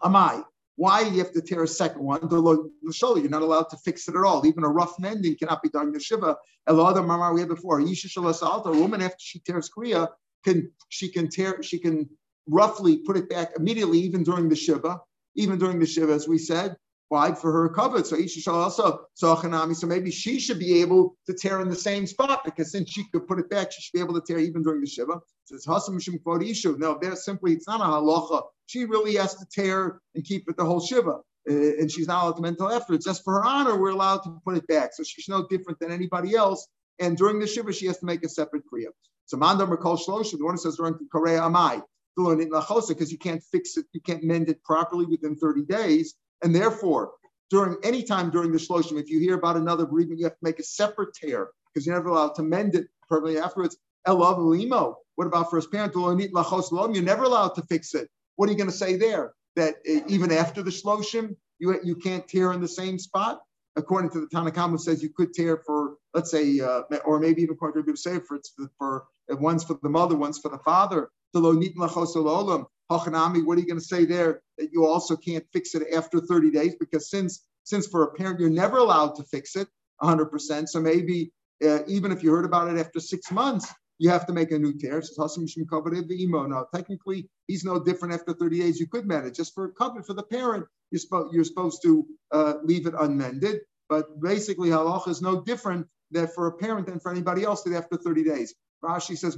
Amai. 0.02 0.44
Why 0.80 1.02
you 1.02 1.18
have 1.18 1.32
to 1.32 1.42
tear 1.42 1.62
a 1.62 1.68
second 1.68 2.02
one? 2.02 2.20
You're 2.22 3.28
not 3.28 3.42
allowed 3.42 3.68
to 3.68 3.76
fix 3.84 4.08
it 4.08 4.16
at 4.16 4.24
all. 4.24 4.46
Even 4.46 4.64
a 4.64 4.68
rough 4.68 4.98
mending 4.98 5.36
cannot 5.36 5.62
be 5.62 5.68
done 5.68 5.88
in 5.88 5.92
the 5.92 6.00
Shiva. 6.00 6.38
other 6.66 7.02
Mamar 7.02 7.34
we 7.34 7.40
had 7.40 7.50
before. 7.50 7.80
A 7.80 8.72
woman 8.82 9.02
after 9.02 9.18
she 9.18 9.40
tears 9.40 9.68
kriya 9.68 10.08
can 10.42 10.72
she 10.88 11.12
can 11.12 11.28
tear 11.28 11.62
she 11.62 11.78
can 11.78 12.08
roughly 12.46 12.96
put 12.96 13.18
it 13.18 13.28
back 13.28 13.50
immediately, 13.58 13.98
even 13.98 14.22
during 14.22 14.48
the 14.48 14.56
Shiva, 14.56 14.98
even 15.34 15.58
during 15.58 15.80
the 15.80 15.86
Shiva, 15.86 16.14
as 16.14 16.26
we 16.26 16.38
said. 16.38 16.74
Why? 17.10 17.34
For 17.34 17.50
her 17.50 17.68
covered. 17.68 18.06
So 18.06 18.14
Isha 18.16 18.40
shall 18.40 18.54
also 18.54 19.00
Sachanami. 19.20 19.74
So 19.74 19.88
maybe 19.88 20.12
she 20.12 20.38
should 20.38 20.60
be 20.60 20.80
able 20.80 21.16
to 21.26 21.34
tear 21.34 21.60
in 21.60 21.68
the 21.68 21.74
same 21.74 22.06
spot 22.06 22.44
because 22.44 22.70
since 22.70 22.88
she 22.88 23.02
could 23.10 23.26
put 23.26 23.40
it 23.40 23.50
back, 23.50 23.72
she 23.72 23.82
should 23.82 23.92
be 23.94 24.00
able 24.00 24.14
to 24.14 24.20
tear 24.20 24.38
even 24.38 24.62
during 24.62 24.80
the 24.80 24.86
Shiva. 24.86 25.14
It 25.14 25.20
says 25.46 25.66
Hasam 25.66 25.96
Mishim 25.96 26.22
Ishu. 26.22 26.78
No, 26.78 26.98
they're 27.02 27.16
simply, 27.16 27.52
it's 27.52 27.66
not 27.66 27.80
a 27.80 27.84
halacha. 27.84 28.42
She 28.66 28.84
really 28.84 29.16
has 29.16 29.34
to 29.34 29.44
tear 29.52 30.00
and 30.14 30.24
keep 30.24 30.48
it 30.48 30.56
the 30.56 30.64
whole 30.64 30.78
Shiva. 30.78 31.18
Uh, 31.50 31.78
and 31.80 31.90
she's 31.90 32.06
not 32.06 32.22
allowed 32.22 32.36
to 32.36 32.42
mental 32.42 32.70
after. 32.70 32.94
It's 32.94 33.06
just 33.06 33.24
for 33.24 33.34
her 33.34 33.44
honor, 33.44 33.76
we're 33.76 33.90
allowed 33.90 34.18
to 34.18 34.40
put 34.44 34.56
it 34.56 34.68
back. 34.68 34.90
So 34.94 35.02
she's 35.02 35.28
no 35.28 35.48
different 35.48 35.80
than 35.80 35.90
anybody 35.90 36.36
else. 36.36 36.68
And 37.00 37.16
during 37.16 37.40
the 37.40 37.46
Shiva, 37.48 37.72
she 37.72 37.86
has 37.86 37.98
to 37.98 38.06
make 38.06 38.24
a 38.24 38.28
separate 38.28 38.62
Kriya. 38.72 38.90
So 39.26 39.36
Mandam 39.36 39.76
Kol 39.80 39.96
Shlosha, 39.96 40.38
the 40.38 40.44
one 40.44 40.54
who 40.54 40.58
says 40.58 40.76
during 40.76 40.94
Korea 41.10 41.40
Amai, 41.40 41.82
because 42.16 43.10
you 43.10 43.18
can't 43.18 43.42
fix 43.50 43.76
it, 43.76 43.86
you 43.92 44.00
can't 44.00 44.22
mend 44.22 44.48
it 44.48 44.62
properly 44.62 45.06
within 45.06 45.34
30 45.34 45.64
days. 45.64 46.14
And 46.42 46.54
therefore, 46.54 47.12
during 47.50 47.76
any 47.82 48.02
time 48.02 48.30
during 48.30 48.52
the 48.52 48.58
shloshim, 48.58 49.00
if 49.00 49.10
you 49.10 49.18
hear 49.18 49.34
about 49.34 49.56
another 49.56 49.86
bereavement, 49.86 50.20
you 50.20 50.26
have 50.26 50.34
to 50.34 50.44
make 50.44 50.58
a 50.58 50.62
separate 50.62 51.14
tear 51.14 51.50
because 51.72 51.86
you're 51.86 51.96
never 51.96 52.08
allowed 52.08 52.34
to 52.36 52.42
mend 52.42 52.74
it 52.74 52.86
permanently 53.08 53.40
afterwards. 53.40 53.76
Elav 54.06 54.38
limo. 54.38 54.96
What 55.16 55.26
about 55.26 55.50
first 55.50 55.70
parent? 55.70 55.92
You're 55.94 57.02
never 57.02 57.24
allowed 57.24 57.54
to 57.56 57.62
fix 57.62 57.94
it. 57.94 58.08
What 58.36 58.48
are 58.48 58.52
you 58.52 58.58
going 58.58 58.70
to 58.70 58.76
say 58.76 58.96
there? 58.96 59.34
That 59.56 59.74
uh, 59.88 60.00
even 60.06 60.32
after 60.32 60.62
the 60.62 60.70
shloshim, 60.70 61.36
you, 61.58 61.78
you 61.84 61.96
can't 61.96 62.26
tear 62.26 62.52
in 62.52 62.60
the 62.60 62.68
same 62.68 62.98
spot? 62.98 63.40
According 63.76 64.10
to 64.12 64.20
the 64.20 64.26
Tanakhama 64.28 64.80
says 64.80 65.02
you 65.02 65.10
could 65.10 65.34
tear 65.34 65.58
for, 65.58 65.96
let's 66.14 66.30
say, 66.30 66.60
uh, 66.60 66.82
or 67.04 67.20
maybe 67.20 67.42
even 67.42 67.54
according 67.54 67.84
to 67.84 67.92
it's 67.92 68.02
for, 68.26 68.40
for 68.78 69.04
one's 69.28 69.62
for 69.64 69.78
the 69.82 69.88
mother, 69.88 70.16
one's 70.16 70.38
for 70.38 70.48
the 70.48 70.58
father. 70.58 71.10
What 72.90 73.56
are 73.56 73.60
you 73.60 73.66
going 73.66 73.78
to 73.78 73.84
say 73.84 74.04
there 74.04 74.42
that 74.58 74.72
you 74.72 74.84
also 74.84 75.16
can't 75.16 75.44
fix 75.52 75.74
it 75.74 75.86
after 75.94 76.20
30 76.20 76.50
days? 76.50 76.74
Because 76.78 77.10
since 77.10 77.46
since 77.62 77.86
for 77.86 78.02
a 78.04 78.12
parent 78.14 78.40
you're 78.40 78.50
never 78.50 78.78
allowed 78.78 79.14
to 79.16 79.22
fix 79.24 79.54
it 79.54 79.68
100%, 80.02 80.68
so 80.68 80.80
maybe 80.80 81.30
uh, 81.64 81.80
even 81.86 82.10
if 82.10 82.22
you 82.22 82.30
heard 82.32 82.44
about 82.44 82.68
it 82.68 82.78
after 82.80 83.00
six 83.00 83.30
months, 83.30 83.72
you 83.98 84.08
have 84.08 84.26
to 84.26 84.32
make 84.32 84.50
a 84.50 84.58
new 84.58 84.72
tear. 84.72 85.02
Now, 85.18 86.66
technically, 86.74 87.28
he's 87.46 87.64
no 87.64 87.78
different 87.78 88.14
after 88.14 88.32
30 88.32 88.58
days. 88.58 88.80
You 88.80 88.86
could 88.86 89.06
manage 89.06 89.36
just 89.36 89.54
for 89.54 89.68
cover 89.72 90.02
for 90.02 90.14
the 90.14 90.22
parent. 90.22 90.64
You're, 90.90 91.00
spo- 91.00 91.28
you're 91.32 91.44
supposed 91.44 91.82
to 91.82 92.06
uh, 92.32 92.54
leave 92.64 92.86
it 92.86 92.94
unmended. 92.98 93.60
But 93.90 94.20
basically, 94.20 94.70
halacha 94.70 95.08
is 95.08 95.20
no 95.20 95.42
different 95.42 95.86
that 96.12 96.34
for 96.34 96.46
a 96.46 96.52
parent 96.52 96.86
than 96.86 96.98
for 96.98 97.12
anybody 97.12 97.44
else 97.44 97.62
that 97.64 97.74
after 97.74 97.96
30 97.96 98.24
days. 98.24 98.54
Rashi 98.82 99.16
says, 99.16 99.36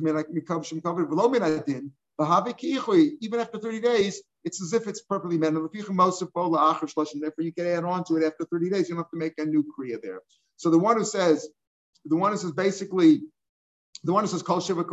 even 3.21 3.41
after 3.41 3.59
30 3.59 3.81
days, 3.81 4.23
it's 4.45 4.63
as 4.63 4.73
if 4.73 4.87
it's 4.87 5.03
perfectly 5.03 5.39
mended. 5.39 5.63
Therefore, 5.63 7.45
you 7.45 7.53
can 7.53 7.67
add 7.67 7.85
on 7.85 8.05
to 8.05 8.17
it 8.17 8.25
after 8.25 8.45
30 8.45 8.71
days. 8.71 8.89
You 8.89 8.95
don't 8.95 9.05
have 9.05 9.11
to 9.11 9.17
make 9.17 9.39
a 9.39 9.45
new 9.45 9.65
kriya 9.65 10.01
there. 10.03 10.21
So 10.57 10.71
the 10.71 10.79
one 10.79 10.97
who 10.97 11.05
says, 11.05 11.49
the 12.05 12.17
one 12.17 12.33
who 12.33 12.39
says 12.39 12.53
basically, 12.53 13.23
the 14.05 14.13
one 14.13 14.25
who 14.25 14.29
says 14.29 14.43
kol 14.43 14.61
shiva 14.61 14.85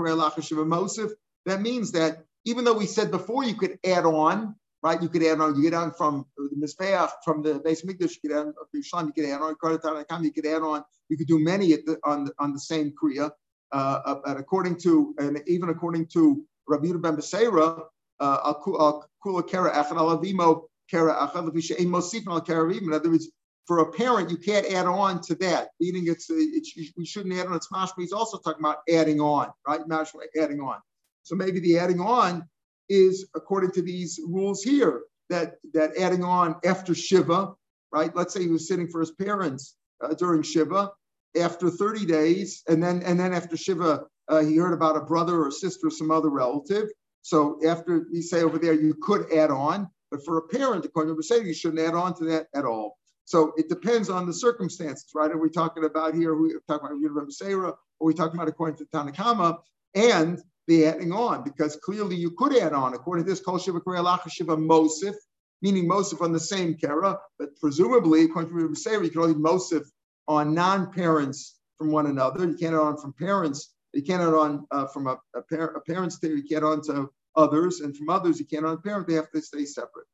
shiva 0.41 0.65
mosif, 0.65 1.11
that 1.45 1.61
means 1.61 1.91
that 1.93 2.23
even 2.45 2.63
though 2.63 2.77
we 2.77 2.85
said 2.85 3.11
before 3.11 3.43
you 3.43 3.55
could 3.55 3.79
add 3.85 4.05
on, 4.05 4.55
right? 4.81 5.01
You 5.01 5.09
could 5.09 5.23
add 5.23 5.41
on, 5.41 5.55
you 5.55 5.63
get 5.63 5.73
on 5.73 5.91
from 5.91 6.25
the 6.37 6.55
Mizbeach, 6.55 7.09
from 7.23 7.41
the 7.41 7.59
Beis 7.59 7.83
Mikdash, 7.85 8.15
you 8.15 8.29
could 8.29 8.31
add 8.31 8.47
on, 8.47 8.53
you 8.73 9.11
could 9.13 9.25
add 9.25 9.41
on, 9.41 10.23
you 10.23 10.31
could 10.31 10.45
add 10.45 10.61
on, 10.61 10.83
you 11.09 11.17
could 11.17 11.27
do 11.27 11.39
many 11.39 11.71
the, 11.71 11.99
on, 12.03 12.29
on 12.39 12.53
the 12.53 12.59
same 12.59 12.93
Kriya. 13.01 13.31
Uh, 13.71 14.01
uh, 14.05 14.21
and 14.25 14.39
according 14.39 14.75
to, 14.75 15.13
and 15.19 15.41
even 15.47 15.69
according 15.69 16.07
to 16.07 16.43
Rabbi 16.67 16.91
Ben 16.93 17.15
Beseira, 17.15 17.83
uh, 18.19 18.53
kula 18.53 19.03
kera 19.23 19.71
echad 19.71 19.97
alavimo 19.97 20.63
kera 20.91 21.15
al 21.19 22.41
kera 22.41 22.81
In 22.81 22.93
other 22.93 23.09
words, 23.09 23.29
for 23.67 23.79
a 23.79 23.91
parent, 23.91 24.31
you 24.31 24.37
can't 24.37 24.65
add 24.65 24.87
on 24.87 25.21
to 25.21 25.35
that. 25.35 25.69
Meaning, 25.79 26.07
it's, 26.07 26.25
it's 26.29 26.73
we 26.97 27.05
shouldn't 27.05 27.35
add 27.35 27.47
on. 27.47 27.55
It's 27.55 27.67
mashma. 27.71 27.93
He's 27.99 28.11
also 28.11 28.39
talking 28.39 28.61
about 28.61 28.77
adding 28.89 29.21
on, 29.21 29.51
right? 29.67 29.81
Mashma, 29.81 30.21
adding 30.41 30.59
on. 30.59 30.77
So 31.21 31.35
maybe 31.35 31.59
the 31.59 31.77
adding 31.77 32.01
on 32.01 32.47
is 32.89 33.29
according 33.35 33.71
to 33.73 33.83
these 33.83 34.19
rules 34.27 34.63
here 34.63 35.03
that 35.29 35.57
that 35.73 35.95
adding 35.97 36.23
on 36.23 36.55
after 36.65 36.95
shiva, 36.95 37.53
right? 37.91 38.15
Let's 38.15 38.33
say 38.33 38.41
he 38.41 38.47
was 38.47 38.67
sitting 38.67 38.87
for 38.87 38.99
his 38.99 39.11
parents 39.11 39.75
uh, 40.03 40.15
during 40.15 40.41
shiva. 40.41 40.91
After 41.39 41.69
30 41.69 42.05
days, 42.05 42.63
and 42.67 42.81
then 42.81 43.03
and 43.03 43.19
then 43.19 43.33
after 43.33 43.55
shiva, 43.55 44.05
uh, 44.27 44.41
he 44.41 44.55
heard 44.55 44.73
about 44.73 44.97
a 44.97 45.01
brother 45.01 45.43
or 45.43 45.51
sister 45.51 45.87
or 45.87 45.91
some 45.91 46.11
other 46.11 46.29
relative. 46.29 46.89
So 47.21 47.59
after 47.67 48.07
you 48.11 48.21
say 48.21 48.41
over 48.41 48.57
there, 48.57 48.73
you 48.73 48.95
could 49.01 49.31
add 49.33 49.51
on, 49.51 49.89
but 50.09 50.25
for 50.25 50.37
a 50.37 50.47
parent, 50.47 50.85
according 50.85 51.13
to 51.13 51.15
Mercedes, 51.15 51.47
you 51.47 51.53
shouldn't 51.53 51.81
add 51.87 51.93
on 51.93 52.15
to 52.15 52.25
that 52.25 52.47
at 52.55 52.65
all. 52.65 52.97
So 53.25 53.53
it 53.57 53.69
depends 53.69 54.09
on 54.09 54.25
the 54.25 54.33
circumstances, 54.33 55.05
right? 55.13 55.29
Are 55.29 55.37
we 55.37 55.49
talking 55.49 55.85
about 55.85 56.15
here? 56.15 56.33
Are 56.33 56.41
we 56.41 56.55
talking 56.67 56.87
about 56.87 57.11
Rabbi 57.11 57.29
Sarah? 57.29 57.69
Are 57.69 57.77
we 57.99 58.13
talking 58.13 58.35
about 58.35 58.47
according 58.47 58.77
to 58.77 58.85
Tanakama? 58.85 59.57
And 59.93 60.39
the 60.67 60.85
adding 60.85 61.11
on, 61.11 61.43
because 61.43 61.75
clearly 61.75 62.15
you 62.15 62.31
could 62.31 62.55
add 62.55 62.73
on, 62.73 62.93
according 62.93 63.25
to 63.25 63.29
this, 63.29 63.39
Kol 63.39 63.59
Shiva 63.59 63.81
Shiva 64.29 64.57
Mosif, 64.57 65.15
meaning 65.61 65.87
Mosif 65.87 66.21
on 66.21 66.31
the 66.31 66.39
same 66.39 66.75
Kara, 66.75 67.19
but 67.37 67.49
presumably, 67.59 68.23
according 68.23 68.49
to 68.49 68.55
Rabbi 68.55 68.73
Sarah, 68.73 69.03
you 69.03 69.11
can 69.11 69.21
only 69.21 69.35
Mosif 69.35 69.85
on 70.29 70.53
non-parents 70.53 71.59
from 71.77 71.91
one 71.91 72.05
another. 72.05 72.45
You 72.47 72.55
can't 72.55 72.75
add 72.75 72.79
on 72.79 72.97
from 72.97 73.13
parents. 73.13 73.73
You 73.93 74.03
can't 74.03 74.21
add 74.21 74.35
on 74.35 74.65
uh, 74.71 74.85
from 74.85 75.07
a, 75.07 75.17
a, 75.35 75.41
par- 75.41 75.75
a 75.75 75.81
parent's 75.81 76.19
theory. 76.19 76.37
You 76.41 76.47
can't 76.47 76.63
on 76.63 76.81
to 76.83 77.09
others, 77.35 77.81
and 77.81 77.97
from 77.97 78.09
others 78.09 78.39
you 78.39 78.45
can't 78.45 78.65
on 78.65 78.81
parent. 78.81 79.07
They 79.07 79.15
have 79.15 79.31
to 79.31 79.41
stay 79.41 79.65
separate. 79.65 80.05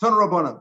Tan 0.00 0.12
Rabbanan. 0.12 0.60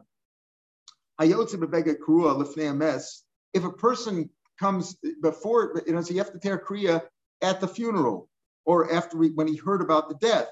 If 3.53 3.63
a 3.65 3.71
person 3.71 4.29
comes 4.57 4.95
before, 5.21 5.83
you 5.85 5.93
know, 5.93 6.01
so 6.01 6.13
you 6.13 6.19
have 6.19 6.31
to 6.31 6.39
tear 6.39 6.57
kriya 6.57 7.01
at 7.41 7.59
the 7.59 7.67
funeral 7.67 8.29
or 8.65 8.93
after 8.93 9.17
we, 9.17 9.29
when 9.31 9.47
he 9.47 9.57
heard 9.57 9.81
about 9.81 10.07
the 10.07 10.15
death. 10.15 10.47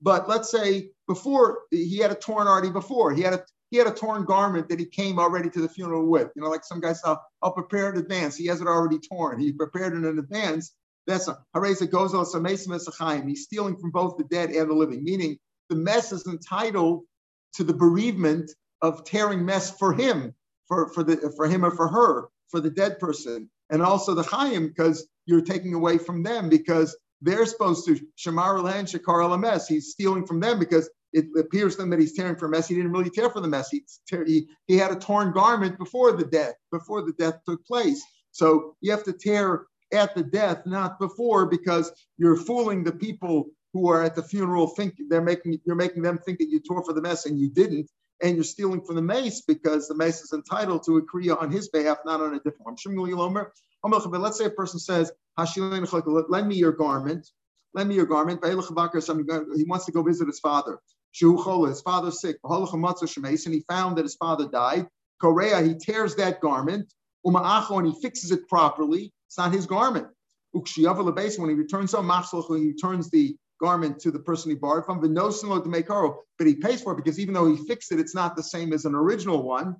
But 0.00 0.28
let's 0.28 0.50
say 0.50 0.90
before 1.06 1.60
he 1.70 1.98
had 1.98 2.10
a 2.10 2.14
torn 2.14 2.46
already 2.48 2.70
before 2.70 3.12
he 3.12 3.22
had 3.22 3.34
a 3.34 3.44
he 3.70 3.76
had 3.76 3.86
a 3.86 3.92
torn 3.92 4.24
garment 4.24 4.68
that 4.68 4.78
he 4.78 4.86
came 4.86 5.18
already 5.18 5.50
to 5.50 5.60
the 5.60 5.68
funeral 5.68 6.06
with. 6.06 6.30
You 6.34 6.42
know, 6.42 6.48
like 6.48 6.64
some 6.64 6.80
guys 6.80 7.02
say, 7.02 7.14
I'll 7.42 7.52
prepare 7.52 7.90
in 7.92 7.98
advance. 7.98 8.36
He 8.36 8.46
has 8.46 8.60
it 8.60 8.66
already 8.66 8.98
torn. 8.98 9.38
He 9.38 9.52
prepared 9.52 9.92
it 9.92 10.04
in 10.06 10.18
advance. 10.18 10.74
That's 11.06 11.28
a 11.28 11.38
He's 11.54 13.42
stealing 13.42 13.76
from 13.76 13.90
both 13.90 14.16
the 14.16 14.24
dead 14.30 14.50
and 14.50 14.70
the 14.70 14.74
living, 14.74 15.04
meaning 15.04 15.38
the 15.70 15.76
mess 15.76 16.12
is 16.12 16.26
entitled 16.26 17.04
to 17.54 17.64
the 17.64 17.72
bereavement 17.72 18.50
of 18.82 19.04
tearing 19.04 19.44
mess 19.44 19.70
for 19.70 19.92
him, 19.92 20.34
for, 20.66 20.88
for, 20.92 21.02
the, 21.02 21.32
for 21.36 21.46
him 21.46 21.64
or 21.64 21.70
for 21.70 21.88
her, 21.88 22.28
for 22.48 22.60
the 22.60 22.70
dead 22.70 22.98
person. 22.98 23.50
And 23.70 23.82
also 23.82 24.14
the 24.14 24.22
Chaim, 24.22 24.68
because 24.68 25.06
you're 25.26 25.42
taking 25.42 25.74
away 25.74 25.98
from 25.98 26.22
them 26.22 26.48
because 26.48 26.96
they're 27.20 27.46
supposed 27.46 27.86
to 27.86 28.00
Shamar 28.16 28.62
Lan 28.62 28.86
Shakar 28.86 29.38
mess. 29.40 29.66
He's 29.66 29.90
stealing 29.90 30.26
from 30.26 30.40
them 30.40 30.58
because 30.58 30.88
it 31.12 31.26
appears 31.38 31.76
to 31.76 31.82
them 31.82 31.90
that 31.90 32.00
he's 32.00 32.14
tearing 32.14 32.36
for 32.36 32.48
mess. 32.48 32.68
He 32.68 32.74
didn't 32.74 32.92
really 32.92 33.10
tear 33.10 33.30
for 33.30 33.40
the 33.40 33.48
mess. 33.48 33.70
He, 33.70 33.82
he, 34.26 34.46
he 34.66 34.76
had 34.76 34.90
a 34.90 34.96
torn 34.96 35.32
garment 35.32 35.78
before 35.78 36.12
the 36.12 36.24
death, 36.24 36.54
before 36.70 37.02
the 37.02 37.12
death 37.12 37.40
took 37.46 37.64
place. 37.64 38.02
So 38.30 38.76
you 38.80 38.90
have 38.90 39.04
to 39.04 39.12
tear 39.12 39.66
at 39.92 40.14
the 40.14 40.22
death, 40.22 40.66
not 40.66 40.98
before, 40.98 41.46
because 41.46 41.90
you're 42.18 42.36
fooling 42.36 42.84
the 42.84 42.92
people 42.92 43.46
who 43.72 43.90
are 43.90 44.02
at 44.02 44.14
the 44.14 44.22
funeral. 44.22 44.68
Think 44.68 44.94
they're 45.08 45.22
making 45.22 45.60
you're 45.64 45.76
making 45.76 46.02
them 46.02 46.18
think 46.18 46.38
that 46.38 46.48
you 46.48 46.60
tore 46.60 46.84
for 46.84 46.92
the 46.92 47.02
mess 47.02 47.26
and 47.26 47.38
you 47.38 47.50
didn't 47.50 47.90
and 48.22 48.34
you're 48.34 48.44
stealing 48.44 48.82
from 48.82 48.96
the 48.96 49.02
mace 49.02 49.42
because 49.42 49.88
the 49.88 49.94
mace 49.94 50.20
is 50.20 50.32
entitled 50.32 50.84
to 50.84 50.96
a 50.96 51.02
kriya 51.02 51.40
on 51.40 51.50
his 51.50 51.68
behalf, 51.68 51.98
not 52.04 52.20
on 52.20 52.34
a 52.34 52.40
different 52.40 52.64
one. 52.64 52.76
But 53.82 54.20
let's 54.20 54.38
say 54.38 54.46
a 54.46 54.50
person 54.50 54.80
says, 54.80 55.12
lend 55.36 56.48
me 56.48 56.56
your 56.56 56.72
garment, 56.72 57.30
lend 57.74 57.88
me 57.88 57.94
your 57.94 58.06
garment. 58.06 58.44
He 58.44 58.54
wants 59.64 59.84
to 59.86 59.92
go 59.92 60.02
visit 60.02 60.26
his 60.26 60.40
father. 60.40 60.80
His 61.12 61.80
father's 61.82 62.20
sick. 62.20 62.36
And 62.44 63.54
he 63.54 63.64
found 63.68 63.96
that 63.98 64.04
his 64.04 64.16
father 64.16 64.48
died. 64.48 64.86
Korea, 65.20 65.62
he 65.62 65.74
tears 65.74 66.14
that 66.16 66.40
garment. 66.40 66.92
And 67.24 67.86
he 67.86 68.00
fixes 68.00 68.30
it 68.30 68.48
properly. 68.48 69.12
It's 69.26 69.38
not 69.38 69.52
his 69.52 69.66
garment. 69.66 70.06
When 70.52 70.64
he 70.64 70.86
returns 71.54 71.92
home, 71.92 72.10
he 72.10 72.68
returns 72.68 73.10
the 73.10 73.36
garment 73.60 73.98
to 74.00 74.10
the 74.10 74.20
person 74.20 74.50
he 74.50 74.56
borrowed 74.56 74.86
from, 74.86 75.00
but 75.00 76.46
he 76.46 76.54
pays 76.54 76.80
for 76.80 76.92
it 76.92 76.96
because 76.96 77.18
even 77.18 77.34
though 77.34 77.52
he 77.52 77.56
fixed 77.66 77.90
it, 77.92 77.98
it's 77.98 78.14
not 78.14 78.36
the 78.36 78.42
same 78.42 78.72
as 78.72 78.84
an 78.84 78.94
original 78.94 79.42
one. 79.42 79.76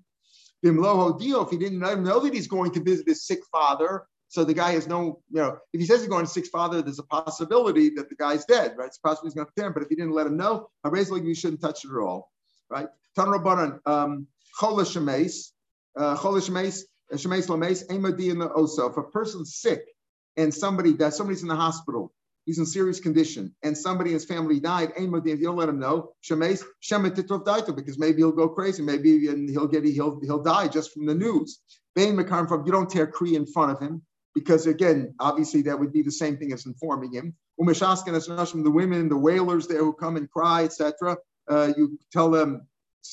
If 0.62 1.50
he 1.50 1.56
didn't 1.56 1.78
know 1.78 2.20
that 2.20 2.34
he's 2.34 2.48
going 2.48 2.72
to 2.72 2.82
visit 2.82 3.06
his 3.06 3.24
sick 3.24 3.38
father, 3.52 4.04
so 4.28 4.44
the 4.44 4.54
guy 4.54 4.72
has 4.72 4.86
no, 4.86 5.20
you 5.30 5.40
know, 5.40 5.58
if 5.72 5.80
he 5.80 5.86
says 5.86 6.00
he's 6.00 6.08
going 6.08 6.26
to 6.26 6.30
sick 6.30 6.46
father, 6.46 6.82
there's 6.82 6.98
a 6.98 7.04
possibility 7.04 7.90
that 7.90 8.10
the 8.10 8.14
guy's 8.14 8.44
dead, 8.44 8.74
right? 8.76 8.86
It's 8.86 8.98
possible 8.98 9.26
he's 9.26 9.34
going 9.34 9.46
to 9.46 9.64
him, 9.64 9.72
but 9.72 9.82
if 9.82 9.88
he 9.88 9.96
didn't 9.96 10.12
let 10.12 10.26
him 10.26 10.36
know, 10.36 10.68
I 10.84 10.88
raised 10.88 11.10
like 11.10 11.24
you 11.24 11.34
shouldn't 11.34 11.62
touch 11.62 11.84
it 11.84 11.90
at 11.90 11.98
all, 11.98 12.30
right? 12.68 12.88
Tan 13.16 13.26
Rabbanan, 13.26 13.80
um, 13.86 14.26
Chola 14.60 14.84
Shemes, 14.84 15.52
uh, 15.96 16.16
Chola 16.16 16.40
Shemes, 16.40 16.82
Shemes 17.12 17.48
Lames, 17.48 17.86
Emadina 17.88 18.54
Oso. 18.54 18.90
If 18.90 18.98
a 18.98 19.02
person's 19.02 19.56
sick 19.56 19.82
and 20.36 20.52
somebody 20.52 20.92
that 20.94 21.14
somebody's 21.14 21.42
in 21.42 21.48
the 21.48 21.56
hospital 21.56 22.12
he's 22.48 22.58
in 22.58 22.64
serious 22.64 22.98
condition, 22.98 23.54
and 23.62 23.76
somebody 23.76 24.08
in 24.08 24.14
his 24.14 24.24
family 24.24 24.58
died, 24.58 24.90
if 24.96 25.38
you 25.38 25.44
don't 25.44 25.56
let 25.56 25.68
him 25.68 25.78
know, 25.78 26.14
Shemes, 26.24 26.62
Shemetitov 26.82 27.44
Daito, 27.44 27.76
because 27.76 27.98
maybe 27.98 28.18
he'll 28.18 28.32
go 28.32 28.48
crazy, 28.48 28.82
maybe 28.82 29.20
he'll 29.20 29.66
get 29.66 29.84
he'll 29.84 30.18
he'll 30.22 30.42
die 30.42 30.66
just 30.66 30.94
from 30.94 31.04
the 31.04 31.14
news. 31.14 31.60
Bain 31.94 32.16
from 32.26 32.64
you 32.64 32.72
don't 32.72 32.88
tear 32.88 33.06
Cree 33.06 33.36
in 33.36 33.44
front 33.44 33.72
of 33.72 33.80
him, 33.80 34.00
because 34.38 34.66
again, 34.66 35.14
obviously 35.20 35.62
that 35.62 35.78
would 35.78 35.92
be 35.92 36.02
the 36.02 36.12
same 36.12 36.36
thing 36.36 36.52
as 36.52 36.66
informing 36.66 37.12
him. 37.12 37.34
The 37.58 38.70
women, 38.72 39.08
the 39.08 39.16
wailers 39.16 39.66
there 39.66 39.84
who 39.84 39.92
come 39.92 40.16
and 40.16 40.30
cry, 40.30 40.64
etc. 40.64 41.16
Uh, 41.48 41.72
you 41.76 41.98
tell 42.12 42.30
them, 42.30 42.66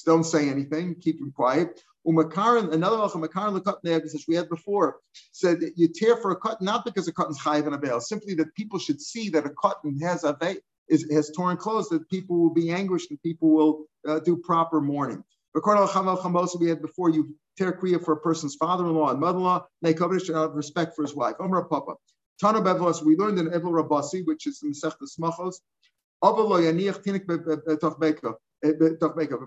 don't 0.06 0.24
say 0.24 0.50
anything, 0.50 0.96
keep 1.02 1.20
them 1.20 1.32
quiet. 1.32 1.82
Umakaran, 2.08 2.72
another 2.72 2.98
halacha, 2.98 3.28
Makaran 3.28 3.60
lekatnev, 3.60 4.04
which 4.14 4.26
we 4.28 4.36
had 4.36 4.48
before, 4.50 4.98
said 5.32 5.60
that 5.62 5.74
you 5.76 5.88
tear 5.88 6.18
for 6.18 6.32
a 6.32 6.36
cut 6.36 6.62
not 6.62 6.86
because 6.86 7.08
a 7.08 7.14
cotton's 7.14 7.40
chayiv 7.40 7.66
and 7.66 7.74
a 7.74 7.80
veil, 7.80 8.00
simply 8.00 8.36
that 8.36 8.54
people 8.54 8.78
should 8.78 9.02
see 9.02 9.30
that 9.30 9.46
a 9.46 9.50
cotton 9.50 10.00
has 10.00 10.24
a 10.24 10.38
veil, 10.40 10.58
is, 10.88 11.08
has 11.12 11.32
torn 11.32 11.58
clothes, 11.58 11.90
that 11.90 12.08
people 12.10 12.38
will 12.38 12.54
be 12.54 12.70
anguished 12.70 13.10
and 13.10 13.22
people 13.24 13.50
will 13.50 13.86
uh, 14.08 14.20
do 14.20 14.38
proper 14.38 14.80
mourning. 14.82 15.24
We 15.56 16.70
had 16.70 16.82
before 16.82 17.10
you 17.10 17.36
tear 17.58 17.72
kriya 17.72 18.04
for 18.04 18.14
a 18.14 18.18
person's 18.18 18.56
father-in-law 18.56 19.12
and 19.12 19.20
mother-in-law, 19.20 19.66
make 19.82 20.02
out 20.02 20.12
of 20.14 20.56
respect 20.56 20.96
for 20.96 21.04
his 21.04 21.16
wife. 21.16 21.36
Omer 21.40 21.64
Papa. 21.64 21.94
Tana 22.40 22.62
Bevos, 22.62 23.02
we 23.02 23.16
learned 23.16 23.40
in 23.40 23.48
Evel 23.48 23.72
Rabasi, 23.72 24.26
which 24.26 24.46
is 24.48 24.62
in 24.64 24.74
Sech 24.74 24.94
Smachos, 25.18 25.62
a 26.22 26.34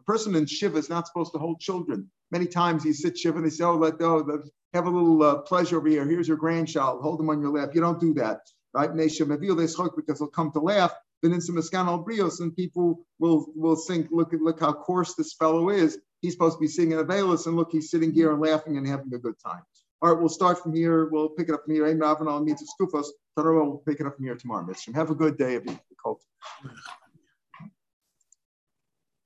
person 0.06 0.36
in 0.36 0.46
Shiva 0.46 0.78
is 0.78 0.88
not 0.88 1.06
supposed 1.06 1.32
to 1.32 1.38
hold 1.38 1.60
children. 1.60 2.10
Many 2.30 2.46
times 2.46 2.84
he 2.84 2.92
sits 2.92 3.20
Shiva 3.20 3.36
and 3.36 3.46
they 3.46 3.50
say, 3.50 3.64
Oh, 3.64 3.76
let 3.76 3.98
go, 3.98 4.42
have 4.74 4.86
a 4.86 4.90
little 4.90 5.22
uh, 5.22 5.38
pleasure 5.38 5.78
over 5.78 5.88
here. 5.88 6.06
Here's 6.06 6.28
your 6.28 6.36
grandchild, 6.36 7.02
hold 7.02 7.20
him 7.20 7.28
on 7.30 7.42
your 7.42 7.50
lap. 7.50 7.70
You 7.74 7.80
don't 7.80 8.00
do 8.00 8.14
that, 8.14 8.40
right? 8.72 8.94
Because 8.94 10.18
they'll 10.18 10.28
come 10.28 10.52
to 10.52 10.60
laugh. 10.60 10.92
And 11.22 12.56
people 12.56 13.04
will 13.18 13.46
will 13.54 13.76
think, 13.76 14.08
look 14.10 14.32
at 14.32 14.40
look 14.40 14.60
how 14.60 14.72
coarse 14.72 15.14
this 15.14 15.34
fellow 15.34 15.70
is. 15.70 15.98
He's 16.20 16.32
supposed 16.32 16.56
to 16.56 16.60
be 16.60 16.66
sitting 16.66 16.90
singing 16.90 17.04
a 17.04 17.04
Velas, 17.04 17.46
and 17.46 17.56
look, 17.56 17.70
he's 17.70 17.90
sitting 17.90 18.12
here 18.12 18.32
and 18.32 18.40
laughing 18.40 18.76
and 18.76 18.86
having 18.86 19.12
a 19.14 19.18
good 19.18 19.34
time. 19.44 19.62
All 20.00 20.12
right, 20.12 20.18
we'll 20.18 20.28
start 20.28 20.62
from 20.62 20.74
here. 20.74 21.08
We'll 21.10 21.30
pick 21.30 21.48
it 21.48 21.54
up 21.54 21.64
from 21.64 21.74
here. 21.74 21.86
We'll 21.86 23.82
pick 23.86 24.00
it 24.00 24.06
up 24.06 24.16
from 24.16 24.24
here 24.24 24.36
tomorrow. 24.36 24.66
Have 24.94 25.10
a 25.10 25.14
good 25.14 25.38
day, 25.38 25.56
everybody. 25.56 25.80